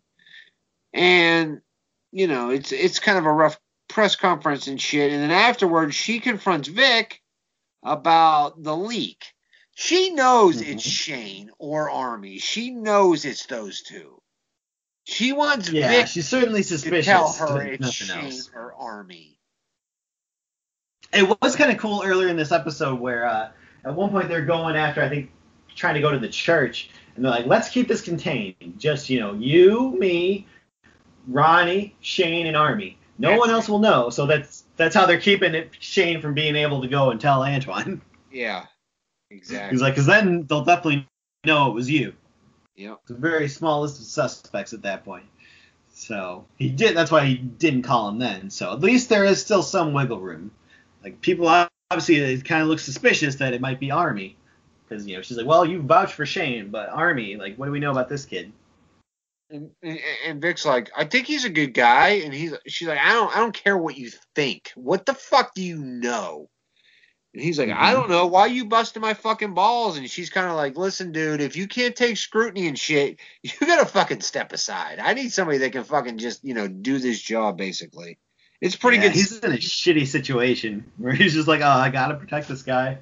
And 0.93 1.61
you 2.11 2.27
know, 2.27 2.49
it's 2.49 2.71
it's 2.71 2.99
kind 2.99 3.17
of 3.17 3.25
a 3.25 3.31
rough 3.31 3.57
press 3.87 4.15
conference 4.15 4.67
and 4.67 4.79
shit. 4.81 5.11
And 5.11 5.21
then 5.21 5.31
afterwards, 5.31 5.95
she 5.95 6.19
confronts 6.19 6.67
Vic 6.67 7.21
about 7.83 8.61
the 8.61 8.75
leak. 8.75 9.23
She 9.75 10.11
knows 10.11 10.61
Mhm. 10.61 10.73
it's 10.73 10.83
Shane 10.83 11.49
or 11.57 11.89
Army. 11.89 12.37
She 12.39 12.71
knows 12.71 13.25
it's 13.25 13.45
those 13.45 13.81
two. 13.81 14.21
She 15.05 15.31
wants 15.33 15.69
yeah, 15.69 15.89
Vic 15.89 16.07
she's 16.07 16.27
certainly 16.27 16.61
to 16.61 16.67
suspicious. 16.67 17.05
tell 17.05 17.31
her 17.33 17.61
it's 17.63 17.91
Shane 17.91 18.25
else. 18.25 18.49
or 18.53 18.73
Army. 18.75 19.39
It 21.13 21.27
was 21.41 21.55
kind 21.55 21.71
of 21.71 21.77
cool 21.77 22.03
earlier 22.05 22.27
in 22.29 22.37
this 22.37 22.51
episode 22.51 22.99
where 22.99 23.25
uh, 23.25 23.51
at 23.83 23.95
one 23.95 24.11
point 24.11 24.29
they're 24.29 24.45
going 24.45 24.75
after, 24.75 25.01
I 25.01 25.09
think, 25.09 25.31
trying 25.81 25.95
to 25.95 25.99
go 26.01 26.11
to 26.11 26.19
the 26.19 26.29
church, 26.29 26.91
and 27.15 27.25
they're 27.25 27.31
like, 27.31 27.47
let's 27.47 27.67
keep 27.67 27.87
this 27.87 28.01
contained. 28.01 28.75
Just, 28.77 29.09
you 29.09 29.19
know, 29.19 29.33
you, 29.33 29.91
me, 29.99 30.47
Ronnie, 31.27 31.95
Shane, 31.99 32.47
and 32.47 32.55
Army. 32.55 32.97
No 33.17 33.37
one 33.37 33.49
else 33.49 33.67
will 33.67 33.79
know, 33.79 34.09
so 34.09 34.25
that's 34.25 34.63
that's 34.77 34.95
how 34.95 35.05
they're 35.05 35.19
keeping 35.19 35.53
it 35.53 35.71
Shane 35.79 36.21
from 36.21 36.33
being 36.33 36.55
able 36.55 36.81
to 36.81 36.87
go 36.87 37.11
and 37.11 37.19
tell 37.19 37.41
Antwon. 37.41 38.01
Yeah, 38.31 38.65
exactly. 39.29 39.71
He's 39.71 39.81
like, 39.81 39.93
because 39.93 40.05
then 40.05 40.45
they'll 40.47 40.63
definitely 40.63 41.05
know 41.43 41.69
it 41.69 41.73
was 41.73 41.89
you. 41.89 42.13
yep. 42.75 42.99
It's 43.01 43.11
a 43.11 43.15
very 43.15 43.49
small 43.49 43.81
list 43.81 43.99
of 43.99 44.05
suspects 44.05 44.73
at 44.73 44.83
that 44.83 45.03
point. 45.03 45.25
So 45.89 46.45
he 46.57 46.69
did. 46.69 46.95
That's 46.95 47.11
why 47.11 47.25
he 47.25 47.35
didn't 47.35 47.83
call 47.83 48.07
him 48.09 48.17
then. 48.17 48.49
So 48.49 48.71
at 48.71 48.79
least 48.79 49.09
there 49.09 49.25
is 49.25 49.41
still 49.41 49.61
some 49.61 49.93
wiggle 49.93 50.21
room. 50.21 50.51
Like 51.03 51.21
people 51.21 51.47
obviously 51.47 52.15
it 52.15 52.45
kind 52.45 52.61
of 52.63 52.69
looks 52.69 52.85
suspicious 52.85 53.35
that 53.35 53.53
it 53.53 53.61
might 53.61 53.79
be 53.79 53.91
Army, 53.91 54.37
because 54.91 55.07
you 55.07 55.15
know 55.15 55.21
she's 55.21 55.37
like, 55.37 55.45
well, 55.45 55.65
you 55.65 55.81
vouched 55.81 56.13
for 56.13 56.25
Shane, 56.25 56.69
but 56.69 56.89
Army, 56.89 57.37
like, 57.37 57.55
what 57.55 57.65
do 57.65 57.71
we 57.71 57.79
know 57.79 57.91
about 57.91 58.09
this 58.09 58.25
kid? 58.25 58.51
And, 59.49 59.71
and, 60.25 60.41
Vic's 60.41 60.65
like, 60.65 60.89
I 60.95 61.03
think 61.05 61.27
he's 61.27 61.43
a 61.43 61.49
good 61.49 61.73
guy, 61.73 62.21
and 62.23 62.33
he's 62.33 62.53
she's 62.67 62.87
like, 62.87 62.99
I 62.99 63.13
don't 63.13 63.35
I 63.35 63.39
don't 63.39 63.53
care 63.53 63.77
what 63.77 63.97
you 63.97 64.11
think. 64.35 64.71
What 64.75 65.05
the 65.05 65.13
fuck 65.13 65.53
do 65.53 65.61
you 65.61 65.77
know? 65.77 66.49
And 67.33 67.41
he's 67.41 67.59
like, 67.59 67.69
I 67.69 67.91
Mhm. 67.91 67.93
don't 67.93 68.09
know. 68.09 68.27
Why 68.27 68.47
you 68.47 68.65
busting 68.65 69.01
my 69.01 69.13
fucking 69.13 69.53
balls? 69.53 69.97
And 69.97 70.09
she's 70.09 70.29
kind 70.29 70.47
of 70.47 70.55
like, 70.55 70.77
Listen, 70.77 71.11
dude, 71.11 71.41
if 71.41 71.55
you 71.55 71.67
can't 71.67 71.95
take 71.95 72.17
scrutiny 72.17 72.67
and 72.67 72.79
shit, 72.79 73.19
you 73.43 73.51
gotta 73.59 73.85
fucking 73.85 74.21
step 74.21 74.51
aside. 74.53 74.99
I 74.99 75.13
need 75.13 75.31
somebody 75.31 75.59
that 75.59 75.71
can 75.71 75.83
fucking 75.83 76.17
just 76.17 76.43
you 76.43 76.53
know 76.53 76.67
do 76.67 76.99
this 76.99 77.21
job 77.21 77.57
basically. 77.57 78.19
It's 78.61 78.75
pretty 78.75 78.97
Yeah, 78.97 79.03
good. 79.03 79.13
He's 79.13 79.37
in 79.37 79.51
a 79.51 79.55
shitty 79.55 80.07
situation 80.07 80.91
where 80.97 81.13
he's 81.13 81.33
just 81.33 81.47
like, 81.47 81.61
oh, 81.61 81.67
I 81.67 81.89
gotta 81.89 82.15
protect 82.15 82.47
this 82.47 82.61
guy. 82.63 82.99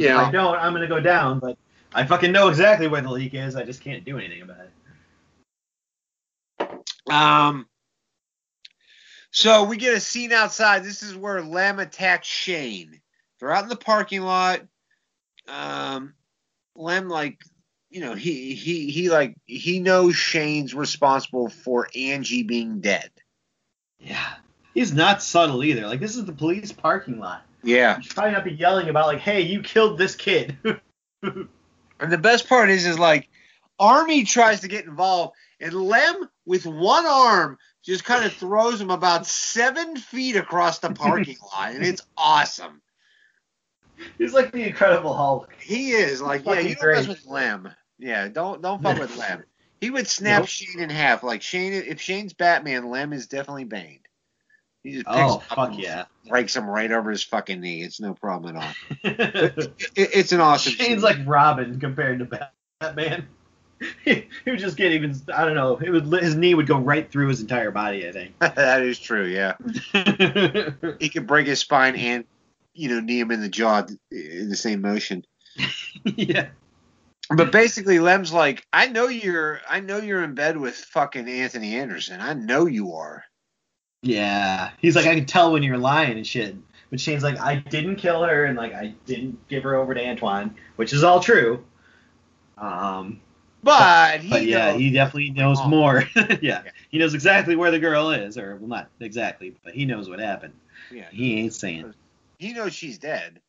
Yeah. 0.00 0.22
If 0.22 0.28
I 0.28 0.30
don't, 0.30 0.56
I'm 0.56 0.72
gonna 0.72 0.86
go 0.86 1.00
down. 1.00 1.38
But 1.38 1.58
I 1.94 2.04
fucking 2.04 2.32
know 2.32 2.48
exactly 2.48 2.88
where 2.88 3.00
the 3.00 3.10
leak 3.10 3.34
is. 3.34 3.56
I 3.56 3.64
just 3.64 3.80
can't 3.80 4.04
do 4.04 4.18
anything 4.18 4.42
about 4.42 4.66
it. 6.60 7.12
Um. 7.12 7.66
So 9.30 9.64
we 9.64 9.76
get 9.76 9.94
a 9.94 10.00
scene 10.00 10.32
outside. 10.32 10.84
This 10.84 11.02
is 11.02 11.14
where 11.14 11.42
Lem 11.42 11.78
attacks 11.78 12.26
Shane. 12.26 13.00
They're 13.38 13.52
out 13.52 13.62
in 13.62 13.68
the 13.68 13.76
parking 13.76 14.22
lot. 14.22 14.62
Um, 15.46 16.14
Lem 16.74 17.08
like, 17.08 17.40
you 17.90 18.00
know, 18.00 18.14
he 18.14 18.54
he 18.54 18.90
he 18.90 19.10
like 19.10 19.36
he 19.46 19.80
knows 19.80 20.16
Shane's 20.16 20.74
responsible 20.74 21.48
for 21.48 21.88
Angie 21.94 22.42
being 22.42 22.80
dead. 22.80 23.10
Yeah. 23.98 24.34
He's 24.74 24.92
not 24.92 25.22
subtle 25.22 25.64
either. 25.64 25.86
Like 25.86 26.00
this 26.00 26.16
is 26.16 26.24
the 26.24 26.32
police 26.32 26.72
parking 26.72 27.18
lot. 27.18 27.44
Yeah. 27.68 27.98
You 27.98 28.02
should 28.02 28.14
probably 28.14 28.32
not 28.32 28.44
be 28.44 28.52
yelling 28.52 28.88
about 28.88 29.06
like, 29.06 29.20
hey, 29.20 29.42
you 29.42 29.62
killed 29.62 29.98
this 29.98 30.14
kid. 30.16 30.56
And 32.00 32.12
the 32.12 32.18
best 32.18 32.48
part 32.48 32.70
is, 32.70 32.86
is 32.86 32.96
like, 32.96 33.28
Army 33.78 34.24
tries 34.24 34.60
to 34.60 34.68
get 34.68 34.84
involved, 34.84 35.34
and 35.60 35.72
Lem 35.74 36.28
with 36.46 36.64
one 36.64 37.06
arm 37.06 37.58
just 37.84 38.04
kind 38.04 38.24
of 38.24 38.32
throws 38.32 38.80
him 38.80 38.90
about 38.90 39.26
seven 39.26 39.96
feet 39.96 40.36
across 40.36 40.78
the 40.78 40.90
parking 40.90 41.36
lot, 41.52 41.74
and 41.74 41.84
it's 41.84 42.06
awesome. 42.16 42.80
He's 44.16 44.32
like 44.32 44.52
the 44.52 44.62
Incredible 44.62 45.14
Hulk. 45.14 45.52
He 45.60 45.90
is 45.90 46.22
like, 46.22 46.44
yeah, 46.44 46.54
Fucking 46.54 46.68
you 46.68 46.74
don't 46.76 46.92
mess 46.92 47.08
with 47.08 47.26
Lem. 47.26 47.68
Yeah, 47.98 48.28
don't 48.28 48.62
don't 48.62 48.80
fuck 48.80 48.98
with 48.98 49.16
Lem. 49.16 49.42
He 49.80 49.90
would 49.90 50.06
snap 50.06 50.42
Nope. 50.42 50.48
Shane 50.48 50.80
in 50.80 50.90
half. 50.90 51.24
Like 51.24 51.42
Shane, 51.42 51.72
if 51.72 52.00
Shane's 52.00 52.32
Batman, 52.32 52.90
Lem 52.90 53.12
is 53.12 53.26
definitely 53.26 53.64
Bane. 53.64 54.00
He 54.88 54.94
just 54.94 55.06
picks 55.06 55.18
Oh 55.18 55.38
fuck 55.38 55.70
and 55.70 55.78
yeah. 55.78 56.04
breaks 56.28 56.56
him 56.56 56.66
right 56.68 56.90
over 56.90 57.10
his 57.10 57.22
fucking 57.22 57.60
knee. 57.60 57.82
It's 57.82 58.00
no 58.00 58.14
problem 58.14 58.56
at 58.56 58.62
all. 58.64 58.72
It, 59.04 60.10
it's 60.14 60.32
an 60.32 60.40
awesome. 60.40 60.72
Shane's 60.72 60.88
scene. 60.88 61.00
like 61.00 61.18
Robin 61.26 61.78
compared 61.78 62.20
to 62.20 62.48
Batman. 62.80 63.26
he, 64.04 64.14
he 64.44 64.50
would 64.50 64.58
just 64.58 64.76
get 64.76 64.92
even. 64.92 65.14
I 65.34 65.44
don't 65.44 65.54
know. 65.54 65.76
It 65.76 65.90
would 65.90 66.06
his 66.22 66.36
knee 66.36 66.54
would 66.54 66.66
go 66.66 66.78
right 66.78 67.10
through 67.10 67.28
his 67.28 67.40
entire 67.40 67.70
body. 67.70 68.08
I 68.08 68.12
think. 68.12 68.38
that 68.40 68.82
is 68.82 68.98
true. 68.98 69.26
Yeah, 69.26 69.54
he 70.98 71.08
could 71.08 71.26
break 71.26 71.46
his 71.46 71.60
spine 71.60 71.96
and 71.96 72.24
you 72.74 72.88
know 72.88 73.00
knee 73.00 73.20
him 73.20 73.30
in 73.30 73.40
the 73.40 73.48
jaw 73.48 73.84
in 74.10 74.48
the 74.48 74.56
same 74.56 74.80
motion. 74.80 75.24
yeah. 76.04 76.48
But 77.30 77.52
basically, 77.52 77.98
Lem's 77.98 78.32
like, 78.32 78.66
I 78.72 78.88
know 78.88 79.08
you're, 79.08 79.60
I 79.68 79.80
know 79.80 79.98
you're 79.98 80.24
in 80.24 80.34
bed 80.34 80.56
with 80.56 80.74
fucking 80.74 81.28
Anthony 81.28 81.76
Anderson. 81.76 82.22
I 82.22 82.32
know 82.32 82.64
you 82.64 82.94
are. 82.94 83.22
Yeah. 84.02 84.70
He's 84.78 84.96
like, 84.96 85.06
I 85.06 85.14
can 85.14 85.26
tell 85.26 85.52
when 85.52 85.62
you're 85.62 85.78
lying 85.78 86.16
and 86.16 86.26
shit. 86.26 86.56
But 86.90 87.00
Shane's 87.00 87.22
like, 87.22 87.38
I 87.38 87.56
didn't 87.56 87.96
kill 87.96 88.22
her 88.22 88.44
and 88.46 88.56
like 88.56 88.72
I 88.74 88.94
didn't 89.06 89.46
give 89.48 89.62
her 89.64 89.74
over 89.74 89.94
to 89.94 90.02
Antwon, 90.02 90.54
which 90.76 90.92
is 90.92 91.04
all 91.04 91.20
true. 91.20 91.64
Um, 92.56 93.20
But 93.62 94.20
he 94.20 94.30
but 94.30 94.44
yeah, 94.46 94.72
he 94.72 94.90
definitely 94.90 95.30
knows 95.30 95.58
more. 95.66 96.04
yeah, 96.40 96.62
he 96.90 96.98
knows 96.98 97.14
exactly 97.14 97.56
where 97.56 97.70
the 97.70 97.78
girl 97.78 98.10
is, 98.10 98.38
or 98.38 98.56
well, 98.56 98.68
not 98.68 98.88
exactly, 99.00 99.54
but 99.64 99.74
he 99.74 99.84
knows 99.84 100.08
what 100.08 100.18
happened. 100.18 100.54
Yeah, 100.90 101.08
He 101.10 101.38
ain't 101.40 101.54
saying. 101.54 101.92
he 102.38 102.52
knows 102.52 102.72
she's 102.72 102.98
dead. 102.98 103.40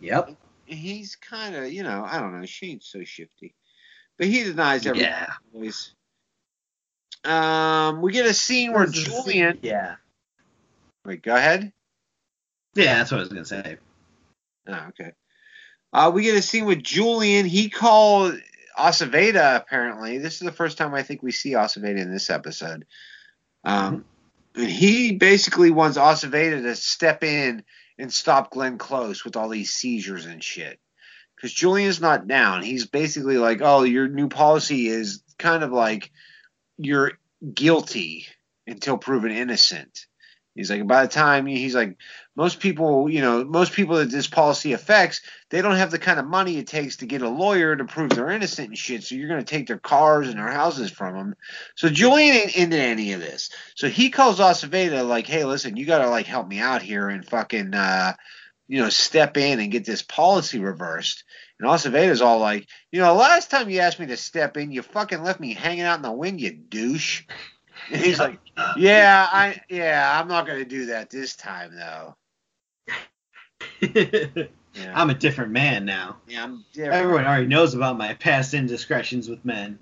Yep. 0.00 0.36
he's 0.66 1.16
kind 1.16 1.54
of, 1.54 1.70
you 1.72 1.82
know, 1.82 2.06
I 2.08 2.20
don't 2.20 2.38
know. 2.38 2.46
Shane's 2.46 2.86
so 2.86 3.02
shifty, 3.04 3.54
but 4.16 4.28
he 4.28 4.44
denies 4.44 4.86
everything. 4.86 5.10
Yeah. 5.10 5.32
Always. 5.52 5.92
Um, 7.24 8.00
we 8.00 8.12
get 8.12 8.26
a 8.26 8.34
scene 8.34 8.72
where 8.72 8.86
Julien. 8.86 9.58
Yeah. 9.62 9.96
Wait, 11.04 11.22
go 11.22 11.34
ahead. 11.34 11.72
Yeah, 12.74 12.98
that's 12.98 13.10
what 13.10 13.18
I 13.18 13.20
was 13.20 13.28
gonna 13.28 13.44
say. 13.44 13.78
Oh, 14.66 14.86
okay. 14.88 15.12
Uh, 15.92 16.10
we 16.14 16.22
get 16.22 16.36
a 16.36 16.42
scene 16.42 16.66
with 16.66 16.82
Julien. 16.82 17.46
He 17.46 17.68
called 17.68 18.34
Aceveda. 18.78 19.56
Apparently, 19.56 20.18
this 20.18 20.34
is 20.34 20.40
the 20.40 20.52
first 20.52 20.78
time 20.78 20.94
I 20.94 21.02
think 21.02 21.22
we 21.22 21.32
see 21.32 21.52
Aceveda 21.52 21.98
in 21.98 22.12
this 22.12 22.30
episode. 22.30 22.86
Um, 23.64 24.04
and 24.54 24.70
he 24.70 25.12
basically 25.12 25.70
wants 25.70 25.98
Aceveda 25.98 26.62
to 26.62 26.76
step 26.76 27.24
in 27.24 27.64
and 27.98 28.12
stop 28.12 28.50
Glenn 28.50 28.78
Close 28.78 29.24
with 29.24 29.36
all 29.36 29.48
these 29.48 29.70
seizures 29.70 30.26
and 30.26 30.42
shit. 30.42 30.78
Because 31.36 31.52
Julien's 31.52 32.00
not 32.00 32.28
down. 32.28 32.62
He's 32.62 32.86
basically 32.86 33.38
like, 33.38 33.60
oh, 33.62 33.82
your 33.82 34.08
new 34.08 34.28
policy 34.28 34.88
is 34.88 35.22
kind 35.38 35.62
of 35.62 35.72
like 35.72 36.10
you're 36.80 37.12
guilty 37.54 38.26
until 38.66 38.98
proven 38.98 39.30
innocent. 39.30 40.06
He's 40.54 40.70
like, 40.70 40.86
by 40.86 41.06
the 41.06 41.12
time 41.12 41.46
he's 41.46 41.74
like, 41.74 41.96
most 42.34 42.58
people, 42.58 43.08
you 43.08 43.20
know, 43.20 43.44
most 43.44 43.72
people 43.72 43.96
that 43.96 44.10
this 44.10 44.26
policy 44.26 44.72
affects, 44.72 45.20
they 45.48 45.62
don't 45.62 45.76
have 45.76 45.90
the 45.90 45.98
kind 45.98 46.18
of 46.18 46.26
money 46.26 46.58
it 46.58 46.66
takes 46.66 46.96
to 46.96 47.06
get 47.06 47.22
a 47.22 47.28
lawyer 47.28 47.76
to 47.76 47.84
prove 47.84 48.10
they're 48.10 48.30
innocent 48.30 48.68
and 48.68 48.78
shit. 48.78 49.04
So 49.04 49.14
you're 49.14 49.28
going 49.28 49.44
to 49.44 49.46
take 49.46 49.68
their 49.68 49.78
cars 49.78 50.28
and 50.28 50.38
their 50.38 50.50
houses 50.50 50.90
from 50.90 51.14
them. 51.14 51.34
So 51.76 51.88
Julien 51.88 52.34
ain't 52.34 52.56
into 52.56 52.78
any 52.78 53.12
of 53.12 53.20
this. 53.20 53.50
So 53.74 53.88
he 53.88 54.10
calls 54.10 54.40
Aceveda 54.40 55.06
like, 55.06 55.26
hey, 55.26 55.44
listen, 55.44 55.76
you 55.76 55.86
got 55.86 55.98
to 55.98 56.10
like 56.10 56.26
help 56.26 56.48
me 56.48 56.58
out 56.58 56.82
here 56.82 57.08
and 57.08 57.24
fucking, 57.24 57.72
uh, 57.74 58.14
you 58.66 58.80
know, 58.80 58.88
step 58.88 59.36
in 59.36 59.60
and 59.60 59.72
get 59.72 59.84
this 59.84 60.02
policy 60.02 60.58
reversed. 60.58 61.24
And 61.60 61.68
Aceveda's 61.68 62.22
all 62.22 62.38
like, 62.38 62.66
you 62.90 63.00
know, 63.00 63.14
last 63.14 63.50
time 63.50 63.68
you 63.68 63.80
asked 63.80 64.00
me 64.00 64.06
to 64.06 64.16
step 64.16 64.56
in, 64.56 64.72
you 64.72 64.80
fucking 64.80 65.22
left 65.22 65.40
me 65.40 65.52
hanging 65.52 65.82
out 65.82 65.96
in 65.96 66.02
the 66.02 66.10
wind, 66.10 66.40
you 66.40 66.52
douche. 66.52 67.24
And 67.90 68.00
he's 68.02 68.20
like, 68.20 68.38
yeah, 68.76 69.26
I 69.32 69.58
yeah, 69.70 70.20
I'm 70.20 70.28
not 70.28 70.46
gonna 70.46 70.66
do 70.66 70.86
that 70.86 71.08
this 71.08 71.34
time 71.34 71.74
though. 71.74 72.14
Yeah, 73.80 74.46
I'm 74.94 75.08
a 75.08 75.14
different 75.14 75.50
man 75.50 75.86
now. 75.86 76.18
yeah 76.28 76.44
I'm 76.44 76.64
different. 76.74 76.94
Everyone 76.94 77.24
already 77.24 77.46
knows 77.46 77.74
about 77.74 77.96
my 77.96 78.12
past 78.14 78.52
indiscretions 78.52 79.30
with 79.30 79.42
men, 79.46 79.78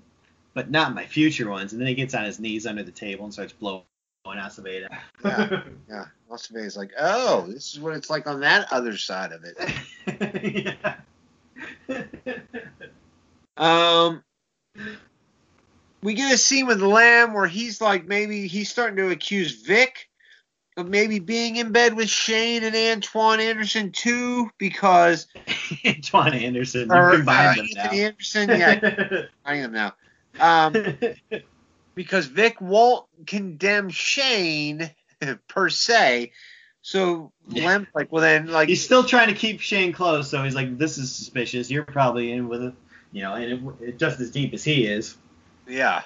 but 0.53 0.71
not 0.71 0.95
my 0.95 1.05
future 1.05 1.49
ones. 1.49 1.73
And 1.73 1.81
then 1.81 1.89
he 1.89 1.93
gets 1.93 2.13
on 2.15 2.23
his 2.23 2.39
knees 2.39 2.65
under 2.65 2.83
the 2.83 2.91
table 2.91 3.25
and 3.25 3.33
starts 3.33 3.51
blowing 3.53 3.83
Aceveda. 4.25 4.87
Yeah. 5.23 5.61
Yeah, 5.89 6.05
Aceveda's 6.31 6.77
like, 6.77 6.91
oh, 6.97 7.47
this 7.47 7.73
is 7.73 7.81
what 7.81 7.95
it's 7.95 8.09
like 8.09 8.27
on 8.27 8.39
that 8.39 8.71
other 8.71 8.95
side 8.95 9.33
of 9.33 9.43
it. 9.43 10.75
yeah. 10.83 10.95
Um, 13.59 14.23
we 16.01 16.13
get 16.13 16.33
a 16.33 16.37
scene 16.37 16.65
with 16.65 16.81
Lem 16.81 17.33
where 17.33 17.45
he's 17.45 17.81
like, 17.81 18.07
maybe 18.07 18.47
he's 18.47 18.71
starting 18.71 18.95
to 18.95 19.09
accuse 19.09 19.61
Vic 19.61 20.09
of 20.77 20.87
maybe 20.87 21.19
being 21.19 21.57
in 21.57 21.73
bed 21.73 21.95
with 21.95 22.09
Shane 22.09 22.63
and 22.63 22.73
Antwon 22.73 23.39
Anderson 23.39 23.91
too, 23.91 24.49
because 24.57 25.27
Antwon 25.83 26.33
Anderson. 26.33 26.87
You 26.89 26.95
or, 26.95 27.11
uh, 27.15 27.17
them 27.17 27.29
Anthony 27.29 28.01
Anderson, 28.01 28.49
yeah, 28.49 28.75
combining 29.43 29.61
them 29.63 29.73
now. 29.73 29.93
Um, 30.39 30.73
now. 31.01 31.39
because 31.95 32.27
Vic 32.27 32.61
won't 32.61 33.05
condemn 33.27 33.89
Shane 33.89 34.89
per 35.49 35.69
se. 35.69 36.31
So 36.81 37.31
Yeah. 37.47 37.65
Lem's 37.65 37.87
like, 37.93 38.11
well 38.11 38.21
then, 38.21 38.47
like, 38.47 38.69
he's 38.69 38.83
still 38.83 39.03
trying 39.03 39.27
to 39.27 39.33
keep 39.33 39.59
Shane 39.59 39.91
close, 39.91 40.29
so 40.29 40.43
he's 40.43 40.55
like, 40.55 40.77
"This 40.77 40.97
is 40.97 41.13
suspicious. 41.13 41.69
You're 41.69 41.83
probably 41.83 42.31
in 42.31 42.47
with 42.47 42.63
it, 42.63 42.73
you 43.11 43.21
know, 43.21 43.33
and 43.33 43.43
it, 43.43 43.83
it, 43.83 43.99
just 43.99 44.19
as 44.19 44.31
deep 44.31 44.53
as 44.53 44.63
he 44.63 44.85
is." 44.85 45.17
yeah. 45.69 46.01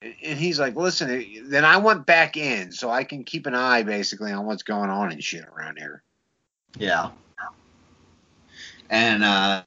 And 0.00 0.38
he's 0.38 0.60
like, 0.60 0.76
listen, 0.76 1.24
then 1.48 1.64
I 1.64 1.78
went 1.78 2.06
back 2.06 2.36
in 2.36 2.70
so 2.70 2.88
I 2.88 3.02
can 3.02 3.24
keep 3.24 3.46
an 3.46 3.54
eye 3.56 3.82
basically 3.82 4.30
on 4.30 4.46
what's 4.46 4.62
going 4.62 4.90
on 4.90 5.10
and 5.10 5.22
shit 5.22 5.44
around 5.44 5.76
here. 5.76 6.04
Yeah. 6.78 7.10
And 8.90 9.24
uh, 9.24 9.64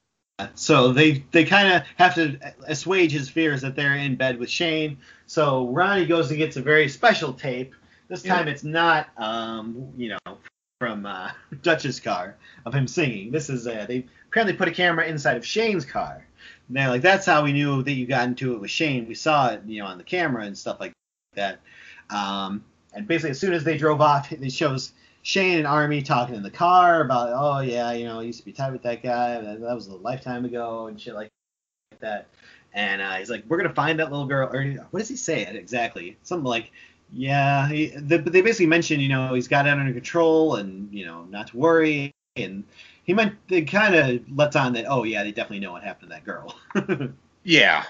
so 0.54 0.92
they 0.92 1.24
they 1.30 1.44
kind 1.44 1.72
of 1.74 1.82
have 1.96 2.14
to 2.14 2.38
assuage 2.66 3.12
his 3.12 3.28
fears 3.28 3.60
that 3.60 3.76
they're 3.76 3.94
in 3.94 4.16
bed 4.16 4.38
with 4.38 4.48
Shane. 4.48 4.98
So 5.26 5.68
Ronnie 5.68 6.06
goes 6.06 6.30
and 6.30 6.38
gets 6.38 6.56
a 6.56 6.62
very 6.62 6.88
special 6.88 7.34
tape. 7.34 7.74
This 8.12 8.26
Yeah. 8.26 8.36
time 8.36 8.48
it's 8.48 8.62
not, 8.62 9.08
um, 9.16 9.90
you 9.96 10.10
know, 10.10 10.36
from 10.78 11.06
uh, 11.06 11.30
Dutch's 11.62 11.98
car 11.98 12.36
of 12.66 12.74
him 12.74 12.86
singing. 12.86 13.30
This 13.30 13.48
is 13.48 13.66
uh, 13.66 13.86
they 13.88 14.04
apparently 14.28 14.54
put 14.54 14.68
a 14.68 14.70
camera 14.70 15.06
inside 15.06 15.38
of 15.38 15.46
Shane's 15.46 15.86
car. 15.86 16.26
They're 16.68 16.90
like, 16.90 17.00
that's 17.00 17.24
how 17.24 17.42
we 17.42 17.54
knew 17.54 17.82
that 17.82 17.92
you 17.92 18.04
got 18.04 18.28
into 18.28 18.52
it 18.52 18.60
with 18.60 18.70
Shane. 18.70 19.08
We 19.08 19.14
saw 19.14 19.52
it, 19.52 19.62
you 19.64 19.80
know, 19.80 19.86
on 19.86 19.96
the 19.96 20.04
camera 20.04 20.44
and 20.44 20.58
stuff 20.58 20.78
like 20.78 20.92
that. 21.36 21.60
Um, 22.10 22.62
and 22.92 23.08
basically, 23.08 23.30
as 23.30 23.40
soon 23.40 23.54
as 23.54 23.64
they 23.64 23.78
drove 23.78 24.02
off, 24.02 24.30
it 24.32 24.52
shows 24.52 24.92
Shane 25.22 25.56
and 25.56 25.66
Army 25.66 26.02
talking 26.02 26.34
in 26.34 26.42
the 26.42 26.50
car 26.50 27.00
about, 27.00 27.30
oh 27.32 27.60
yeah, 27.60 27.92
you 27.92 28.04
know, 28.04 28.20
I 28.20 28.24
used 28.24 28.40
to 28.40 28.44
be 28.44 28.52
tight 28.52 28.72
with 28.72 28.82
that 28.82 29.02
guy. 29.02 29.40
That, 29.40 29.58
that 29.62 29.74
was 29.74 29.86
a 29.86 29.96
lifetime 29.96 30.44
ago 30.44 30.88
and 30.88 31.00
shit 31.00 31.14
like 31.14 31.30
that. 32.00 32.26
And 32.74 33.00
uh, 33.00 33.14
he's 33.14 33.30
like, 33.30 33.44
we're 33.48 33.56
gonna 33.56 33.74
find 33.74 33.98
that 34.00 34.10
little 34.10 34.26
girl. 34.26 34.50
Or 34.52 34.86
what 34.90 35.00
does 35.00 35.08
he 35.08 35.16
say 35.16 35.46
exactly? 35.46 36.18
Something 36.22 36.44
like, 36.44 36.72
yeah. 37.12 37.68
He, 37.68 37.88
the, 37.88 38.18
but 38.18 38.32
they 38.32 38.40
basically 38.40 38.66
mention, 38.66 39.00
you 39.00 39.08
know, 39.08 39.34
he's 39.34 39.48
got 39.48 39.66
it 39.66 39.70
under 39.70 39.92
control 39.92 40.56
and 40.56 40.92
you 40.92 41.06
know, 41.06 41.24
not 41.24 41.48
to 41.48 41.56
worry. 41.56 42.12
And 42.36 42.64
he 43.04 43.12
meant 43.14 43.34
they 43.48 43.62
kind 43.62 43.94
of 43.94 44.20
lets 44.36 44.56
on 44.56 44.72
that, 44.74 44.86
oh 44.88 45.04
yeah, 45.04 45.22
they 45.22 45.32
definitely 45.32 45.60
know 45.60 45.72
what 45.72 45.82
happened 45.82 46.10
to 46.10 46.14
that 46.14 46.24
girl. 46.24 46.56
Yeah. 47.44 47.84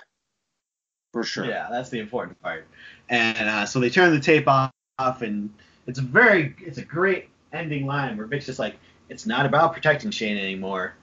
For 1.13 1.25
sure. 1.25 1.45
Yeah, 1.45 1.69
that's 1.71 1.91
the 1.91 1.99
important 1.99 2.41
part. 2.41 2.67
And 3.09 3.49
uh, 3.49 3.67
so 3.67 3.81
they 3.81 3.91
turn 3.91 4.13
the 4.13 4.21
tape 4.21 4.49
off, 4.49 4.73
and 4.99 5.53
it's 5.87 5.99
a 5.99 6.03
very, 6.03 6.55
it's 6.61 6.79
a 6.79 6.85
great 6.85 7.29
ending 7.53 7.87
line 7.87 8.17
where 8.17 8.27
Vic's 8.27 8.47
just 8.47 8.59
like, 8.59 8.77
it's 9.09 9.27
not 9.27 9.45
about 9.45 9.75
protecting 9.75 10.11
Shane 10.11 10.39
anymore, 10.39 10.95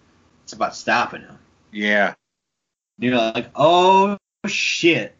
it's 0.43 0.53
about 0.53 0.75
stopping 0.75 1.21
him. 1.21 1.37
Yeah. 1.71 2.15
You're 2.97 3.15
like, 3.15 3.51
oh 3.55 4.17
shit, 4.47 5.15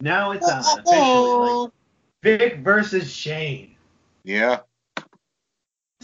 now 0.00 0.30
it's 0.30 0.48
on 0.48 0.60
officially, 0.60 1.64
like 1.64 1.72
Vic 2.22 2.58
versus 2.58 3.12
Shane. 3.12 3.76
Yeah. 4.24 4.60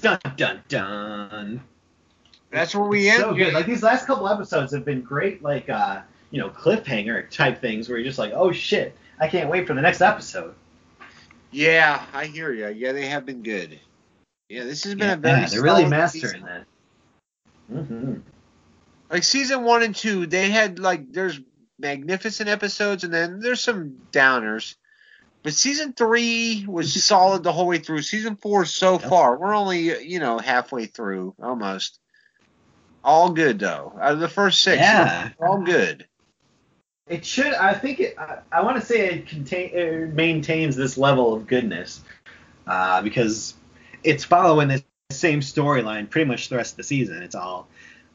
Dun 0.00 0.18
dun 0.36 0.62
dun. 0.68 1.60
That's 2.50 2.74
where 2.74 2.84
we 2.86 3.08
end. 3.08 3.20
so 3.20 3.34
good. 3.34 3.54
Like 3.54 3.66
these 3.66 3.82
last 3.82 4.06
couple 4.06 4.28
episodes 4.28 4.72
have 4.72 4.84
been 4.84 5.00
great, 5.00 5.42
like 5.42 5.68
uh, 5.70 6.02
you 6.30 6.38
know, 6.38 6.50
cliffhanger 6.50 7.30
type 7.30 7.60
things 7.60 7.88
where 7.88 7.98
you're 7.98 8.06
just 8.06 8.18
like, 8.18 8.32
oh 8.34 8.52
shit, 8.52 8.96
I 9.18 9.28
can't 9.28 9.48
wait 9.48 9.66
for 9.66 9.74
the 9.74 9.80
next 9.80 10.00
episode. 10.00 10.54
Yeah, 11.50 12.04
I 12.12 12.26
hear 12.26 12.52
you. 12.52 12.68
Yeah, 12.68 12.92
they 12.92 13.06
have 13.06 13.26
been 13.26 13.42
good. 13.42 13.78
Yeah, 14.48 14.64
this 14.64 14.84
has 14.84 14.94
been 14.94 15.10
a 15.10 15.16
very 15.16 15.40
Yeah, 15.40 15.46
they're 15.46 15.62
really 15.62 15.86
mastering 15.86 16.32
season. 16.32 16.46
that. 16.46 16.66
Mm-hmm. 17.72 18.14
Like 19.10 19.24
season 19.24 19.62
one 19.64 19.82
and 19.82 19.94
two, 19.94 20.26
they 20.26 20.50
had 20.50 20.78
like 20.78 21.12
there's 21.12 21.40
magnificent 21.78 22.48
episodes 22.48 23.04
and 23.04 23.12
then 23.12 23.40
there's 23.40 23.62
some 23.62 23.98
downers. 24.12 24.76
But 25.42 25.54
season 25.54 25.92
three 25.92 26.64
was 26.68 27.04
solid 27.04 27.42
the 27.42 27.52
whole 27.52 27.66
way 27.66 27.78
through. 27.78 28.02
Season 28.02 28.36
four 28.36 28.64
so 28.64 28.98
Yep. 28.98 29.08
far, 29.08 29.36
we're 29.36 29.54
only 29.54 30.06
you 30.06 30.20
know 30.20 30.38
halfway 30.38 30.86
through 30.86 31.34
almost. 31.42 31.98
All 33.04 33.30
good 33.30 33.58
though. 33.58 33.98
Out 34.00 34.12
of 34.12 34.20
the 34.20 34.28
first 34.28 34.62
six, 34.62 34.78
Yeah. 34.78 35.30
all 35.40 35.58
good. 35.62 36.06
It 37.08 37.26
should. 37.26 37.52
I 37.54 37.74
think 37.74 37.98
it. 37.98 38.16
I, 38.16 38.38
I 38.52 38.62
want 38.62 38.78
to 38.80 38.86
say 38.86 39.08
it 39.10 39.26
contain 39.26 39.70
it 39.74 40.14
maintains 40.14 40.76
this 40.76 40.96
level 40.96 41.34
of 41.34 41.48
goodness 41.48 42.00
uh, 42.66 43.02
because 43.02 43.54
it's 44.04 44.22
following 44.24 44.68
the 44.68 44.84
same 45.10 45.40
storyline 45.40 46.08
pretty 46.08 46.28
much 46.28 46.48
the 46.48 46.56
rest 46.56 46.74
of 46.74 46.76
the 46.76 46.84
season. 46.84 47.22
It's 47.22 47.34
all 47.34 47.66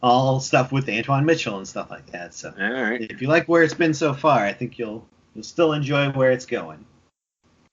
all 0.02 0.40
stuff 0.40 0.72
with 0.72 0.86
Antwon 0.88 1.26
Mitchell 1.26 1.58
and 1.58 1.68
stuff 1.68 1.92
like 1.92 2.06
that. 2.12 2.34
So 2.34 2.54
All 2.58 2.72
right, 2.84 3.02
if 3.02 3.22
you 3.22 3.28
like 3.28 3.48
where 3.48 3.64
it's 3.64 3.74
been 3.74 3.94
so 3.94 4.14
far, 4.14 4.40
I 4.40 4.54
think 4.54 4.80
you'll 4.80 5.06
you'll 5.36 5.44
still 5.44 5.74
enjoy 5.74 6.10
where 6.12 6.32
it's 6.32 6.46
going. 6.46 6.86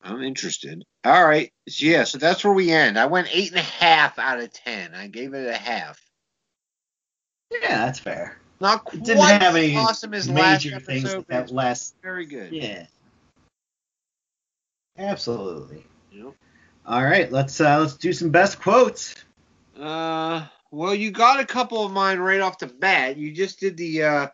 I'm 0.04 0.22
interested. 0.22 0.84
All 1.04 1.26
right, 1.26 1.50
so 1.68 1.86
yeah, 1.86 2.04
so 2.04 2.18
that's 2.18 2.44
where 2.44 2.52
we 2.52 2.70
end. 2.70 2.98
I 2.98 3.06
went 3.06 3.28
eight 3.32 3.50
and 3.50 3.58
a 3.58 3.62
half 3.62 4.18
out 4.18 4.38
of 4.38 4.52
ten. 4.52 4.94
I 4.94 5.08
gave 5.08 5.32
it 5.34 5.48
a 5.48 5.56
half. 5.56 6.00
Yeah, 7.50 7.86
that's 7.86 7.98
fair. 7.98 8.38
Not 8.60 8.78
It 8.78 8.82
quite 8.84 9.04
didn't 9.04 9.42
have 9.42 9.56
any 9.56 9.76
as 9.76 9.82
awesome 9.82 10.14
as 10.14 10.28
last 10.28 10.64
major 10.64 10.76
episode, 10.76 10.86
things 10.86 11.14
but 11.14 11.28
that 11.28 11.50
last. 11.50 11.96
very 12.02 12.26
good. 12.26 12.52
Yeah. 12.52 12.86
Absolutely. 14.98 15.84
Know? 16.12 16.34
All 16.86 17.02
right, 17.02 17.30
let's 17.32 17.60
uh, 17.60 17.80
let's 17.80 17.96
do 17.96 18.12
some 18.12 18.30
best 18.30 18.60
quotes. 18.60 19.14
Uh, 19.78 20.46
well, 20.70 20.94
you 20.94 21.10
got 21.10 21.40
a 21.40 21.46
couple 21.46 21.84
of 21.84 21.92
mine 21.92 22.18
right 22.18 22.40
off 22.40 22.58
the 22.58 22.66
bat. 22.66 23.16
You 23.16 23.32
just 23.32 23.58
did 23.58 23.76
the. 23.76 24.02
uh 24.04 24.26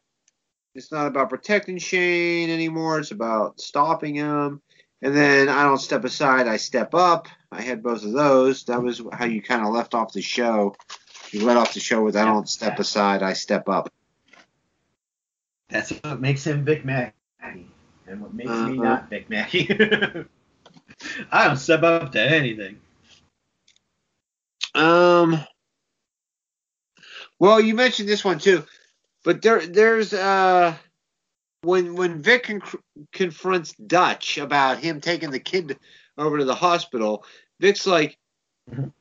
It's 0.75 0.93
not 0.93 1.07
about 1.07 1.31
protecting 1.31 1.79
Shane 1.79 2.51
anymore. 2.51 2.99
It's 2.99 3.11
about 3.13 3.61
stopping 3.61 4.17
him. 4.17 4.61
And 5.03 5.17
then 5.17 5.49
I 5.49 5.63
don't 5.63 5.79
step 5.79 6.05
aside. 6.05 6.47
I 6.47 6.57
step 6.59 6.95
up. 6.95 7.29
I 7.51 7.63
had 7.63 7.83
both 7.83 8.05
of 8.05 8.13
those. 8.13 8.65
That 8.65 8.83
was 8.83 9.01
how 9.13 9.25
you 9.25 9.43
kind 9.43 9.65
of 9.67 9.73
left 9.73 9.95
off 9.95 10.13
the 10.13 10.21
show. 10.23 10.77
You 11.31 11.45
led 11.45 11.57
off 11.57 11.75
the 11.75 11.81
show 11.81 12.03
with 12.03 12.17
"I 12.17 12.25
don't 12.25 12.49
step 12.49 12.79
aside, 12.79 13.23
I 13.23 13.33
step 13.33 13.69
up." 13.69 13.93
That's 15.69 15.91
what 15.91 16.21
makes 16.21 16.45
him 16.45 16.65
Vic 16.65 16.85
Mackey, 16.85 17.15
and 18.07 18.21
what 18.21 18.35
makes 18.35 18.49
me 18.49 18.55
Uh-huh. 18.55 18.83
not 18.83 19.09
Vic 19.11 19.31
Mackey. 19.31 19.69
I 21.33 21.47
don't 21.47 21.57
step 21.57 21.83
up 21.83 22.13
to 22.13 22.21
anything. 22.21 22.79
Um. 24.75 25.39
Well, 27.39 27.59
you 27.61 27.75
mentioned 27.75 28.09
this 28.09 28.25
one 28.25 28.39
too, 28.39 28.65
but 29.25 29.41
there, 29.41 29.67
there's 29.67 30.13
uh, 30.13 30.75
when 31.63 31.95
when 31.95 32.23
Vic 32.23 32.45
con- 32.45 32.63
confronts 33.13 33.75
Dutch 33.75 34.39
about 34.39 34.79
him 34.79 35.01
taking 35.01 35.31
the 35.31 35.41
kid 35.41 35.79
over 36.17 36.39
to 36.39 36.45
the 36.45 36.55
hospital, 36.55 37.25
Vic's 37.61 37.87
like, 37.87 38.19
Mhm. 38.71 38.93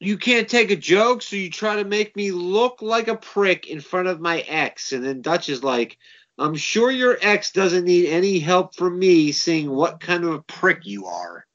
"You 0.00 0.18
can't 0.18 0.48
take 0.48 0.70
a 0.70 0.76
joke, 0.76 1.22
so 1.22 1.36
you 1.36 1.50
try 1.50 1.76
to 1.76 1.84
make 1.84 2.14
me 2.16 2.30
look 2.30 2.82
like 2.82 3.08
a 3.08 3.16
prick 3.16 3.66
in 3.68 3.80
front 3.80 4.08
of 4.08 4.20
my 4.20 4.40
ex." 4.40 4.92
And 4.92 5.04
then 5.04 5.22
Dutch 5.22 5.48
is 5.48 5.64
like, 5.64 5.98
"I'm 6.38 6.56
sure 6.56 6.90
your 6.90 7.18
ex 7.20 7.52
doesn't 7.52 7.84
need 7.84 8.06
any 8.06 8.38
help 8.38 8.74
from 8.76 8.98
me, 8.98 9.32
seeing 9.32 9.70
what 9.70 10.00
kind 10.00 10.24
of 10.24 10.34
a 10.34 10.42
prick 10.42 10.86
you 10.86 11.06
are." 11.06 11.46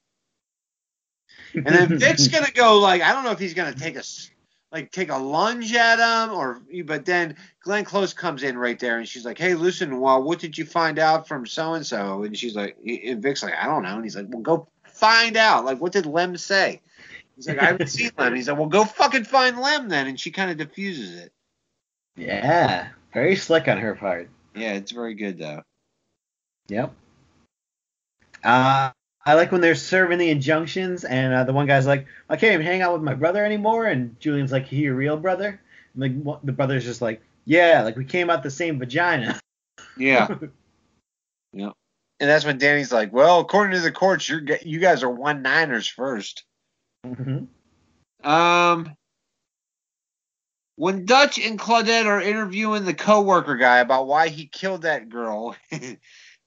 And 1.54 1.66
then 1.66 1.88
Vic's 2.00 2.28
gonna 2.28 2.52
go 2.52 2.80
like 2.80 3.02
I 3.02 3.14
don't 3.14 3.24
know 3.24 3.32
if 3.32 3.40
he's 3.40 3.54
gonna 3.54 3.74
take 3.74 3.96
a 3.96 4.04
like 4.72 4.92
take 4.92 5.10
a 5.10 5.18
lunge 5.18 5.74
at 5.74 6.00
him 6.00 6.36
or 6.36 6.62
but 6.86 7.06
then 7.06 7.36
Glenn 7.62 7.86
Close 7.86 8.14
comes 8.14 8.44
in 8.44 8.58
right 8.58 8.80
there 8.80 8.98
and 8.98 9.08
she's 9.08 9.26
like, 9.26 9.38
Hey 9.38 9.54
listen, 9.54 10.00
well 10.00 10.22
what 10.22 10.40
did 10.40 10.58
you 10.58 10.66
find 10.66 11.00
out 11.00 11.28
from 11.28 11.46
so 11.46 11.74
and 11.74 11.86
so? 11.86 12.24
And 12.24 12.38
she's 12.38 12.56
like 12.56 12.78
and 12.86 13.22
Vic's 13.22 13.44
like, 13.44 13.54
I 13.56 13.66
don't 13.66 13.84
know 13.84 13.96
and 13.96 14.04
he's 14.04 14.16
like, 14.16 14.28
Well 14.30 14.42
go 14.42 14.68
find 14.86 15.38
out. 15.38 15.66
Like 15.66 15.80
what 15.80 15.94
did 15.94 16.06
Lem 16.06 16.36
say? 16.38 16.82
He's 17.36 17.48
like, 17.48 17.60
I 17.60 17.66
haven't 17.66 17.88
seen 17.88 18.12
Lem. 18.18 18.36
He's 18.36 18.50
like, 18.50 18.58
Well 18.58 18.68
go 18.68 18.84
fucking 18.84 19.24
find 19.24 19.58
Lem 19.60 19.90
then 19.90 20.08
and 20.08 20.20
she 20.20 20.32
kinda 20.32 20.56
diffuses 20.56 21.18
it. 21.20 21.32
yeah, 22.16 22.90
very 23.14 23.36
slick 23.36 23.68
on 23.68 23.78
her 23.78 23.96
part. 23.96 24.30
Yeah, 24.56 24.74
it's 24.74 24.92
very 24.92 25.14
good 25.14 25.38
though. 25.38 25.64
Yep. 26.68 26.94
Uh, 28.44 28.92
I 29.28 29.34
like 29.34 29.52
when 29.52 29.60
they're 29.60 29.76
serving 29.76 30.20
the 30.20 30.30
injunctions, 30.30 31.04
and 31.04 31.34
uh, 31.34 31.44
the 31.44 31.52
one 31.52 31.68
guy's 31.68 31.86
like, 31.86 32.08
"I 32.30 32.38
can't 32.38 32.54
even 32.54 32.66
hang 32.66 32.82
out 32.82 32.94
with 32.94 33.02
my 33.04 33.14
brother 33.14 33.44
anymore," 33.46 33.86
and 33.86 34.18
Julien's 34.22 34.54
like, 34.54 34.66
"He 34.66 34.78
your 34.78 34.96
real 34.96 35.18
brother?" 35.18 35.60
And 35.94 36.02
like 36.02 36.22
what- 36.24 36.46
the 36.46 36.54
brother's 36.54 36.86
just 36.86 37.02
like, 37.02 37.22
"Yeah, 37.44 37.82
like 37.84 37.98
we 37.98 38.06
came 38.06 38.30
out 38.30 38.42
the 38.42 38.50
same 38.50 38.80
vagina." 38.80 39.40
Yeah. 39.98 40.28
yeah. 41.54 41.72
And 42.20 42.30
that's 42.30 42.46
when 42.46 42.58
Danny's 42.58 42.92
like, 42.94 43.12
Well, 43.12 43.42
according 43.42 43.74
to 43.76 43.82
the 43.82 43.92
courts, 43.92 44.30
you're 44.30 44.42
you 44.64 44.80
guys 44.80 45.04
are 45.04 45.10
one 45.10 45.42
niners 45.42 45.88
first. 45.88 46.46
Mhm. 47.06 47.48
Um, 48.24 48.96
when 50.78 51.06
Dutch 51.06 51.38
and 51.40 51.60
Claudette 51.60 52.06
are 52.06 52.22
interviewing 52.22 52.86
the 52.86 52.94
coworker 52.94 53.56
guy 53.58 53.80
about 53.80 54.08
why 54.08 54.30
he 54.30 54.48
killed 54.48 54.84
that 54.84 55.10
girl, 55.10 55.56
and, 55.72 55.98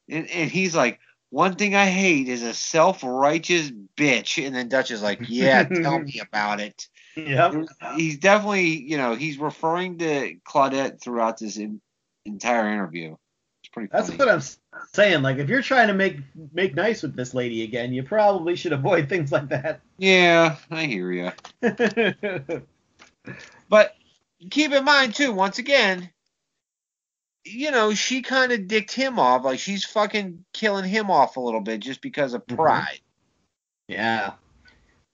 and 0.09 0.51
he's 0.51 0.75
like, 0.75 0.99
"One 1.31 1.55
thing 1.55 1.75
I 1.75 1.87
hate 1.87 2.29
is 2.29 2.43
a 2.43 2.53
self-righteous 2.55 3.73
bitch," 3.97 4.45
and 4.45 4.55
then 4.55 4.69
Dutch 4.69 4.91
is 4.91 5.03
like, 5.03 5.21
"Yeah, 5.29 5.65
tell 5.65 5.99
me 6.01 6.21
about 6.21 6.61
it." 6.61 6.89
Yep. 7.17 7.67
He's 7.97 8.19
definitely, 8.19 8.69
you 8.69 8.97
know, 8.97 9.15
he's 9.15 9.39
referring 9.39 9.99
to 9.99 10.37
Claudette 10.47 11.01
throughout 11.01 11.39
this 11.39 11.57
in, 11.57 11.81
entire 12.25 12.71
interview. 12.73 13.17
It's 13.63 13.69
pretty 13.73 13.89
That's 13.93 14.07
funny. 14.09 14.19
what 14.19 14.29
I'm 14.29 14.41
saying. 14.93 15.23
Like, 15.23 15.39
if 15.39 15.49
you're 15.49 15.61
trying 15.63 15.89
to 15.89 15.95
make 15.95 16.19
make 16.53 16.75
nice 16.75 17.03
with 17.03 17.17
this 17.17 17.35
lady 17.35 17.63
again, 17.65 17.93
you 17.93 18.03
probably 18.05 18.55
should 18.57 18.73
avoid 18.73 19.09
things 19.09 19.33
like 19.33 19.49
that. 19.49 19.81
yeah, 19.99 20.57
I 20.71 20.85
hear 20.87 21.13
you. 21.13 21.33
But 23.69 23.95
keep 24.51 24.73
in 24.73 24.85
mind 24.85 25.15
too, 25.15 25.33
once 25.33 25.59
again, 25.59 26.11
you 27.45 27.71
know, 27.71 27.95
she 27.95 28.23
kind 28.23 28.53
of 28.53 28.69
dicked 28.69 28.93
him 28.93 29.19
off. 29.19 29.45
Like 29.45 29.59
she's 29.59 29.85
fucking 29.85 30.45
killing 30.53 30.85
him 30.85 31.11
off 31.11 31.37
a 31.37 31.41
little 31.41 31.61
bit 31.61 31.81
just 31.81 32.01
because 32.03 32.35
of 32.35 32.47
Mhm. 32.47 32.57
pride. 32.57 33.01
yeah. 33.89 34.33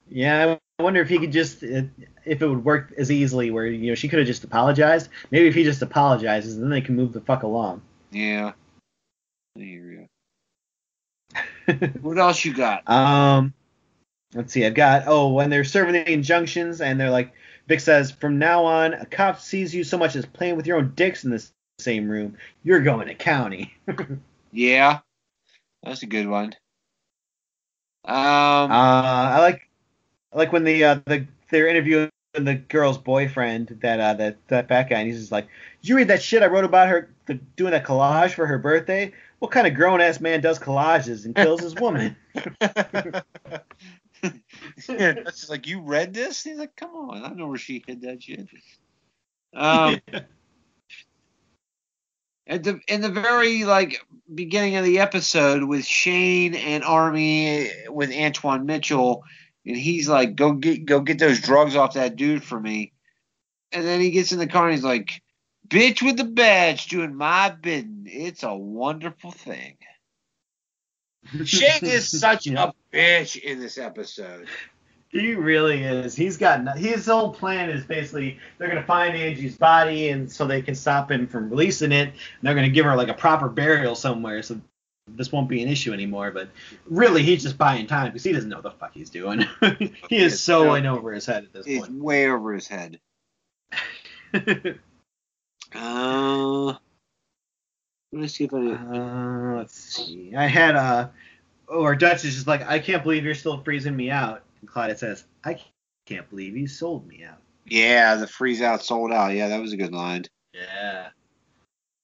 Yeah. 0.08 0.56
I 0.78 0.82
wonder 0.82 1.00
if 1.00 1.08
he 1.08 1.18
could 1.18 1.32
just 1.32 1.62
if 1.62 1.88
it 2.26 2.46
would 2.46 2.64
work 2.64 2.92
as 2.98 3.10
easily 3.10 3.50
where 3.50 3.66
you 3.66 3.88
know 3.90 3.94
she 3.94 4.08
could 4.08 4.18
have 4.18 4.26
just 4.28 4.44
apologized. 4.44 5.08
Maybe 5.30 5.46
if 5.48 5.54
he 5.54 5.64
just 5.64 5.80
apologizes, 5.82 6.58
then 6.58 6.68
they 6.68 6.80
can 6.82 6.96
move 6.96 7.12
the 7.12 7.20
fuck 7.22 7.42
along. 7.44 7.80
Yeah. 8.10 8.52
I 9.56 9.60
hear 9.60 9.90
you. 9.90 10.06
What 12.00 12.18
else 12.18 12.44
you 12.44 12.54
got? 12.54 12.88
Um, 12.88 13.52
let's 14.34 14.52
see. 14.52 14.64
I've 14.64 14.74
got 14.74 15.04
oh 15.06 15.32
when 15.32 15.50
they're 15.50 15.64
serving 15.64 15.94
the 15.94 16.12
injunctions 16.12 16.80
and 16.80 17.00
they're 17.00 17.10
like 17.10 17.32
Vic 17.66 17.80
says 17.80 18.10
from 18.12 18.38
now 18.38 18.64
on 18.64 18.94
a 18.94 19.06
cop 19.06 19.40
sees 19.40 19.74
you 19.74 19.82
so 19.82 19.98
much 19.98 20.14
as 20.14 20.24
playing 20.26 20.56
with 20.56 20.66
your 20.66 20.76
own 20.78 20.92
dicks 20.94 21.24
in 21.24 21.30
the 21.30 21.36
s- 21.36 21.52
same 21.78 22.08
room, 22.08 22.36
you're 22.64 22.80
going 22.80 23.08
to 23.08 23.14
county. 23.14 23.74
Yeah. 24.52 25.00
That's 25.82 26.02
a 26.02 26.06
good 26.06 26.26
one. 26.26 26.54
Um 28.04 28.70
Uh, 28.70 29.30
I 29.34 29.40
like 29.40 29.68
I 30.32 30.38
like 30.38 30.52
when 30.52 30.64
the 30.64 30.82
uh, 30.82 31.00
the 31.04 31.26
they're 31.50 31.68
interviewing 31.68 32.10
the 32.32 32.54
girl's 32.54 32.96
boyfriend 32.96 33.78
that 33.82 34.00
uh 34.00 34.14
that 34.14 34.36
that 34.48 34.68
fat 34.68 34.88
guy 34.88 35.00
and 35.00 35.08
he's 35.08 35.20
just 35.20 35.32
like, 35.32 35.48
did 35.82 35.88
you 35.90 35.96
read 35.96 36.08
that 36.08 36.22
shit 36.22 36.42
I 36.42 36.46
wrote 36.46 36.64
about 36.64 36.88
her 36.88 37.10
the, 37.26 37.34
doing 37.34 37.72
that 37.72 37.84
collage 37.84 38.32
for 38.32 38.46
her 38.46 38.58
birthday? 38.58 39.12
What 39.40 39.50
kind 39.50 39.66
of 39.66 39.74
grown 39.74 40.00
ass 40.00 40.20
man 40.20 40.40
does 40.40 40.58
collages 40.58 41.26
and 41.26 41.34
kills 41.34 41.60
his 41.60 41.74
woman? 41.74 42.16
yeah, 42.34 43.22
that's 44.88 45.40
just 45.40 45.50
like 45.50 45.66
you 45.66 45.80
read 45.80 46.14
this? 46.14 46.42
He's 46.42 46.56
like, 46.56 46.74
come 46.76 46.94
on, 46.94 47.24
I 47.24 47.28
know 47.34 47.48
where 47.48 47.58
she 47.58 47.84
hid 47.86 48.00
that 48.02 48.22
shit. 48.22 48.48
Um 49.54 50.00
at 52.46 52.62
the 52.62 52.80
in 52.88 53.00
the 53.00 53.10
very 53.10 53.64
like 53.64 54.00
beginning 54.32 54.76
of 54.76 54.84
the 54.84 55.00
episode 55.00 55.64
with 55.64 55.84
Shane 55.84 56.54
and 56.54 56.84
Army 56.84 57.70
with 57.88 58.10
Antwon 58.10 58.64
Mitchell, 58.64 59.24
and 59.64 59.76
he's 59.76 60.08
like, 60.08 60.36
"Go 60.36 60.52
get 60.52 60.84
go 60.84 61.00
get 61.00 61.18
those 61.18 61.40
drugs 61.40 61.76
off 61.76 61.94
that 61.94 62.16
dude 62.16 62.44
for 62.44 62.58
me," 62.58 62.92
and 63.72 63.84
then 63.84 64.00
he 64.00 64.10
gets 64.10 64.32
in 64.32 64.38
the 64.38 64.46
car 64.46 64.66
and 64.66 64.74
he's 64.74 64.84
like, 64.84 65.22
"Bitch 65.66 66.02
with 66.02 66.16
the 66.16 66.24
badge 66.24 66.86
doing 66.86 67.14
my 67.14 67.50
bidding. 67.50 68.06
It's 68.06 68.42
a 68.42 68.54
wonderful 68.54 69.32
thing." 69.32 69.76
Shane 71.44 71.84
is 71.84 72.20
such 72.20 72.46
a 72.46 72.72
bitch 72.92 73.36
in 73.36 73.58
this 73.58 73.78
episode. 73.78 74.46
He 75.20 75.34
really 75.34 75.82
is. 75.82 76.14
He's 76.14 76.36
got 76.36 76.62
no- 76.62 76.72
his 76.72 77.06
whole 77.06 77.32
plan 77.32 77.70
is 77.70 77.84
basically 77.84 78.38
they're 78.58 78.68
gonna 78.68 78.82
find 78.82 79.16
Angie's 79.16 79.56
body 79.56 80.10
and 80.10 80.30
so 80.30 80.46
they 80.46 80.62
can 80.62 80.74
stop 80.74 81.10
him 81.10 81.26
from 81.26 81.48
releasing 81.50 81.92
it. 81.92 82.08
And 82.08 82.14
they're 82.42 82.54
gonna 82.54 82.68
give 82.68 82.84
her 82.84 82.96
like 82.96 83.08
a 83.08 83.14
proper 83.14 83.48
burial 83.48 83.94
somewhere 83.94 84.42
so 84.42 84.60
this 85.08 85.30
won't 85.32 85.48
be 85.48 85.62
an 85.62 85.68
issue 85.68 85.92
anymore. 85.92 86.30
But 86.30 86.50
really, 86.86 87.22
he's 87.22 87.42
just 87.42 87.56
buying 87.56 87.86
time 87.86 88.08
because 88.08 88.24
he 88.24 88.32
doesn't 88.32 88.50
know 88.50 88.56
what 88.56 88.64
the 88.64 88.70
fuck 88.72 88.92
he's 88.92 89.10
doing. 89.10 89.44
he 90.08 90.16
is 90.16 90.40
so 90.40 90.74
in 90.74 90.86
over 90.86 91.12
his 91.12 91.26
head 91.26 91.44
at 91.44 91.52
this 91.52 91.66
It's 91.66 91.80
point. 91.80 91.92
He's 91.92 92.02
way 92.02 92.28
over 92.28 92.52
his 92.52 92.68
head. 92.68 93.00
Uh, 95.74 96.66
let 98.12 98.20
me 98.22 98.28
see 98.28 98.44
if 98.44 98.54
I. 98.54 98.58
uh, 98.58 99.56
let's 99.58 99.74
see. 99.74 100.32
I 100.34 100.46
had 100.46 100.76
uh, 100.76 101.08
or 101.68 101.94
Dutch 101.94 102.24
is 102.24 102.34
just 102.34 102.46
like, 102.46 102.66
I 102.66 102.78
can't 102.78 103.02
believe 103.02 103.24
you're 103.24 103.34
still 103.34 103.62
freezing 103.62 103.96
me 103.96 104.10
out. 104.10 104.42
And 104.66 104.74
Claudette 104.74 104.98
says, 104.98 105.24
I 105.44 105.60
can't 106.06 106.28
believe 106.28 106.56
you 106.56 106.66
sold 106.66 107.06
me 107.06 107.22
out. 107.24 107.38
Yeah, 107.66 108.16
the 108.16 108.26
freeze 108.26 108.62
out 108.62 108.82
sold 108.82 109.12
out. 109.12 109.32
Yeah, 109.32 109.48
that 109.48 109.60
was 109.60 109.72
a 109.72 109.76
good 109.76 109.92
line. 109.92 110.24
Yeah. 110.52 111.08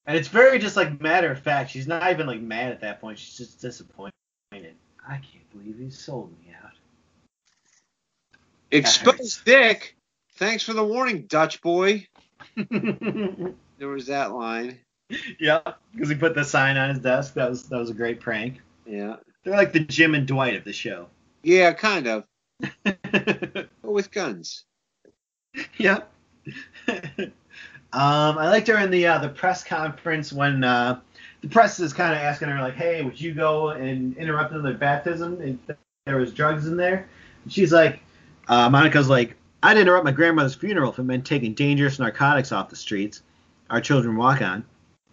And 0.06 0.16
it's 0.16 0.28
very 0.28 0.58
just 0.58 0.76
like 0.76 1.00
matter 1.00 1.30
of 1.30 1.40
fact. 1.40 1.70
She's 1.70 1.86
not 1.86 2.10
even 2.10 2.26
like 2.26 2.40
mad 2.40 2.72
at 2.72 2.80
that 2.80 3.00
point. 3.00 3.18
She's 3.18 3.36
just 3.36 3.60
disappointed. 3.60 4.12
I 4.52 5.14
can't 5.16 5.50
believe 5.52 5.78
he 5.78 5.90
sold 5.90 6.30
me 6.38 6.54
out. 6.62 6.70
Exposed 8.70 9.44
dick. 9.44 9.96
Thanks 10.36 10.62
for 10.62 10.72
the 10.72 10.84
warning, 10.84 11.22
Dutch 11.22 11.60
boy. 11.60 12.06
There 13.78 13.88
was 13.88 14.06
that 14.06 14.30
line. 14.30 14.78
yeah, 15.40 15.58
because 15.92 16.08
he 16.08 16.14
put 16.14 16.36
the 16.36 16.44
sign 16.44 16.76
on 16.76 16.90
his 16.90 17.00
desk. 17.00 17.34
That 17.34 17.50
was 17.50 17.68
that 17.68 17.78
was 17.78 17.90
a 17.90 17.94
great 17.94 18.20
prank. 18.20 18.60
Yeah. 18.86 19.16
They're 19.42 19.56
like 19.56 19.72
the 19.72 19.80
Jim 19.80 20.14
and 20.14 20.24
Dwight 20.24 20.54
of 20.54 20.62
the 20.62 20.72
show. 20.72 21.08
Yeah, 21.42 21.72
kind 21.72 22.06
of. 22.06 22.22
But 23.12 23.68
with 23.82 24.10
guns. 24.10 24.64
yeah. 25.76 26.00
um, 26.88 27.28
I 27.92 28.48
liked 28.48 28.68
her 28.68 28.78
in 28.78 28.90
the 28.90 29.06
uh, 29.06 29.18
the 29.18 29.28
press 29.28 29.62
conference 29.62 30.32
when 30.32 30.64
uh, 30.64 31.00
the 31.42 31.48
press 31.48 31.78
is 31.78 31.92
kind 31.92 32.12
of 32.12 32.18
asking 32.18 32.48
her 32.48 32.60
like, 32.60 32.74
"Hey, 32.74 33.02
would 33.02 33.20
you 33.20 33.34
go 33.34 33.70
and 33.70 34.16
interrupt 34.16 34.52
their 34.62 34.74
baptism 34.74 35.40
if 35.42 35.76
there 36.06 36.16
was 36.16 36.32
drugs 36.32 36.66
in 36.66 36.76
there?" 36.76 37.08
And 37.44 37.52
she's 37.52 37.72
like, 37.72 38.00
uh, 38.48 38.70
Monica's 38.70 39.08
like, 39.08 39.36
"I'd 39.62 39.76
interrupt 39.76 40.04
my 40.04 40.12
grandmother's 40.12 40.54
funeral 40.54 40.90
if 40.92 40.98
it 40.98 41.04
meant 41.04 41.26
taking 41.26 41.54
dangerous 41.54 41.98
narcotics 41.98 42.52
off 42.52 42.70
the 42.70 42.76
streets 42.76 43.22
our 43.70 43.80
children 43.80 44.16
walk 44.16 44.42
on, 44.42 44.64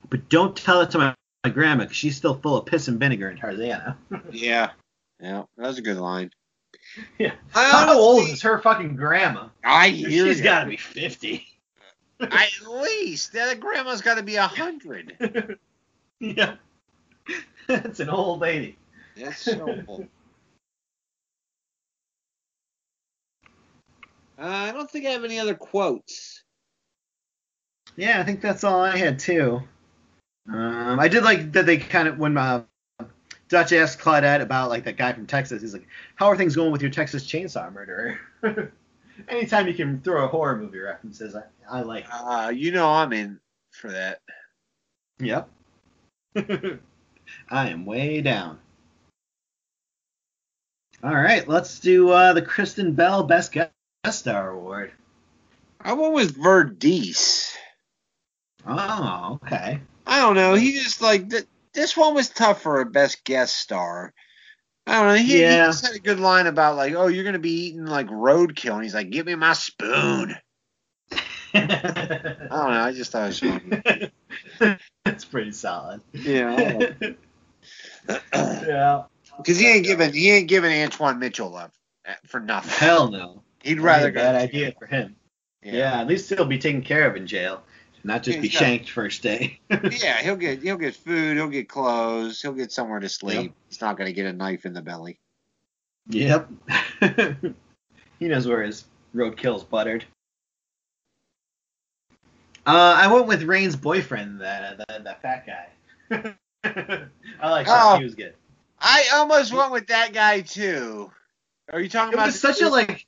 but 0.09 0.27
don't 0.29 0.55
tell 0.55 0.81
it 0.81 0.91
to 0.91 0.97
my, 0.97 1.15
my 1.43 1.49
grandma 1.49 1.83
because 1.83 1.97
she's 1.97 2.17
still 2.17 2.35
full 2.35 2.57
of 2.57 2.65
piss 2.65 2.87
and 2.87 2.99
vinegar 2.99 3.27
and 3.27 3.39
Tarzana." 3.39 3.95
Yeah. 4.31 4.71
Yeah, 5.21 5.43
that 5.57 5.67
was 5.67 5.77
a 5.77 5.81
good 5.81 5.97
line. 5.97 6.31
Yeah. 7.17 7.33
I 7.53 7.69
How 7.69 7.99
old 7.99 8.29
is 8.29 8.41
her 8.41 8.59
fucking 8.59 8.95
grandma? 8.95 9.49
I 9.63 9.89
hear 9.89 10.25
She's 10.25 10.41
got 10.41 10.63
to 10.63 10.69
be 10.69 10.77
50. 10.77 11.45
At 12.19 12.49
least 12.67 13.33
that 13.33 13.59
grandma's 13.59 14.01
got 14.01 14.15
to 14.15 14.23
be 14.23 14.35
a 14.35 14.47
hundred. 14.47 15.57
yeah. 16.19 16.55
That's 17.67 17.99
an 17.99 18.09
old 18.09 18.41
lady. 18.41 18.77
That's 19.15 19.41
so 19.41 19.83
old. 19.87 20.07
Uh, 24.41 24.45
I 24.47 24.71
don't 24.71 24.89
think 24.89 25.05
I 25.05 25.09
have 25.09 25.25
any 25.25 25.37
other 25.37 25.53
quotes. 25.53 26.43
Yeah, 27.97 28.21
I 28.21 28.23
think 28.23 28.39
that's 28.39 28.63
all 28.63 28.79
I 28.79 28.95
had 28.95 29.19
too. 29.19 29.61
Um, 30.47 30.97
I 30.97 31.09
did 31.09 31.23
like 31.23 31.51
that 31.51 31.65
they 31.65 31.77
kind 31.77 32.07
of 32.07 32.17
when 32.17 32.37
uh, 32.37 32.63
Dutch 33.49 33.73
asked 33.73 33.99
Claudette 33.99 34.41
about 34.41 34.69
like 34.69 34.85
that 34.85 34.95
guy 34.95 35.11
from 35.11 35.25
Texas. 35.25 35.61
He's 35.61 35.73
like, 35.73 35.87
"How 36.15 36.27
are 36.27 36.37
things 36.37 36.55
going 36.55 36.71
with 36.71 36.81
your 36.81 36.91
Texas 36.91 37.25
Chainsaw 37.25 37.73
Murderer?" 37.73 38.19
Anytime 39.27 39.67
you 39.67 39.73
can 39.73 39.99
throw 40.01 40.23
a 40.23 40.27
horror 40.27 40.55
movie 40.55 40.79
references, 40.79 41.35
I, 41.35 41.43
I 41.69 41.81
like. 41.81 42.05
it. 42.05 42.11
Uh, 42.11 42.51
you 42.55 42.71
know 42.71 42.89
I'm 42.89 43.11
in 43.11 43.39
for 43.71 43.91
that. 43.91 44.21
Yep. 45.19 45.49
I 46.35 47.69
am 47.69 47.85
way 47.85 48.21
down. 48.21 48.59
All 51.03 51.15
right, 51.15 51.47
let's 51.47 51.79
do 51.79 52.09
uh, 52.09 52.33
the 52.33 52.41
Kristen 52.41 52.93
Bell 52.93 53.23
Best 53.23 53.51
Guest 53.51 53.71
Star 54.11 54.51
Award. 54.51 54.91
I 55.81 55.93
went 55.93 56.13
with 56.13 56.37
Verdice. 56.37 57.53
Oh, 58.67 59.39
okay. 59.43 59.79
I 60.05 60.19
don't 60.19 60.35
know. 60.35 60.55
He 60.55 60.73
just 60.73 61.01
like 61.01 61.29
this 61.73 61.95
one 61.95 62.13
was 62.13 62.29
tough 62.29 62.61
for 62.61 62.81
a 62.81 62.85
best 62.85 63.23
guest 63.23 63.55
star. 63.57 64.13
I 64.87 64.99
don't 64.99 65.07
know. 65.07 65.15
He, 65.15 65.33
he 65.33 65.39
just 65.41 65.85
had 65.85 65.95
a 65.95 65.99
good 65.99 66.19
line 66.19 66.47
about 66.47 66.75
like, 66.75 66.93
oh, 66.95 67.07
you're 67.07 67.23
gonna 67.23 67.39
be 67.39 67.67
eating 67.67 67.85
like 67.85 68.07
roadkill, 68.07 68.73
and 68.75 68.83
he's 68.83 68.95
like, 68.95 69.09
give 69.11 69.25
me 69.25 69.35
my 69.35 69.53
spoon. 69.53 70.35
I 71.53 72.47
don't 72.49 72.49
know. 72.49 72.81
I 72.81 72.91
just 72.91 73.11
thought 73.11 73.23
it 73.23 73.41
was 73.41 74.11
funny. 74.59 74.77
That's 75.05 75.25
pretty 75.25 75.51
solid. 75.51 76.01
Yeah. 76.13 76.91
yeah. 78.33 79.03
Because 79.37 79.59
he 79.59 79.67
ain't 79.67 79.85
giving 79.85 80.13
he 80.13 80.31
ain't 80.31 80.47
giving 80.47 80.71
Antwon 80.71 81.19
Mitchell 81.19 81.49
love 81.49 81.71
uh, 82.07 82.13
for 82.27 82.39
nothing. 82.39 82.71
Hell 82.71 83.09
no. 83.09 83.41
He'd 83.63 83.79
rather 83.79 84.11
That'd 84.11 84.13
be 84.13 84.19
a 84.19 84.23
go. 84.23 84.31
bad 84.31 84.41
idea 84.41 84.73
for 84.77 84.85
him. 84.85 85.15
Yeah. 85.63 85.73
Yeah. 85.73 86.01
at 86.01 86.07
least 86.07 86.29
he'll 86.29 86.45
be 86.45 86.59
taken 86.59 86.81
care 86.81 87.09
of 87.09 87.15
in 87.15 87.27
jail, 87.27 87.63
not 88.03 88.23
just 88.23 88.37
Yeah, 88.37 88.41
be 88.41 88.47
he's 88.47 88.59
got- 88.59 88.65
shanked 88.65 88.89
first 88.91 89.21
day. 89.23 89.59
Yeah, 89.69 90.21
he'll 90.21 90.35
get 90.35 90.61
he'll 90.61 90.77
get 90.77 90.95
food, 90.95 91.37
he'll 91.37 91.47
get 91.49 91.67
clothes, 91.69 92.41
he'll 92.41 92.53
get 92.53 92.71
somewhere 92.71 92.99
to 92.99 93.09
sleep. 93.09 93.41
Yep. 93.43 93.51
He's 93.69 93.81
not 93.81 93.97
gonna 93.97 94.11
get 94.13 94.25
a 94.25 94.33
knife 94.33 94.65
in 94.65 94.73
the 94.73 94.81
belly. 94.81 95.19
yep. 96.07 96.47
he 98.19 98.27
knows 98.27 98.47
where 98.47 98.63
his 98.63 98.85
roadkill's 99.15 99.63
buttered. 99.63 100.05
Uh, 102.65 102.95
I 102.97 103.11
went 103.11 103.25
with 103.25 103.43
Rain's 103.43 103.75
boyfriend, 103.75 104.41
that 104.41 104.77
that, 104.87 105.03
that 105.03 105.21
fat 105.21 105.45
guy. 105.45 105.67
I 106.63 107.49
like 107.49 107.65
that. 107.67 107.93
Oh. 107.93 107.97
He 107.97 108.03
was 108.03 108.15
good. 108.15 108.33
I 108.79 109.05
almost 109.13 109.53
went 109.53 109.71
with 109.71 109.87
that 109.87 110.13
guy 110.13 110.41
too. 110.41 111.11
Are 111.71 111.79
you 111.79 111.89
talking 111.89 112.13
It 112.13 112.15
about 112.15 112.27
was 112.27 112.39
such 112.39 112.61
a 112.61 112.69
like 112.69 113.05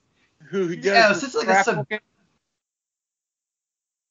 who 0.49 0.67
who 0.67 0.75
does 0.75 0.85
yeah, 0.85 1.05
it 1.07 1.09
was 1.09 1.21
such 1.21 1.35
like 1.35 1.47
a 1.47 1.63
sub- 1.63 1.87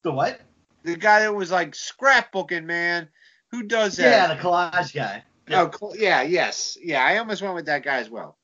the 0.02 0.10
what? 0.12 0.40
The 0.82 0.96
guy 0.96 1.20
that 1.20 1.34
was 1.34 1.50
like 1.50 1.72
scrapbooking 1.72 2.64
man? 2.64 3.08
Who 3.50 3.64
does 3.64 3.96
that? 3.96 4.04
Yeah, 4.04 4.34
the 4.34 4.40
collage 4.40 4.94
guy. 4.94 5.24
Oh, 5.52 5.68
cool. 5.68 5.96
yeah, 5.96 6.22
yes, 6.22 6.78
yeah. 6.80 7.04
I 7.04 7.18
almost 7.18 7.42
went 7.42 7.54
with 7.54 7.66
that 7.66 7.82
guy 7.82 7.96
as 7.98 8.08
well. 8.08 8.36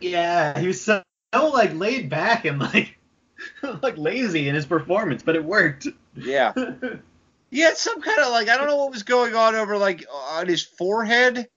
Yeah, 0.00 0.58
he 0.58 0.66
was 0.68 0.80
so, 0.80 1.02
so 1.34 1.48
like 1.48 1.74
laid 1.74 2.08
back 2.08 2.44
and 2.44 2.58
like 2.58 2.96
like 3.82 3.98
lazy 3.98 4.48
in 4.48 4.54
his 4.54 4.66
performance, 4.66 5.22
but 5.22 5.36
it 5.36 5.44
worked. 5.44 5.88
Yeah, 6.14 6.52
he 7.50 7.60
had 7.60 7.76
some 7.76 8.00
kind 8.00 8.20
of 8.20 8.30
like 8.30 8.48
I 8.48 8.56
don't 8.56 8.68
know 8.68 8.76
what 8.76 8.92
was 8.92 9.02
going 9.02 9.34
on 9.34 9.54
over 9.56 9.76
like 9.76 10.04
on 10.12 10.46
his 10.46 10.62
forehead. 10.62 11.48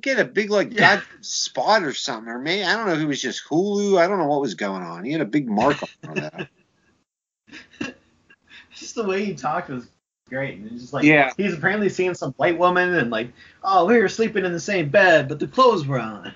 Get 0.00 0.18
a 0.18 0.24
big 0.24 0.50
like 0.50 0.72
Yeah. 0.72 0.96
god 0.96 1.02
spot 1.20 1.82
or 1.82 1.94
something, 1.94 2.30
or 2.30 2.38
maybe 2.38 2.64
I 2.64 2.76
don't 2.76 2.86
know 2.86 2.94
if 2.94 3.00
it 3.00 3.06
was 3.06 3.20
just 3.20 3.48
Hulu. 3.48 3.98
I 3.98 4.08
don't 4.08 4.18
know 4.18 4.26
what 4.26 4.40
was 4.40 4.54
going 4.54 4.82
on. 4.82 5.04
He 5.04 5.12
had 5.12 5.20
a 5.20 5.26
big 5.26 5.48
mark 5.48 5.76
on 6.06 6.14
that. 6.16 6.48
the 8.96 9.04
way 9.04 9.24
he 9.24 9.34
talked 9.34 9.68
was 9.70 9.88
great. 10.28 10.58
And 10.58 10.70
just 10.78 10.92
like 10.92 11.04
Yeah. 11.04 11.32
he's 11.36 11.54
apparently 11.54 11.88
seeing 11.88 12.14
some 12.14 12.32
white 12.32 12.58
woman 12.58 12.94
and 12.94 13.10
like, 13.10 13.30
oh, 13.62 13.84
we 13.86 13.98
were 13.98 14.08
sleeping 14.08 14.44
in 14.44 14.52
the 14.52 14.60
same 14.60 14.88
bed, 14.88 15.28
but 15.28 15.38
the 15.38 15.46
clothes 15.46 15.86
were 15.86 16.00
on. 16.00 16.34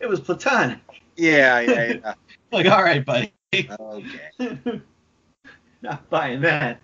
It 0.00 0.08
was 0.08 0.20
platonic. 0.20 0.78
Yeah, 1.16 1.60
yeah, 1.60 1.84
yeah. 2.04 2.14
Like, 2.50 2.66
all 2.66 2.82
right, 2.82 3.04
buddy. 3.04 3.32
Okay. 3.54 4.30
Not 5.82 6.08
buying 6.10 6.40
that. 6.42 6.80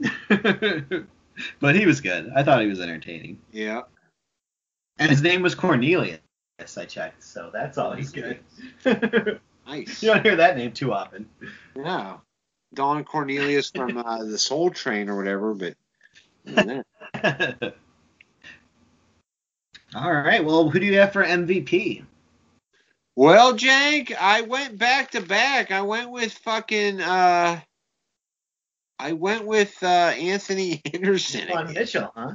but 1.60 1.74
he 1.74 1.86
was 1.86 2.00
good. 2.00 2.30
I 2.34 2.42
thought 2.42 2.62
he 2.62 2.68
was 2.68 2.80
entertaining. 2.80 3.40
Yeah. 3.52 3.82
And 4.98 5.10
his 5.10 5.22
name 5.22 5.42
was 5.42 5.54
Cornelius. 5.54 6.20
I 6.76 6.84
checked, 6.86 7.22
so 7.22 7.50
that's 7.52 7.78
all 7.78 7.92
he's 7.92 8.10
good. 8.10 8.40
Nice. 9.68 10.02
You 10.02 10.08
don't 10.14 10.24
hear 10.24 10.36
that 10.36 10.56
name 10.56 10.72
too 10.72 10.92
often. 10.92 11.28
Yeah. 11.76 12.16
Don 12.74 13.04
Cornelius 13.04 13.70
from 13.70 13.96
uh, 13.98 14.24
the 14.24 14.38
Soul 14.38 14.70
Train 14.70 15.08
or 15.08 15.16
whatever, 15.16 15.54
but. 15.54 15.74
All 19.94 20.12
right. 20.12 20.44
Well, 20.44 20.68
who 20.68 20.78
do 20.78 20.86
you 20.86 20.98
have 20.98 21.12
for 21.12 21.24
MVP? 21.24 22.04
Well, 23.16 23.54
Jank, 23.54 24.14
I 24.14 24.42
went 24.42 24.78
back 24.78 25.10
to 25.12 25.20
back. 25.20 25.70
I 25.72 25.82
went 25.82 26.10
with 26.10 26.32
fucking 26.32 27.00
uh 27.00 27.60
I 28.98 29.12
went 29.12 29.44
with 29.44 29.76
uh 29.82 29.86
Anthony 29.86 30.82
Anderson. 30.94 31.50
On 31.50 31.72
Mitchell, 31.72 32.12
huh? 32.14 32.34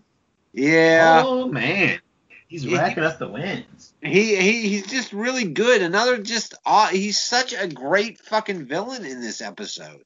Yeah. 0.52 1.24
Oh 1.26 1.48
man, 1.48 2.00
he's 2.48 2.66
Yeah. 2.66 2.80
racking 2.80 3.04
up 3.04 3.18
the 3.20 3.30
wins. 3.30 3.94
He, 4.02 4.36
he 4.36 4.68
he's 4.68 4.88
just 4.88 5.14
really 5.14 5.46
good. 5.46 5.82
Another 5.82 6.18
just 6.18 6.56
aw 6.66 6.88
he's 6.88 7.22
such 7.22 7.54
a 7.54 7.68
great 7.68 8.20
fucking 8.20 8.66
villain 8.66 9.06
in 9.06 9.22
this 9.22 9.40
episode. 9.42 10.04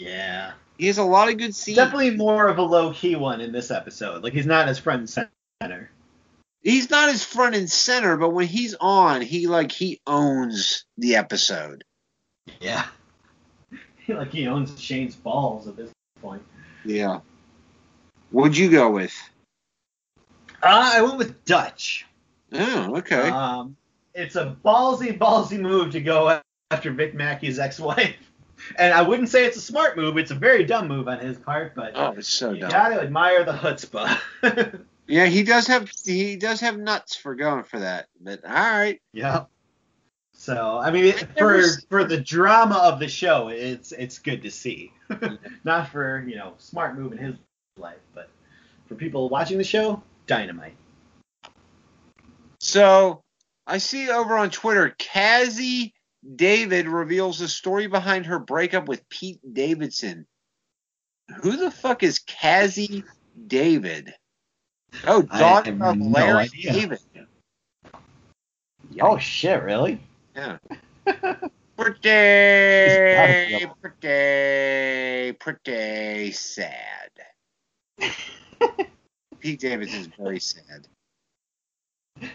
Yeah. 0.00 0.52
He 0.78 0.86
has 0.86 0.96
a 0.96 1.04
lot 1.04 1.28
of 1.28 1.36
good 1.36 1.54
scenes. 1.54 1.76
Definitely 1.76 2.16
more 2.16 2.48
of 2.48 2.56
a 2.56 2.62
low 2.62 2.94
key 2.94 3.16
one 3.16 3.42
in 3.42 3.52
this 3.52 3.70
episode. 3.70 4.24
Like 4.24 4.32
he's 4.32 4.46
not 4.46 4.66
as 4.66 4.78
front 4.78 5.00
and 5.00 5.28
center. 5.60 5.90
He's 6.62 6.88
not 6.88 7.10
as 7.10 7.22
front 7.22 7.54
and 7.54 7.70
center, 7.70 8.16
but 8.16 8.30
when 8.30 8.46
he's 8.46 8.74
on, 8.80 9.20
he 9.20 9.46
like 9.46 9.70
he 9.70 10.00
owns 10.06 10.86
the 10.96 11.16
episode. 11.16 11.84
Yeah. 12.60 12.86
like 14.08 14.32
he 14.32 14.46
owns 14.46 14.80
Shane's 14.80 15.14
balls 15.14 15.68
at 15.68 15.76
this 15.76 15.90
point. 16.22 16.42
Yeah. 16.86 17.20
What'd 18.30 18.56
you 18.56 18.70
go 18.70 18.90
with? 18.90 19.14
Uh, 20.62 20.92
I 20.94 21.02
went 21.02 21.18
with 21.18 21.44
Dutch. 21.44 22.06
Oh, 22.52 22.96
okay. 22.98 23.28
Um, 23.28 23.76
it's 24.14 24.36
a 24.36 24.56
ballsy, 24.64 25.16
ballsy 25.16 25.60
move 25.60 25.92
to 25.92 26.00
go 26.00 26.40
after 26.70 26.90
Vic 26.90 27.14
Mackey's 27.14 27.58
ex-wife. 27.58 28.29
And 28.76 28.92
I 28.92 29.02
wouldn't 29.02 29.28
say 29.28 29.44
it's 29.44 29.56
a 29.56 29.60
smart 29.60 29.96
move. 29.96 30.16
It's 30.18 30.30
a 30.30 30.34
very 30.34 30.64
dumb 30.64 30.88
move 30.88 31.08
on 31.08 31.18
his 31.18 31.38
part, 31.38 31.74
but 31.74 31.92
oh, 31.94 32.12
it's 32.16 32.28
so 32.28 32.52
you 32.52 32.60
dumb. 32.60 32.70
gotta 32.70 33.00
admire 33.00 33.44
the 33.44 33.52
chutzpah. 33.52 34.84
Yeah, 35.10 35.26
he 35.26 35.42
does 35.42 35.66
have 35.66 35.90
he 36.04 36.36
does 36.36 36.60
have 36.60 36.78
nuts 36.78 37.16
for 37.16 37.34
going 37.34 37.64
for 37.64 37.80
that. 37.80 38.06
But 38.20 38.44
all 38.44 38.52
right. 38.52 39.00
Yep. 39.12 39.50
So 40.34 40.78
I 40.78 40.92
mean, 40.92 41.06
it, 41.06 41.36
for 41.36 41.62
for 41.88 42.04
the 42.04 42.16
drama 42.16 42.76
of 42.76 43.00
the 43.00 43.08
show, 43.08 43.48
it's 43.48 43.90
it's 43.90 44.20
good 44.20 44.42
to 44.42 44.52
see. 44.52 44.92
Not 45.64 45.88
for 45.88 46.24
you 46.26 46.36
know 46.36 46.54
smart 46.58 46.96
move 46.96 47.10
in 47.10 47.18
his 47.18 47.34
life, 47.76 47.98
but 48.14 48.30
for 48.86 48.94
people 48.94 49.28
watching 49.28 49.58
the 49.58 49.64
show, 49.64 50.00
dynamite. 50.28 50.76
So 52.60 53.24
I 53.66 53.78
see 53.78 54.10
over 54.10 54.36
on 54.36 54.50
Twitter, 54.50 54.94
Cassie 54.96 55.92
David 56.36 56.86
reveals 56.86 57.38
the 57.38 57.48
story 57.48 57.86
behind 57.86 58.26
her 58.26 58.38
breakup 58.38 58.88
with 58.88 59.08
Pete 59.08 59.40
Davidson. 59.54 60.26
Who 61.42 61.56
the 61.56 61.70
fuck 61.70 62.02
is 62.02 62.18
Cassie 62.18 63.04
David? 63.46 64.12
Oh, 65.06 65.22
daughter 65.22 65.70
of 65.82 65.96
no 65.96 66.06
Larry 66.06 66.44
idea. 66.44 66.72
David. 66.72 66.98
Oh 69.00 69.18
shit, 69.18 69.62
really? 69.62 70.00
Yeah. 70.34 70.58
Pretty, 71.76 73.66
pretty, 73.80 75.32
pretty 75.32 76.32
sad. 76.32 77.10
Pete 79.40 79.60
Davidson's 79.60 80.10
very 80.18 80.40
sad. 80.40 80.86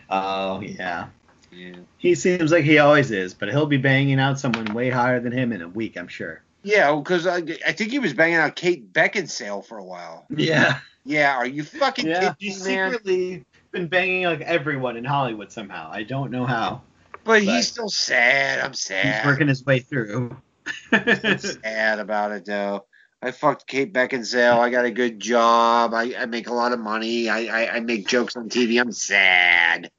Oh 0.10 0.62
yeah. 0.62 1.10
Yeah. 1.56 1.76
He 1.98 2.16
seems 2.16 2.52
like 2.52 2.64
he 2.66 2.80
always 2.80 3.12
is, 3.12 3.34
but 3.34 3.50
he'll 3.50 3.66
be 3.66 3.78
banging 3.78 4.20
out 4.20 4.40
someone 4.40 4.66
way 4.74 4.90
higher 4.90 5.20
than 5.20 5.32
him 5.32 5.54
in 5.54 5.62
a 5.62 5.68
week, 5.70 5.98
I'm 5.98 6.08
sure. 6.08 6.42
Yeah, 6.64 6.96
because 6.96 7.28
I, 7.28 7.38
I 7.66 7.72
think 7.72 7.92
he 7.92 8.00
was 8.00 8.14
banging 8.14 8.38
out 8.38 8.56
Kate 8.56 8.92
Beckinsale 8.92 9.66
for 9.66 9.78
a 9.78 9.84
while. 9.84 10.26
Yeah. 10.30 10.80
Yeah, 11.06 11.36
are 11.36 11.46
you 11.46 11.64
fucking 11.64 12.08
Yeah. 12.08 12.20
kidding 12.20 12.36
He's 12.40 12.66
me, 12.66 12.76
man? 12.76 12.92
secretly 12.92 13.46
been 13.72 13.88
banging 13.88 14.24
like 14.26 14.42
everyone 14.42 14.98
in 14.98 15.06
Hollywood 15.06 15.52
somehow. 15.52 15.90
I 15.92 16.04
don't 16.04 16.32
know 16.32 16.46
how. 16.46 16.82
But 17.24 17.44
he's 17.44 17.68
still 17.68 17.90
sad. 17.90 18.60
I'm 18.60 18.74
sad. 18.74 19.18
He's 19.18 19.26
working 19.26 19.48
his 19.48 19.66
way 19.66 19.80
through. 19.80 20.36
Sad 20.92 22.00
about 22.00 22.32
it 22.32 22.46
though. 22.46 22.86
I 23.22 23.32
fucked 23.32 23.68
Kate 23.68 23.92
Beckinsale. 23.94 24.58
I 24.60 24.70
got 24.70 24.86
a 24.86 24.92
good 24.92 25.20
job. 25.20 25.94
I, 25.94 26.14
I 26.18 26.26
make 26.26 26.48
a 26.48 26.54
lot 26.54 26.72
of 26.72 26.80
money. 26.80 27.30
I, 27.30 27.46
I, 27.46 27.76
I 27.76 27.80
make 27.80 28.08
jokes 28.08 28.36
on 28.36 28.50
TV. 28.50 28.80
I'm 28.80 28.92
sad. 28.92 29.90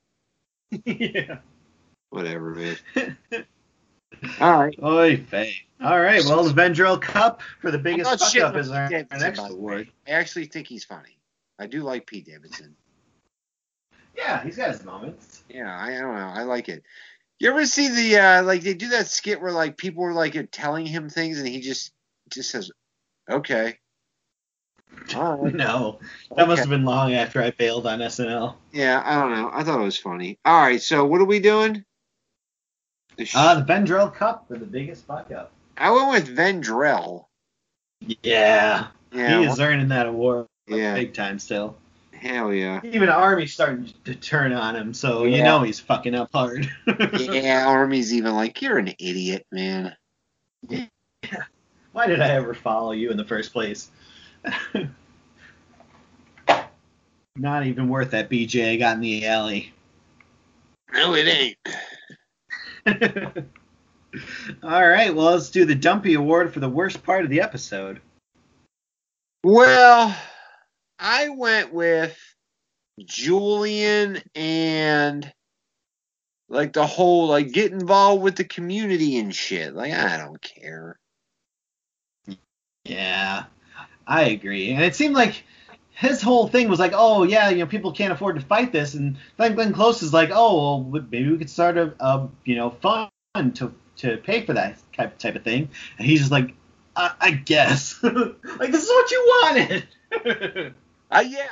Yeah. 0.85 1.39
Whatever, 2.11 2.55
man. 2.55 3.17
All 4.41 4.59
right. 4.59 4.75
Oy 4.83 5.17
vey. 5.17 5.55
All 5.83 6.01
right. 6.01 6.25
Well, 6.25 6.45
the 6.45 6.53
Vendrell 6.53 7.01
Cup 7.01 7.43
for 7.61 7.71
the 7.71 7.79
biggest 7.79 8.11
not 8.11 8.21
fuck 8.21 8.43
up 8.43 8.57
is 8.57 8.71
our, 8.71 8.89
Pete 8.89 9.07
our 9.11 9.19
next 9.19 9.41
by 9.41 9.49
the 9.49 9.87
I 10.07 10.11
actually 10.11 10.47
think 10.47 10.67
he's 10.67 10.85
funny. 10.85 11.19
I 11.59 11.67
do 11.67 11.83
like 11.83 12.07
Pete 12.07 12.27
Davidson. 12.27 12.77
Yeah, 14.17 14.43
he's 14.43 14.57
got 14.57 14.71
his 14.71 14.85
moments. 14.85 15.43
Yeah, 15.49 15.75
I, 15.75 15.97
I 15.97 16.01
don't 16.01 16.15
know. 16.15 16.33
I 16.35 16.43
like 16.43 16.69
it. 16.69 16.83
You 17.39 17.51
ever 17.51 17.67
see 17.67 17.89
the 17.89 18.19
uh 18.19 18.43
like 18.45 18.63
they 18.63 18.75
do 18.75 18.89
that 18.91 19.09
skit 19.09 19.41
where 19.43 19.53
like 19.53 19.77
people 19.77 20.03
were 20.03 20.15
like 20.15 20.49
telling 20.51 20.87
him 20.87 21.11
things 21.11 21.39
and 21.39 21.47
he 21.47 21.61
just 21.61 21.93
just 22.31 22.51
says, 22.51 22.71
"Okay." 23.31 23.79
Right. 25.15 25.55
No, 25.55 26.01
that 26.37 26.49
must 26.49 26.61
have 26.61 26.69
been 26.71 26.85
long 26.85 27.15
after 27.15 27.43
I 27.43 27.51
failed 27.51 27.87
on 27.87 28.01
SNL. 28.01 28.55
Yeah, 28.73 29.03
I 29.05 29.15
don't 29.21 29.33
know. 29.33 29.51
I 29.53 29.63
thought 29.63 29.81
it 29.81 29.85
was 29.85 29.97
funny. 29.99 30.39
All 30.45 30.61
right, 30.61 30.81
so 30.83 31.05
what 31.05 31.21
are 31.21 31.25
we 31.27 31.39
doing? 31.41 31.85
The 33.17 33.25
sh- 33.25 33.35
Uh, 33.37 33.55
the 33.61 33.65
Vendrell 33.65 34.13
Cup 34.15 34.47
for 34.49 34.59
the 34.59 34.67
biggest 34.67 35.07
fuck 35.07 35.31
up. 35.31 35.53
I 35.79 35.91
went 35.91 36.11
with 36.11 36.37
Vendrell. 36.37 37.27
Yeah, 38.23 38.89
Yeah, 39.13 39.41
he 39.41 39.47
is 39.47 39.59
earning 39.61 39.89
that 39.89 40.07
award 40.07 40.47
yeah, 40.69 40.95
big 40.95 41.15
time 41.15 41.39
still. 41.39 41.77
hell 42.13 42.53
yeah. 42.53 42.81
Even 42.85 43.09
Army's 43.09 43.55
starting 43.55 43.93
to 44.05 44.15
turn 44.15 44.53
on 44.53 44.75
him, 44.77 44.93
so 44.93 45.25
you 45.25 45.43
know 45.43 45.63
he's 45.63 45.81
fucking 45.81 46.15
up 46.15 46.31
hard. 46.35 46.69
Yeah, 47.19 47.67
Army's 47.69 48.13
even 48.13 48.35
like, 48.35 48.61
you're 48.61 48.79
an 48.79 48.89
idiot, 48.99 49.47
man. 49.53 49.95
Yeah. 50.69 50.87
Why 51.93 52.07
did 52.07 52.21
I 52.21 52.29
ever 52.31 52.53
follow 52.53 52.93
you 52.93 53.11
in 53.11 53.17
the 53.17 53.25
first 53.25 53.53
place? 53.53 53.91
Not 57.37 57.67
even 57.67 57.89
worth 57.89 58.13
that 58.13 58.31
BJ 58.31 58.73
I 58.73 58.77
got 58.77 58.95
in 58.95 59.01
the 59.01 59.27
alley. 59.27 59.73
No, 60.93 61.15
it 61.15 61.27
ain't. 61.27 61.59
All 64.63 64.89
right, 64.89 65.15
well, 65.15 65.33
let's 65.33 65.51
do 65.51 65.65
the 65.65 65.75
Dumpy 65.75 66.15
Award 66.15 66.55
for 66.55 66.61
the 66.61 66.69
worst 66.69 67.03
part 67.03 67.25
of 67.25 67.31
the 67.31 67.43
episode. 67.43 68.01
Well, 69.45 70.17
I 70.99 71.29
went 71.29 71.75
with 71.75 72.19
Julien 73.05 74.23
and 74.35 75.31
like 76.49 76.73
the 76.73 76.87
whole 76.87 77.29
like 77.29 77.53
get 77.53 77.73
involved 77.73 78.23
with 78.23 78.37
the 78.37 78.45
community 78.45 79.19
and 79.19 79.35
shit. 79.35 79.75
Like 79.75 79.93
I 79.93 80.17
don't 80.17 80.41
care. 80.41 80.99
Yeah, 82.85 83.45
I 84.07 84.25
agree. 84.25 84.71
And 84.71 84.83
it 84.83 84.95
seemed 84.95 85.15
like 85.15 85.43
his 85.91 86.21
whole 86.21 86.47
thing 86.47 86.69
was 86.69 86.79
like, 86.79 86.93
oh 86.95 87.23
yeah, 87.25 87.49
you 87.51 87.59
know, 87.59 87.67
people 87.67 87.93
can't 87.93 88.13
afford 88.13 88.37
to 88.37 88.43
fight 88.43 88.71
this, 88.71 88.95
and 88.95 89.17
then 89.37 89.55
Glenn 89.55 89.73
Close 89.73 90.03
is 90.03 90.13
like, 90.13 90.31
oh 90.33 90.85
well, 90.91 91.03
maybe 91.11 91.31
we 91.31 91.39
could 91.39 91.51
start 91.51 91.77
a, 91.77 91.95
a 92.01 92.29
you 92.45 92.55
know 92.55 92.71
fund 92.71 93.57
to 93.57 93.73
to 93.97 94.19
pay 94.19 94.45
for 94.45 94.53
that 94.53 94.79
type 94.95 95.19
type 95.19 95.37
of 95.37 95.43
thing, 95.43 95.69
and 95.99 96.07
he's 96.07 96.21
just 96.21 96.31
like, 96.31 96.55
I, 96.95 97.13
I 97.21 97.31
guess, 97.33 98.01
like 98.03 98.73
this 98.73 98.85
is 98.85 98.89
what 98.89 99.11
you 99.11 99.41
wanted. 99.43 100.75
Uh, 101.09 101.23
yeah, 101.25 101.47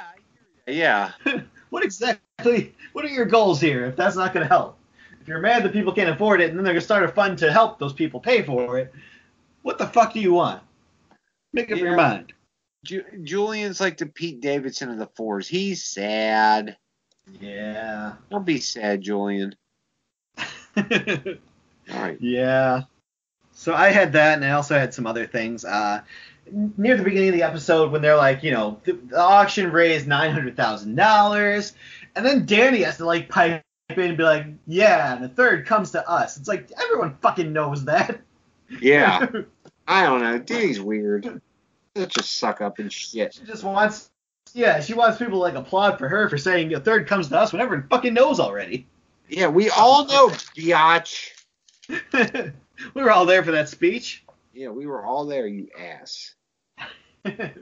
I 0.66 0.72
hear 0.72 0.74
ya. 0.84 1.10
yeah. 1.24 1.40
what 1.70 1.84
exactly? 1.84 2.74
What 2.92 3.04
are 3.04 3.08
your 3.08 3.24
goals 3.24 3.60
here? 3.60 3.86
If 3.86 3.94
that's 3.94 4.16
not 4.16 4.34
going 4.34 4.42
to 4.44 4.52
help, 4.52 4.76
if 5.20 5.28
you're 5.28 5.38
mad 5.38 5.62
that 5.62 5.72
people 5.72 5.92
can't 5.92 6.10
afford 6.10 6.40
it, 6.40 6.50
and 6.50 6.58
then 6.58 6.64
they're 6.64 6.74
going 6.74 6.80
to 6.80 6.84
start 6.84 7.04
a 7.04 7.08
fund 7.08 7.38
to 7.38 7.52
help 7.52 7.78
those 7.78 7.92
people 7.92 8.18
pay 8.18 8.42
for 8.42 8.80
it, 8.80 8.92
what 9.62 9.78
the 9.78 9.86
fuck 9.86 10.12
do 10.12 10.18
you 10.18 10.32
want? 10.32 10.60
Make 11.52 11.70
up 11.70 11.78
your 11.78 11.94
mind. 11.94 12.33
Ju- 12.84 13.04
Julien's 13.22 13.80
like 13.80 13.96
the 13.96 14.06
Pete 14.06 14.40
Davidson 14.40 14.90
of 14.90 14.98
the 14.98 15.08
fours. 15.16 15.48
He's 15.48 15.84
sad. 15.84 16.76
Yeah. 17.40 18.14
Don't 18.30 18.46
be 18.46 18.60
sad, 18.60 19.00
Julien. 19.00 19.56
All 20.76 20.84
right. 21.90 22.18
yeah. 22.20 22.82
So 23.52 23.74
I 23.74 23.90
had 23.90 24.12
that, 24.12 24.34
and 24.34 24.44
I 24.44 24.52
also 24.52 24.78
had 24.78 24.92
some 24.92 25.06
other 25.06 25.26
things. 25.26 25.64
Uh, 25.64 26.02
near 26.76 26.96
the 26.96 27.04
beginning 27.04 27.30
of 27.30 27.34
the 27.34 27.42
episode, 27.42 27.92
when 27.92 28.02
they're 28.02 28.16
like, 28.16 28.42
you 28.42 28.50
know, 28.50 28.80
the, 28.84 28.92
the 28.92 29.18
auction 29.18 29.70
raised 29.70 30.06
nine 30.06 30.32
hundred 30.32 30.56
thousand 30.56 30.96
dollars, 30.96 31.72
and 32.16 32.26
then 32.26 32.46
Danny 32.46 32.82
has 32.82 32.96
to 32.98 33.06
like 33.06 33.28
pipe 33.28 33.62
in 33.90 34.00
and 34.00 34.16
be 34.16 34.24
like, 34.24 34.46
yeah, 34.66 35.14
and 35.14 35.24
the 35.24 35.28
third 35.28 35.66
comes 35.66 35.92
to 35.92 36.08
us. 36.08 36.36
It's 36.36 36.48
like 36.48 36.70
everyone 36.82 37.16
fucking 37.22 37.52
knows 37.52 37.84
that. 37.84 38.20
Yeah. 38.80 39.26
I 39.86 40.04
don't 40.04 40.20
know. 40.22 40.38
Danny's 40.38 40.80
weird. 40.80 41.40
Such 41.96 42.16
a 42.18 42.22
suck 42.22 42.60
up 42.60 42.78
and 42.78 42.92
shit. 42.92 43.34
she 43.34 43.44
just 43.44 43.62
wants, 43.62 44.10
yeah, 44.52 44.80
she 44.80 44.94
wants 44.94 45.18
people 45.18 45.34
to 45.34 45.38
like 45.38 45.54
applaud 45.54 45.98
for 45.98 46.08
her 46.08 46.28
for 46.28 46.38
saying 46.38 46.74
a 46.74 46.80
third 46.80 47.06
comes 47.06 47.28
to 47.28 47.38
us 47.38 47.52
when 47.52 47.62
everyone 47.62 47.86
fucking 47.88 48.14
knows 48.14 48.40
already. 48.40 48.86
Yeah, 49.28 49.48
we 49.48 49.70
all 49.70 50.06
know, 50.06 50.28
biatch. 50.28 51.30
we 51.88 53.02
were 53.02 53.10
all 53.10 53.26
there 53.26 53.42
for 53.42 53.52
that 53.52 53.68
speech. 53.68 54.24
Yeah, 54.52 54.68
we 54.68 54.86
were 54.86 55.04
all 55.04 55.24
there, 55.26 55.46
you 55.46 55.68
ass. 55.78 56.34
and 57.24 57.54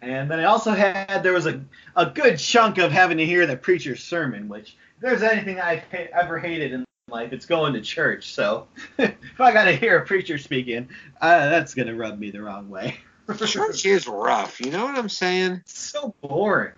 then 0.00 0.32
I 0.32 0.44
also 0.44 0.72
had 0.72 1.22
there 1.22 1.32
was 1.32 1.46
a 1.46 1.62
a 1.96 2.06
good 2.06 2.38
chunk 2.38 2.78
of 2.78 2.92
having 2.92 3.18
to 3.18 3.26
hear 3.26 3.46
the 3.46 3.56
preacher's 3.56 4.02
sermon, 4.02 4.48
which 4.48 4.76
if 4.96 5.02
there's 5.02 5.22
anything 5.22 5.60
I've 5.60 5.82
ha- 5.90 6.08
ever 6.14 6.38
hated 6.38 6.72
in 6.72 6.84
life, 7.08 7.32
it's 7.32 7.46
going 7.46 7.74
to 7.74 7.80
church. 7.80 8.32
So 8.32 8.68
if 8.98 9.40
I 9.40 9.52
got 9.52 9.64
to 9.64 9.76
hear 9.76 9.98
a 9.98 10.06
preacher 10.06 10.38
speaking, 10.38 10.88
uh, 11.20 11.50
that's 11.50 11.74
gonna 11.74 11.94
rub 11.94 12.18
me 12.18 12.30
the 12.30 12.42
wrong 12.42 12.70
way. 12.70 12.96
Church 13.34 13.86
is 13.86 14.06
rough. 14.06 14.60
You 14.60 14.70
know 14.70 14.84
what 14.84 14.96
I'm 14.96 15.08
saying? 15.08 15.62
It's 15.64 15.78
so 15.78 16.14
boring. 16.20 16.74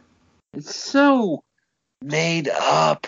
It's 0.54 0.74
so 0.74 1.42
made 2.02 2.48
up. 2.48 3.06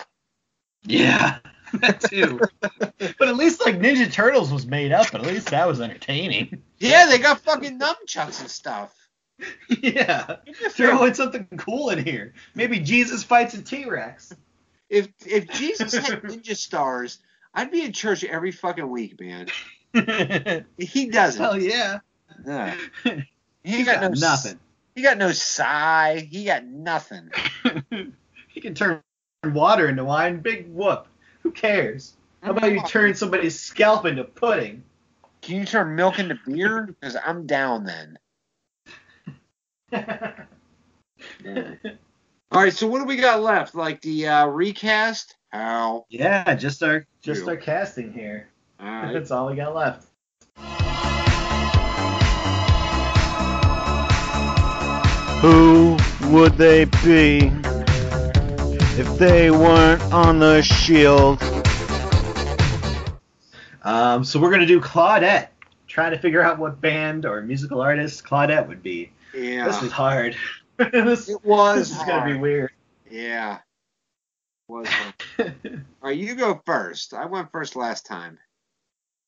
Yeah, 0.83 1.37
that 1.73 2.01
too. 2.01 2.39
but 2.59 3.27
at 3.27 3.35
least 3.35 3.65
like 3.65 3.79
Ninja 3.79 4.11
Turtles 4.11 4.51
was 4.51 4.65
made 4.65 4.91
up. 4.91 5.13
At 5.13 5.21
least 5.21 5.49
that 5.49 5.67
was 5.67 5.81
entertaining. 5.81 6.61
Yeah, 6.79 7.07
they 7.07 7.19
got 7.19 7.39
fucking 7.39 7.79
nunchucks 7.79 8.41
and 8.41 8.49
stuff. 8.49 8.93
yeah, 9.69 10.37
throw 10.69 11.03
in 11.05 11.13
something 11.13 11.47
cool 11.57 11.89
in 11.89 12.03
here. 12.03 12.33
Maybe 12.53 12.79
Jesus 12.79 13.23
fights 13.23 13.53
a 13.53 13.61
T 13.61 13.85
Rex. 13.85 14.33
If 14.89 15.09
if 15.25 15.49
Jesus 15.49 15.93
had 15.93 16.21
ninja 16.21 16.55
stars, 16.55 17.19
I'd 17.53 17.71
be 17.71 17.83
in 17.83 17.91
church 17.91 18.23
every 18.23 18.51
fucking 18.51 18.89
week, 18.89 19.19
man. 19.19 19.47
He 20.77 21.09
doesn't. 21.09 21.41
Hell 21.41 21.57
yeah. 21.59 21.99
Yeah. 22.45 22.75
He 23.65 23.77
He's 23.77 23.85
got, 23.87 23.99
got 23.99 24.11
no 24.11 24.19
nothing. 24.19 24.59
He 24.93 25.01
got 25.01 25.17
no 25.17 25.31
sigh. 25.31 26.27
He 26.29 26.45
got 26.45 26.65
nothing. 26.65 27.31
he 28.47 28.61
can 28.61 28.75
turn 28.75 29.01
water 29.43 29.89
into 29.89 30.05
wine. 30.05 30.37
Big 30.39 30.69
whoop. 30.69 31.07
Who 31.41 31.51
cares? 31.51 32.13
How 32.43 32.51
about 32.51 32.71
you 32.71 32.83
turn 32.83 33.15
somebody's 33.15 33.59
scalp 33.59 34.05
into 34.05 34.23
pudding? 34.23 34.83
Can 35.41 35.55
you 35.57 35.65
turn 35.65 35.95
milk 35.95 36.19
into 36.19 36.39
beer? 36.45 36.95
Because 36.99 37.17
I'm 37.25 37.47
down 37.47 37.85
then. 37.85 38.19
All 42.51 42.61
right, 42.61 42.73
so 42.73 42.85
what 42.85 42.99
do 42.99 43.05
we 43.05 43.15
got 43.17 43.41
left? 43.41 43.73
Like 43.73 43.99
the 44.01 44.27
uh, 44.27 44.45
recast? 44.45 45.35
How? 45.49 46.05
yeah, 46.09 46.53
just 46.53 46.83
our 46.83 47.07
just 47.21 47.41
Ew. 47.41 47.49
our 47.49 47.57
casting 47.57 48.13
here. 48.13 48.47
All 48.79 48.87
right. 48.87 49.13
That's 49.13 49.31
all 49.31 49.47
we 49.47 49.55
got 49.55 49.73
left. 49.73 50.07
Who 55.45 55.95
would 56.31 56.53
they 56.53 56.85
be 56.85 57.51
if 58.97 59.19
they 59.19 59.51
weren't 59.51 60.01
on 60.11 60.39
the 60.39 60.63
shield? 60.63 61.39
Um, 63.83 64.25
so 64.25 64.39
we're 64.39 64.49
gonna 64.49 64.65
do 64.65 64.81
Claudette. 64.81 65.49
Try 65.85 66.09
to 66.09 66.17
figure 66.17 66.41
out 66.41 66.57
what 66.57 66.81
band 66.81 67.27
or 67.27 67.43
musical 67.43 67.79
artist 67.79 68.23
Claudette 68.23 68.67
would 68.67 68.81
be. 68.81 69.11
Yeah. 69.35 69.67
This 69.67 69.83
is 69.83 69.91
hard. 69.91 70.35
this, 70.77 71.29
it 71.29 71.45
was. 71.45 71.89
this 71.89 71.99
is 71.99 72.03
gonna 72.07 72.33
be 72.33 72.39
weird. 72.39 72.71
Yeah. 73.11 73.59
Was. 74.67 74.87
All 75.39 75.45
right, 76.01 76.17
you 76.17 76.33
go 76.33 76.59
first. 76.65 77.13
I 77.13 77.27
went 77.27 77.51
first 77.51 77.75
last 77.75 78.07
time. 78.07 78.39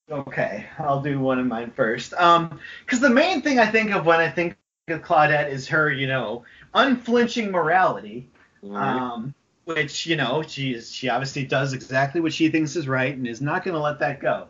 Okay, 0.10 0.66
I'll 0.80 1.04
do 1.04 1.20
one 1.20 1.38
of 1.38 1.46
mine 1.46 1.74
first. 1.76 2.16
Um, 2.16 2.60
because 2.84 3.02
the 3.02 3.10
main 3.12 3.44
thing 3.44 3.60
I 3.60 3.68
think 3.68 3.92
of 3.92 4.08
when 4.08 4.20
I 4.20 4.32
think 4.32 4.58
of 4.88 5.02
Claudette 5.02 5.50
is 5.50 5.68
her, 5.68 5.92
you 5.92 6.08
know, 6.08 6.44
unflinching 6.74 7.52
morality. 7.52 8.30
Right. 8.62 8.98
Um, 8.98 9.34
which 9.66 10.06
you 10.06 10.16
know 10.16 10.44
she 10.48 10.74
is, 10.74 10.90
she 10.90 11.10
obviously 11.10 11.46
does 11.46 11.74
exactly 11.74 12.22
what 12.22 12.32
she 12.32 12.48
thinks 12.48 12.78
is 12.78 12.88
right 12.88 13.14
and 13.14 13.28
is 13.28 13.42
not 13.42 13.66
going 13.66 13.74
to 13.76 13.82
let 13.82 14.00
that 14.00 14.22
go. 14.22 14.48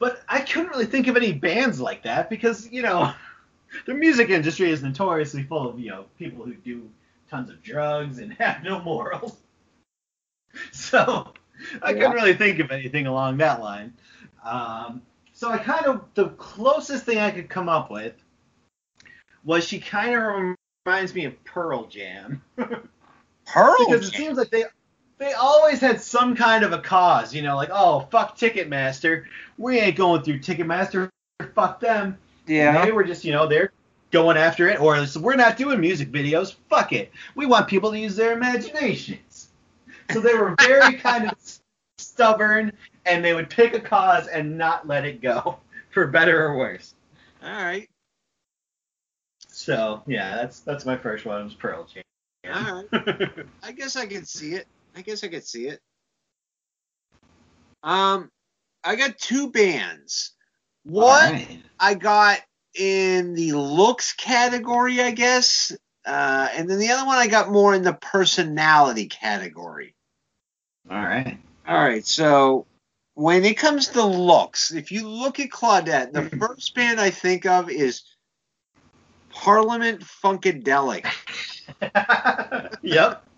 But 0.00 0.20
I 0.28 0.40
couldn't 0.40 0.70
really 0.70 0.86
think 0.86 1.06
of 1.06 1.16
any 1.16 1.32
bands 1.32 1.80
like 1.80 2.02
that 2.02 2.28
because 2.28 2.68
you 2.70 2.82
know 2.82 3.12
the 3.86 3.94
music 3.94 4.28
industry 4.30 4.70
is 4.70 4.82
notoriously 4.82 5.44
full 5.44 5.68
of 5.68 5.78
you 5.78 5.90
know 5.90 6.06
people 6.18 6.44
who 6.44 6.54
do 6.54 6.90
tons 7.30 7.50
of 7.50 7.62
drugs 7.62 8.18
and 8.18 8.32
have 8.38 8.62
no 8.62 8.80
morals. 8.80 9.36
So 10.72 11.32
I 11.80 11.92
couldn't 11.92 12.10
really 12.10 12.34
think 12.34 12.58
of 12.58 12.72
anything 12.72 13.06
along 13.06 13.36
that 13.36 13.60
line. 13.60 13.94
Um, 14.44 15.02
so 15.32 15.48
I 15.48 15.58
kind 15.58 15.86
of 15.86 16.02
the 16.14 16.30
closest 16.30 17.04
thing 17.04 17.18
I 17.18 17.30
could 17.30 17.48
come 17.48 17.68
up 17.68 17.88
with 17.88 18.14
was 19.44 19.66
she 19.66 19.78
kind 19.78 20.14
of 20.14 20.56
reminds 20.86 21.14
me 21.14 21.24
of 21.24 21.44
Pearl 21.44 21.86
Jam 21.86 22.42
Pearl 22.56 23.76
because 23.78 24.08
it 24.08 24.12
Jam. 24.12 24.20
seems 24.20 24.38
like 24.38 24.50
they 24.50 24.64
they 25.18 25.32
always 25.34 25.80
had 25.80 26.00
some 26.00 26.34
kind 26.34 26.64
of 26.64 26.72
a 26.72 26.78
cause, 26.78 27.34
you 27.34 27.42
know, 27.42 27.56
like 27.56 27.70
oh 27.72 28.08
fuck 28.10 28.36
Ticketmaster, 28.36 29.24
we 29.58 29.78
ain't 29.78 29.96
going 29.96 30.22
through 30.22 30.40
Ticketmaster, 30.40 31.10
fuck 31.54 31.80
them. 31.80 32.16
Yeah. 32.46 32.84
They 32.84 32.92
were 32.92 33.04
just, 33.04 33.24
you 33.24 33.32
know, 33.32 33.46
they're 33.46 33.72
going 34.10 34.36
after 34.36 34.68
it, 34.68 34.80
or 34.80 35.04
we're 35.20 35.36
not 35.36 35.56
doing 35.56 35.80
music 35.80 36.10
videos. 36.10 36.54
Fuck 36.68 36.92
it. 36.92 37.12
We 37.34 37.46
want 37.46 37.68
people 37.68 37.90
to 37.92 37.98
use 37.98 38.16
their 38.16 38.32
imaginations. 38.32 39.48
So 40.12 40.20
they 40.20 40.34
were 40.34 40.54
very 40.60 40.94
kind 40.98 41.30
of 41.30 41.34
stubborn, 41.98 42.72
and 43.06 43.24
they 43.24 43.34
would 43.34 43.50
pick 43.50 43.74
a 43.74 43.80
cause 43.80 44.26
and 44.26 44.58
not 44.58 44.86
let 44.86 45.04
it 45.04 45.20
go, 45.20 45.58
for 45.90 46.06
better 46.06 46.46
or 46.46 46.56
worse. 46.56 46.94
All 47.42 47.50
right. 47.50 47.88
So 49.60 50.02
yeah, 50.06 50.36
that's 50.36 50.60
that's 50.60 50.86
my 50.86 50.96
first 50.96 51.26
one. 51.26 51.44
Was 51.44 51.54
Pearl 51.54 51.86
Jam. 51.92 52.02
All 52.46 52.84
right. 52.92 53.30
I 53.62 53.72
guess 53.72 53.94
I 53.94 54.06
can 54.06 54.24
see 54.24 54.54
it. 54.54 54.66
I 54.96 55.02
guess 55.02 55.22
I 55.22 55.28
could 55.28 55.46
see 55.46 55.66
it. 55.66 55.80
Um, 57.82 58.30
I 58.82 58.96
got 58.96 59.18
two 59.18 59.50
bands. 59.50 60.32
One 60.84 61.26
Alright. 61.26 61.62
I 61.78 61.92
got 61.92 62.40
in 62.74 63.34
the 63.34 63.52
looks 63.52 64.14
category, 64.14 65.02
I 65.02 65.10
guess, 65.10 65.76
uh, 66.06 66.48
and 66.54 66.68
then 66.68 66.78
the 66.78 66.90
other 66.90 67.06
one 67.06 67.18
I 67.18 67.26
got 67.26 67.50
more 67.50 67.74
in 67.74 67.82
the 67.82 67.92
personality 67.92 69.08
category. 69.08 69.94
All 70.90 70.96
right. 70.96 71.38
All 71.68 71.78
right, 71.78 72.06
so 72.06 72.66
when 73.14 73.44
it 73.44 73.58
comes 73.58 73.88
to 73.88 74.04
looks, 74.04 74.72
if 74.72 74.90
you 74.90 75.06
look 75.06 75.38
at 75.38 75.50
Claudette, 75.50 76.12
the 76.12 76.30
first 76.38 76.74
band 76.74 76.98
I 76.98 77.10
think 77.10 77.44
of 77.44 77.70
is 77.70 78.02
Parliament 79.40 80.02
Funkadelic. 80.02 81.06
yep. 82.82 83.26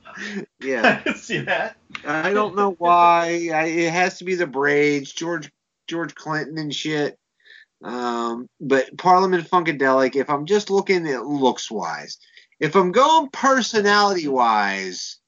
Yeah. 0.60 1.00
I 1.00 1.02
can 1.04 1.14
see 1.16 1.38
that. 1.38 1.76
I 2.04 2.34
don't 2.34 2.54
know 2.54 2.76
why. 2.78 3.48
I, 3.52 3.64
it 3.64 3.90
has 3.90 4.18
to 4.18 4.24
be 4.24 4.34
the 4.34 4.46
braids, 4.46 5.10
George 5.10 5.50
George 5.88 6.14
Clinton 6.14 6.58
and 6.58 6.72
shit. 6.72 7.18
Um, 7.82 8.46
but 8.60 8.96
Parliament 8.98 9.48
Funkadelic. 9.48 10.14
If 10.14 10.28
I'm 10.28 10.44
just 10.44 10.68
looking 10.68 11.08
at 11.08 11.24
looks 11.24 11.70
wise, 11.70 12.18
if 12.60 12.76
I'm 12.76 12.92
going 12.92 13.30
personality 13.30 14.28
wise, 14.28 15.18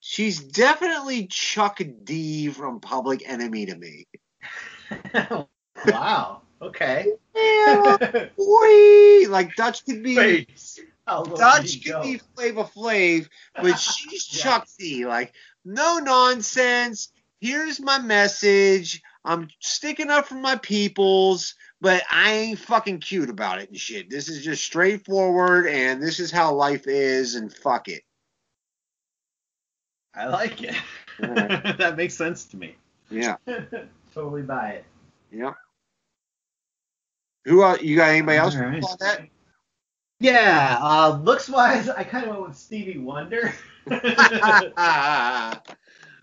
she's 0.00 0.38
definitely 0.38 1.26
Chuck 1.26 1.80
D 2.04 2.48
from 2.48 2.80
Public 2.80 3.26
Enemy 3.26 3.66
to 3.66 3.76
me. 3.76 4.06
wow. 5.86 6.42
Okay. 6.60 7.12
Yeah, 7.34 7.96
boy, 8.36 9.28
like 9.28 9.54
Dutch 9.56 9.84
could 9.84 10.02
be. 10.02 10.16
Face. 10.16 10.80
How 11.06 11.22
low 11.22 11.24
did 11.24 11.38
Dutch 11.38 11.82
could 11.82 11.92
go? 11.92 12.02
be 12.02 12.20
Flava 12.34 12.64
Flav, 12.64 13.28
but 13.54 13.74
she's. 13.78 14.24
Chuck 14.24 14.66
D. 14.78 15.06
Like, 15.06 15.32
no 15.64 15.98
nonsense. 15.98 17.12
Here's 17.40 17.80
my 17.80 17.98
message. 17.98 19.02
I'm 19.24 19.48
sticking 19.60 20.10
up 20.10 20.26
for 20.26 20.34
my 20.34 20.56
peoples, 20.56 21.54
but 21.80 22.02
I 22.10 22.32
ain't 22.32 22.58
fucking 22.58 23.00
cute 23.00 23.30
about 23.30 23.60
it 23.60 23.68
and 23.68 23.78
shit. 23.78 24.10
This 24.10 24.28
is 24.28 24.44
just 24.44 24.64
straightforward, 24.64 25.66
and 25.66 26.02
this 26.02 26.18
is 26.18 26.32
how 26.32 26.54
life 26.54 26.88
is, 26.88 27.36
and 27.36 27.52
fuck 27.52 27.88
it. 27.88 28.02
I 30.14 30.26
like 30.26 30.62
it. 30.62 30.74
Alright. 31.22 31.78
that 31.78 31.96
makes 31.96 32.14
sense 32.14 32.44
to 32.46 32.56
me. 32.56 32.76
Yeah, 33.10 33.36
totally 34.12 34.42
buy 34.42 34.70
it. 34.70 34.84
yeah. 35.30 35.52
Who 37.48 37.62
else? 37.62 37.82
You 37.82 37.96
got 37.96 38.10
anybody 38.10 38.38
else 38.38 38.54
Alright. 38.54 38.78
about 38.78 38.98
that? 39.00 39.22
Yeah, 40.20 40.78
uh, 40.80 41.20
looks 41.22 41.48
wise, 41.48 41.88
I 41.88 42.04
kind 42.04 42.24
of 42.24 42.30
went 42.30 42.48
with 42.48 42.56
Stevie 42.56 42.98
Wonder. 42.98 43.54
All 43.90 43.98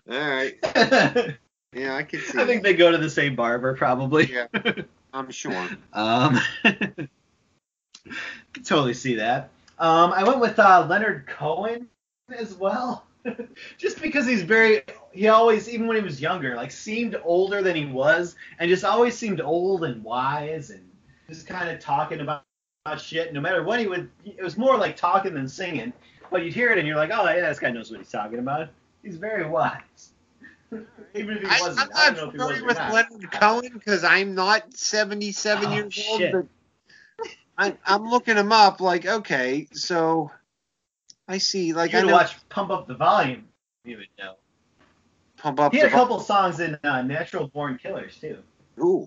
right. 0.08 0.54
Yeah, 1.72 1.94
I 1.94 2.04
can 2.04 2.20
see. 2.20 2.38
I 2.40 2.46
think 2.46 2.62
that. 2.62 2.70
they 2.70 2.74
go 2.74 2.90
to 2.90 2.96
the 2.96 3.10
same 3.10 3.36
barber, 3.36 3.76
probably. 3.76 4.32
Yeah, 4.32 4.46
I'm 5.12 5.30
sure. 5.30 5.68
Um, 5.92 6.40
can 6.62 7.08
totally 8.64 8.94
see 8.94 9.16
that. 9.16 9.50
Um, 9.78 10.12
I 10.12 10.24
went 10.24 10.40
with 10.40 10.58
uh, 10.58 10.86
Leonard 10.88 11.26
Cohen 11.26 11.88
as 12.34 12.54
well, 12.54 13.04
just 13.76 14.00
because 14.00 14.26
he's 14.26 14.40
very. 14.42 14.84
He 15.12 15.28
always, 15.28 15.68
even 15.68 15.86
when 15.86 15.98
he 15.98 16.02
was 16.02 16.18
younger, 16.18 16.56
like 16.56 16.70
seemed 16.70 17.20
older 17.22 17.60
than 17.60 17.76
he 17.76 17.84
was, 17.84 18.36
and 18.58 18.70
just 18.70 18.84
always 18.84 19.14
seemed 19.18 19.42
old 19.42 19.84
and 19.84 20.02
wise, 20.02 20.70
and 20.70 20.88
just 21.28 21.46
kind 21.46 21.68
of 21.68 21.80
talking 21.80 22.20
about, 22.20 22.44
about 22.84 23.00
shit. 23.00 23.32
No 23.32 23.40
matter 23.40 23.62
what 23.62 23.80
he 23.80 23.86
would, 23.86 24.10
it 24.24 24.42
was 24.42 24.56
more 24.56 24.76
like 24.76 24.96
talking 24.96 25.34
than 25.34 25.48
singing. 25.48 25.92
But 26.30 26.44
you'd 26.44 26.54
hear 26.54 26.72
it, 26.72 26.78
and 26.78 26.86
you're 26.86 26.96
like, 26.96 27.10
oh 27.12 27.24
yeah, 27.28 27.48
this 27.48 27.58
guy 27.58 27.70
knows 27.70 27.90
what 27.90 28.00
he's 28.00 28.10
talking 28.10 28.38
about. 28.38 28.68
He's 29.02 29.16
very 29.16 29.48
wise. 29.48 30.10
even 31.14 31.36
if 31.36 31.42
he 31.42 31.48
I, 31.48 31.60
wasn't, 31.60 31.90
I'm 31.94 32.14
I 32.14 32.16
know 32.16 32.24
not 32.24 32.28
if 32.28 32.32
he 32.32 32.38
was 32.38 32.48
familiar 32.58 32.64
with. 32.66 32.76
Leonard 32.76 33.32
Cohen 33.32 33.70
because 33.72 34.04
I'm 34.04 34.34
not 34.34 34.76
77 34.76 35.66
Oh, 35.66 35.72
years 35.74 36.06
old, 36.08 36.22
but 36.32 36.46
I, 37.58 37.76
I'm 37.86 38.08
looking 38.08 38.36
him 38.36 38.52
up. 38.52 38.80
Like, 38.80 39.06
okay, 39.06 39.68
so 39.72 40.30
I 41.28 41.38
see. 41.38 41.72
Like, 41.72 41.92
you 41.92 42.00
I 42.00 42.02
know 42.02 42.12
watch 42.12 42.36
Pump 42.48 42.70
Up 42.70 42.86
the 42.86 42.94
Volume. 42.94 43.46
You 43.84 43.98
would 43.98 44.08
know. 44.18 44.34
pump 45.36 45.60
up. 45.60 45.72
He 45.72 45.78
had 45.78 45.88
a 45.88 45.90
couple 45.92 46.18
songs 46.20 46.58
in 46.60 46.76
uh, 46.82 47.02
Natural 47.02 47.46
Born 47.48 47.78
Killers 47.78 48.16
too. 48.20 48.38
Ooh, 48.80 49.06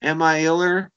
am 0.00 0.22
I 0.22 0.38
iller? 0.38 0.90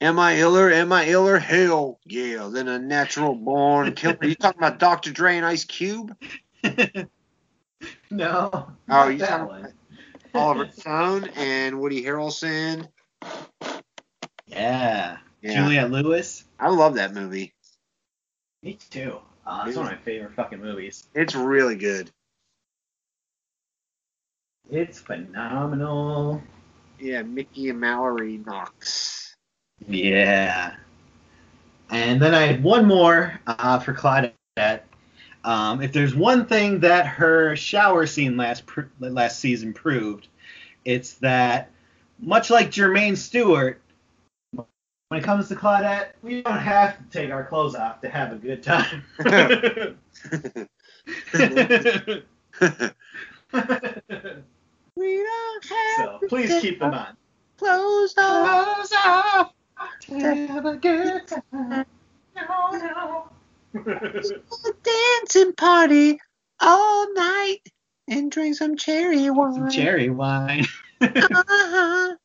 Am 0.00 0.18
I 0.18 0.32
iller? 0.32 0.70
Am 0.70 0.92
I 0.92 1.04
iller? 1.04 1.38
Hell 1.38 1.98
yeah! 2.06 2.48
Then 2.52 2.68
a 2.68 2.78
natural 2.78 3.34
born 3.34 3.92
killer. 3.96 4.18
you 4.22 4.34
talking 4.34 4.58
about 4.58 4.78
Dr. 4.78 5.12
Dre 5.12 5.36
and 5.36 5.44
Ice 5.44 5.64
Cube? 5.64 6.16
no. 8.10 8.70
Oh, 8.88 9.08
you 9.08 9.18
talking 9.18 9.46
one. 9.46 9.72
Oliver 10.34 10.70
Stone 10.74 11.28
and 11.36 11.80
Woody 11.80 12.02
Harrelson. 12.02 12.88
yeah. 14.46 15.18
Yeah, 15.42 15.86
Lewis. 15.86 16.44
I 16.58 16.68
love 16.68 16.94
that 16.94 17.14
movie. 17.14 17.54
Me 18.62 18.78
too. 18.90 19.18
Uh, 19.46 19.64
it's 19.66 19.76
one 19.76 19.86
of 19.86 19.92
my 19.92 19.98
favorite 19.98 20.34
fucking 20.34 20.60
movies. 20.60 21.08
It's 21.14 21.34
really 21.34 21.76
good. 21.76 22.10
It's 24.70 25.00
phenomenal. 25.00 26.42
Yeah, 26.98 27.22
Mickey 27.22 27.70
and 27.70 27.80
Mallory 27.80 28.38
Knox. 28.38 29.19
Yeah. 29.86 30.74
And 31.90 32.20
then 32.20 32.34
I 32.34 32.42
had 32.42 32.62
one 32.62 32.86
more 32.86 33.40
uh, 33.46 33.78
for 33.80 33.94
Claudette. 33.94 34.80
Um, 35.42 35.82
if 35.82 35.92
there's 35.92 36.14
one 36.14 36.46
thing 36.46 36.80
that 36.80 37.06
her 37.06 37.56
shower 37.56 38.06
scene 38.06 38.36
last 38.36 38.66
pr- 38.66 38.82
last 39.00 39.40
season 39.40 39.72
proved, 39.72 40.28
it's 40.84 41.14
that 41.14 41.70
much 42.20 42.50
like 42.50 42.70
Jermaine 42.70 43.16
Stewart, 43.16 43.80
when 44.52 45.20
it 45.20 45.24
comes 45.24 45.48
to 45.48 45.56
Claudette, 45.56 46.10
we 46.22 46.42
don't 46.42 46.58
have 46.58 46.98
to 46.98 47.04
take 47.10 47.30
our 47.32 47.44
clothes 47.44 47.74
off 47.74 48.00
to 48.02 48.08
have 48.08 48.32
a 48.32 48.36
good 48.36 48.62
time. 48.62 49.02
we 54.94 55.16
don't 55.24 55.64
have 55.64 55.96
so 55.96 56.20
please 56.28 56.60
keep 56.60 56.78
them 56.78 56.94
on. 56.94 57.16
clothes 57.56 58.14
on. 58.18 58.44
Clothes 58.44 58.92
off 59.04 59.52
have 60.08 60.66
a 60.66 60.76
good 60.76 61.26
time. 61.28 61.86
No, 62.36 62.70
no. 62.72 63.28
a 63.74 64.72
dancing 64.82 65.52
party 65.54 66.18
all 66.60 67.12
night 67.14 67.58
and 68.08 68.30
drink 68.30 68.56
some 68.56 68.76
cherry 68.76 69.30
wine. 69.30 69.54
Some 69.54 69.70
cherry 69.70 70.10
wine. 70.10 70.66
Uh-huh. 71.02 72.16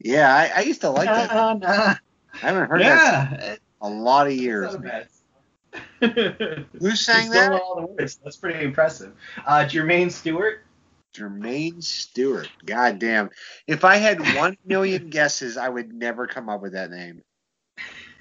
Yeah, 0.00 0.34
I, 0.34 0.50
I 0.56 0.60
used 0.62 0.80
to 0.80 0.90
like 0.90 1.06
that. 1.06 1.30
Uh, 1.30 1.54
nah. 1.54 1.68
I 1.70 1.98
haven't 2.40 2.68
heard 2.68 2.80
that 2.80 3.40
Yeah. 3.40 3.56
a 3.80 3.88
lot 3.88 4.26
of 4.26 4.32
years. 4.32 4.72
not 4.72 4.82
man. 4.82 5.06
Who 6.80 6.96
sang 6.96 7.30
that? 7.30 7.52
all 7.52 7.76
the 7.80 7.86
words. 7.86 8.18
That's 8.22 8.36
pretty 8.36 8.64
impressive. 8.64 9.12
Uh, 9.46 9.64
Jermaine 9.68 10.10
Stewart. 10.10 10.63
Jermaine 11.14 11.82
Stewart. 11.82 12.48
God 12.66 12.98
damn. 12.98 13.30
If 13.66 13.84
I 13.84 13.96
had 13.96 14.20
one 14.36 14.56
million 14.64 15.08
guesses, 15.10 15.56
I 15.56 15.68
would 15.68 15.92
never 15.92 16.26
come 16.26 16.48
up 16.48 16.60
with 16.62 16.72
that 16.72 16.90
name. 16.90 17.22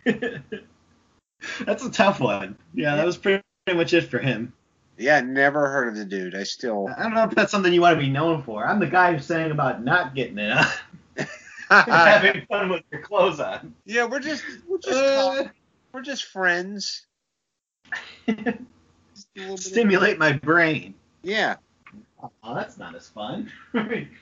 That's 1.65 1.83
a 1.83 1.91
tough 1.91 2.19
one. 2.19 2.57
Yeah, 2.73 2.95
that 2.95 3.05
was 3.05 3.17
pretty, 3.17 3.43
pretty 3.65 3.77
much 3.77 3.93
it 3.93 4.09
for 4.09 4.19
him. 4.19 4.53
Yeah, 4.97 5.19
never 5.21 5.67
heard 5.69 5.89
of 5.89 5.95
the 5.97 6.05
dude. 6.05 6.35
I 6.35 6.43
still. 6.43 6.87
I 6.97 7.03
don't 7.03 7.13
know 7.15 7.23
if 7.23 7.31
that's 7.31 7.51
something 7.51 7.73
you 7.73 7.81
want 7.81 7.97
to 7.97 7.99
be 7.99 8.09
known 8.11 8.43
for. 8.43 8.65
I'm 8.65 8.79
the 8.79 8.85
guy 8.87 9.11
who's 9.13 9.25
saying 9.25 9.51
about 9.51 9.83
not 9.83 10.13
getting 10.15 10.37
it 10.37 10.51
on. 10.51 10.67
having 11.69 12.45
fun 12.45 12.69
with 12.69 12.83
your 12.91 13.01
clothes 13.01 13.39
on. 13.39 13.73
yeah, 13.85 14.05
we're 14.05 14.19
just 14.19 14.43
we're 14.69 14.77
just 14.77 14.95
Uh, 14.95 15.45
we're 15.91 16.01
just 16.03 16.25
friends. 16.25 17.07
Of- 18.27 19.59
Stimulate 19.59 20.17
my 20.19 20.33
brain. 20.33 20.93
yeah. 21.23 21.55
Oh, 22.23 22.55
that's 22.55 22.77
not 22.77 22.95
as 22.95 23.09
fun. 23.09 23.51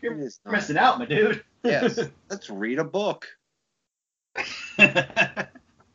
You're 0.02 0.32
missing 0.46 0.78
out, 0.78 0.98
my 1.00 1.06
dude. 1.06 1.44
Yes. 1.64 2.00
Let's 2.30 2.50
read 2.50 2.80
a 2.80 2.84
book. 2.84 3.28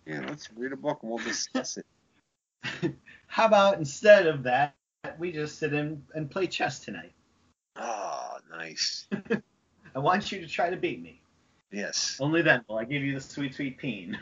Yeah, 0.06 0.20
let's 0.28 0.48
read 0.54 0.72
a 0.72 0.76
book 0.76 1.00
and 1.02 1.10
we'll 1.10 1.24
discuss 1.24 1.78
it. 1.78 2.94
How 3.26 3.46
about 3.46 3.78
instead 3.78 4.28
of 4.28 4.44
that, 4.44 4.76
we 5.18 5.32
just 5.32 5.58
sit 5.58 5.74
in 5.74 6.00
and 6.14 6.30
play 6.30 6.46
chess 6.46 6.78
tonight? 6.78 7.10
Oh, 7.74 8.36
nice. 8.48 9.08
I 9.94 9.98
want 9.98 10.30
you 10.30 10.40
to 10.40 10.46
try 10.46 10.70
to 10.70 10.76
beat 10.76 11.02
me. 11.02 11.20
Yes. 11.72 12.18
Only 12.20 12.42
then 12.42 12.62
will 12.68 12.78
I 12.78 12.84
give 12.84 13.02
you 13.02 13.14
the 13.14 13.20
sweet, 13.20 13.54
sweet 13.56 13.78
peen. 13.78 14.16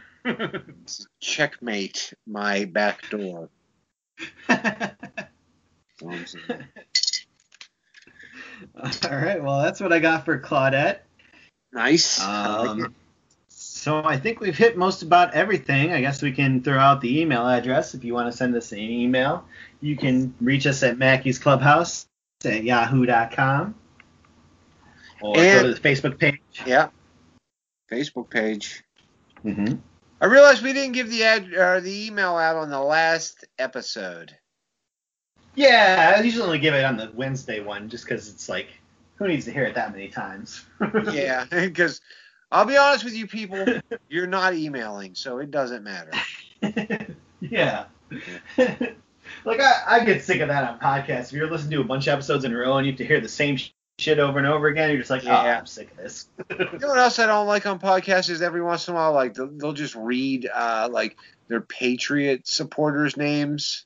Checkmate 1.21 2.15
my 2.27 2.65
back 2.65 3.11
door. 3.11 3.51
So 8.75 8.81
I'm 8.83 8.93
saying. 8.93 9.15
All 9.15 9.21
right, 9.21 9.43
well, 9.43 9.63
that's 9.63 9.81
what 9.81 9.93
I 9.93 9.99
got 9.99 10.25
for 10.25 10.39
Claudette. 10.39 10.99
Nice. 11.73 12.21
I 12.21 12.59
like. 12.59 12.69
Um, 12.69 12.95
so 13.49 14.03
I 14.05 14.17
think 14.17 14.41
we've 14.41 14.57
hit 14.57 14.77
most 14.77 15.03
about 15.03 15.35
everything. 15.35 15.93
I 15.93 16.01
guess 16.01 16.23
we 16.23 16.33
can 16.33 16.63
throw 16.63 16.79
out 16.79 17.01
the 17.01 17.21
email 17.21 17.47
address 17.47 17.95
if 17.95 18.05
you 18.05 18.15
want 18.15 18.31
to 18.31 18.37
send 18.37 18.55
us 18.57 18.73
an 18.73 18.79
email. 18.79 19.45
You 19.81 19.97
can 19.97 20.35
reach 20.41 20.67
us 20.67 20.83
at 20.83 20.97
Mackey's 20.97 21.39
Clubhouse 21.39 22.07
at 22.45 22.65
yahoo.com 22.65 23.75
or 25.21 25.37
And- 25.39 25.63
go 25.63 25.69
to 25.69 25.75
the 25.75 25.81
Facebook 25.89 26.19
page. 26.19 26.41
yeah. 26.67 26.89
Facebook 27.91 28.31
page. 28.31 28.83
Mm-hmm. 29.45 29.75
I 30.21 30.27
realized 30.27 30.63
we 30.63 30.73
didn't 30.73 30.93
give 30.93 31.11
the 31.11 31.25
ad 31.25 31.53
or 31.53 31.81
the 31.83 32.07
email 32.07 32.37
out 32.37 32.57
on 32.57 32.71
the 32.71 32.81
last 32.81 33.45
episode. 33.59 34.35
Yeah, 35.57 36.15
I 36.17 36.23
usually 36.23 36.45
only 36.45 36.59
give 36.59 36.75
it 36.75 36.85
on 36.85 36.97
the 36.97 37.11
Wednesday 37.15 37.61
one 37.61 37.89
just 37.89 38.05
because 38.05 38.29
it's 38.29 38.49
like, 38.49 38.69
who 39.17 39.29
needs 39.29 39.45
to 39.45 39.53
hear 39.53 39.65
it 39.65 39.75
that 39.77 39.93
many 39.93 40.09
times? 40.09 40.65
Yeah, 41.13 41.45
because 41.51 42.01
I'll 42.51 42.65
be 42.65 42.77
honest 42.77 43.05
with 43.05 43.15
you, 43.15 43.27
people, 43.27 43.65
you're 44.09 44.27
not 44.27 44.55
emailing, 44.55 45.15
so 45.15 45.39
it 45.39 45.51
doesn't 45.51 45.83
matter. 45.85 46.11
yeah. 47.41 47.85
like 48.59 49.61
I, 49.61 49.83
I 49.87 50.05
get 50.05 50.23
sick 50.25 50.41
of 50.41 50.49
that 50.49 50.65
on 50.71 50.79
podcasts. 50.79 51.27
If 51.27 51.33
you're 51.33 51.51
listening 51.51 51.73
to 51.73 51.81
a 51.81 51.85
bunch 51.85 52.07
of 52.07 52.15
episodes 52.15 52.45
in 52.45 52.53
a 52.53 52.57
row 52.57 52.77
and 52.77 52.87
you 52.87 52.93
have 52.93 52.99
to 52.99 53.07
hear 53.07 53.21
the 53.21 53.29
same 53.29 53.57
sh- 53.57 53.71
shit 53.99 54.19
over 54.19 54.39
and 54.39 54.47
over 54.47 54.67
again, 54.69 54.91
you're 54.91 54.99
just 54.99 55.11
like, 55.11 55.23
oh, 55.25 55.29
Yeah. 55.29 55.59
I'm 55.59 55.67
sick 55.67 55.91
of 55.93 55.97
this. 55.99 56.27
You 56.51 56.79
know 56.79 56.89
what 56.89 56.99
else 56.99 57.19
I 57.19 57.27
don't 57.27 57.47
like 57.47 57.67
on 57.67 57.79
podcasts 57.79 58.31
is 58.31 58.43
every 58.43 58.63
once 58.63 58.89
in 58.89 58.95
a 58.95 58.97
while, 58.97 59.13
like 59.13 59.35
they'll, 59.35 59.51
they'll 59.51 59.73
just 59.73 59.95
read 59.95 60.49
uh, 60.53 60.89
like 60.91 61.17
their 61.49 61.61
Patreon 61.61 62.47
supporters' 62.47 63.17
names. 63.17 63.84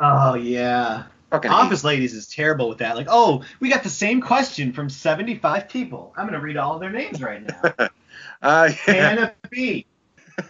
Oh 0.00 0.34
yeah. 0.34 1.04
Fucking 1.30 1.50
Office 1.50 1.82
Ladies 1.82 2.14
is 2.14 2.28
terrible 2.28 2.68
with 2.68 2.78
that. 2.78 2.96
Like, 2.96 3.08
oh, 3.10 3.42
we 3.58 3.68
got 3.68 3.82
the 3.82 3.90
same 3.90 4.20
question 4.20 4.72
from 4.72 4.88
75 4.88 5.68
people. 5.68 6.14
I'm 6.16 6.26
gonna 6.26 6.40
read 6.40 6.56
all 6.56 6.74
of 6.74 6.80
their 6.80 6.90
names 6.90 7.22
right 7.22 7.42
now. 7.46 7.88
Uh, 8.42 8.70
yeah. 8.86 8.94
Hannah 8.94 9.34
B, 9.50 9.86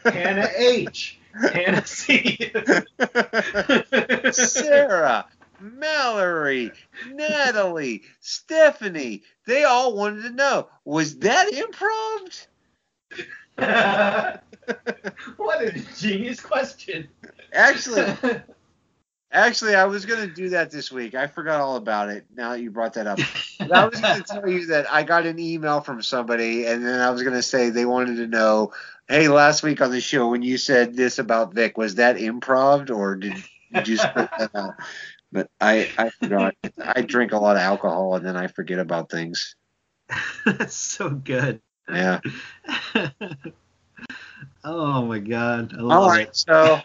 Hannah 0.05 0.49
H, 0.57 1.19
Hannah 1.33 1.87
C. 1.87 2.53
Sarah, 4.33 5.27
Mallory, 5.61 6.73
Natalie, 7.13 8.03
Stephanie, 8.21 9.23
they 9.47 9.65
all 9.65 9.95
wanted 9.95 10.23
to 10.23 10.31
know 10.31 10.69
was 10.85 11.19
that 11.19 11.51
improv? 11.53 12.47
what 15.37 15.63
a 15.63 15.73
genius 15.97 16.41
question. 16.41 17.09
Actually, 17.53 18.15
actually, 19.33 19.75
I 19.75 19.85
was 19.85 20.07
gonna 20.07 20.27
do 20.27 20.51
that 20.51 20.71
this 20.71 20.91
week. 20.91 21.15
I 21.15 21.27
forgot 21.27 21.61
all 21.61 21.77
about 21.77 22.09
it. 22.11 22.27
Now 22.35 22.51
that 22.51 22.61
you 22.61 22.71
brought 22.71 22.95
that 22.95 23.07
up, 23.07 23.19
But 23.59 23.73
I 23.73 23.85
was 23.87 24.01
gonna 24.01 24.23
tell 24.27 24.49
you 24.49 24.67
that 24.67 24.91
I 24.91 25.03
got 25.03 25.27
an 25.27 25.39
email 25.39 25.81
from 25.81 26.03
somebody, 26.03 26.67
and 26.67 26.85
then 26.85 27.01
I 27.01 27.11
was 27.11 27.23
gonna 27.23 27.43
say 27.43 27.71
they 27.71 27.85
wanted 27.85 28.17
to 28.17 28.27
know, 28.27 28.73
hey, 29.09 29.29
last 29.29 29.63
week 29.63 29.81
on 29.81 29.91
the 29.91 30.01
show 30.01 30.29
when 30.29 30.43
you 30.43 30.59
said 30.59 30.95
this 30.95 31.19
about 31.19 31.55
Vic, 31.55 31.77
was 31.79 31.97
that 31.97 32.17
improv 32.17 32.91
or 32.91 33.17
did 33.17 33.35
you 33.71 33.81
just 33.83 34.13
put 34.15 34.31
that 34.39 34.51
out? 34.55 34.75
But 35.33 35.51
I, 35.61 35.91
I 35.99 36.11
forgot. 36.11 36.55
I 36.81 37.03
drink 37.03 37.33
a 37.33 37.39
lot 37.39 37.57
of 37.57 37.63
alcohol 37.63 38.15
and 38.17 38.25
then 38.25 38.37
I 38.37 38.47
forget 38.47 38.79
about 38.79 39.11
things. 39.11 39.57
That's 40.47 40.77
so 40.77 41.11
good. 41.11 41.61
Yeah. 41.89 42.21
oh 44.65 45.03
my 45.03 45.19
god. 45.19 45.75
I 45.77 45.81
All 45.81 45.87
love 45.87 46.11
right. 46.11 46.35
So 46.35 46.81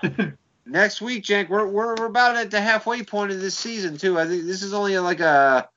next 0.65 1.01
week, 1.01 1.23
Jank, 1.23 1.49
we're, 1.49 1.65
we're 1.67 1.95
we're 1.95 2.05
about 2.05 2.37
at 2.37 2.51
the 2.51 2.61
halfway 2.61 3.03
point 3.03 3.31
of 3.31 3.41
this 3.41 3.57
season 3.57 3.97
too. 3.97 4.19
I 4.19 4.25
think 4.27 4.45
this 4.45 4.63
is 4.63 4.73
only 4.73 4.97
like 4.99 5.19
a 5.19 5.69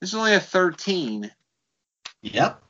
this 0.00 0.10
is 0.10 0.14
only 0.14 0.34
a 0.34 0.40
13. 0.40 1.30
Yep. 2.22 2.62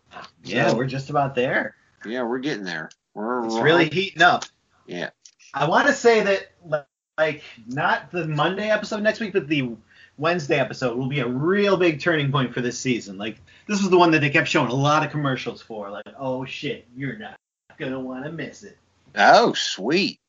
Yeah, 0.44 0.70
So- 0.70 0.76
we're 0.76 0.86
just 0.86 1.10
about 1.10 1.34
there. 1.34 1.74
Yeah, 2.04 2.22
we're 2.22 2.38
getting 2.38 2.64
there. 2.64 2.90
We're 3.14 3.44
It's 3.46 3.56
really 3.56 3.88
heating 3.88 4.22
up. 4.22 4.44
yeah. 4.86 5.10
I 5.54 5.68
want 5.68 5.86
to 5.88 5.92
say 5.92 6.22
that 6.22 6.86
like 7.18 7.42
not 7.66 8.12
the 8.12 8.28
Monday 8.28 8.70
episode 8.70 9.02
next 9.02 9.18
week, 9.18 9.32
but 9.32 9.48
the 9.48 9.70
Wednesday 10.18 10.58
episode 10.60 10.96
will 10.96 11.08
be 11.08 11.20
a 11.20 11.26
real 11.26 11.76
big 11.76 12.00
turning 12.00 12.30
point 12.30 12.52
for 12.54 12.60
this 12.60 12.78
season. 12.78 13.18
Like 13.18 13.38
this 13.66 13.80
was 13.80 13.90
the 13.90 13.98
one 13.98 14.10
that 14.12 14.20
they 14.20 14.30
kept 14.30 14.48
showing 14.48 14.70
a 14.70 14.74
lot 14.74 15.04
of 15.04 15.10
commercials 15.10 15.60
for. 15.62 15.90
Like, 15.90 16.04
oh 16.18 16.44
shit, 16.44 16.86
you're 16.96 17.16
not 17.16 17.36
gonna 17.78 17.98
want 17.98 18.24
to 18.24 18.32
miss 18.32 18.62
it. 18.62 18.78
Oh, 19.16 19.52
sweet. 19.54 20.20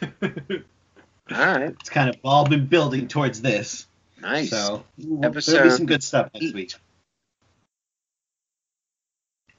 it's 1.28 1.90
kind 1.90 2.10
of 2.10 2.16
all 2.24 2.46
been 2.48 2.66
building 2.66 3.08
towards 3.08 3.40
this. 3.42 3.86
Nice. 4.20 4.50
So 4.50 4.84
there'll 4.98 5.34
be 5.34 5.40
some 5.40 5.86
good 5.86 6.02
stuff 6.02 6.30
next 6.34 6.46
eight. 6.46 6.54
week. 6.54 6.72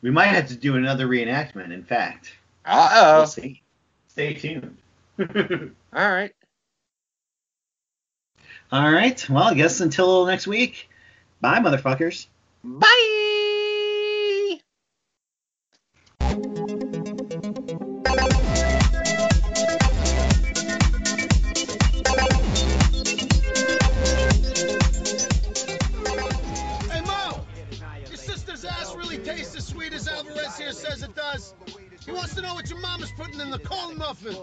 We 0.01 0.11
might 0.11 0.27
have 0.27 0.47
to 0.49 0.55
do 0.55 0.75
another 0.75 1.07
reenactment. 1.07 1.71
In 1.71 1.83
fact, 1.83 2.33
Uh 2.65 2.89
oh. 2.93 3.17
we'll 3.19 3.27
see. 3.27 3.61
Stay 4.09 4.33
tuned. 4.33 4.77
All 5.19 5.25
right. 6.11 6.31
All 8.71 8.91
right. 8.91 9.29
Well, 9.29 9.43
I 9.45 9.53
guess 9.53 9.79
until 9.79 10.25
next 10.25 10.47
week. 10.47 10.89
Bye, 11.41 11.59
motherfuckers. 11.59 12.27
Bye. 12.63 13.23
Here 30.57 30.71
says 30.71 31.03
it 31.03 31.15
does. 31.15 31.53
He 32.05 32.11
wants 32.11 32.35
to 32.35 32.41
know 32.41 32.53
what 32.53 32.69
your 32.69 32.79
mama's 32.79 33.11
putting 33.11 33.39
in 33.39 33.49
the 33.49 33.59
corn 33.59 33.97
muffin. 33.97 34.35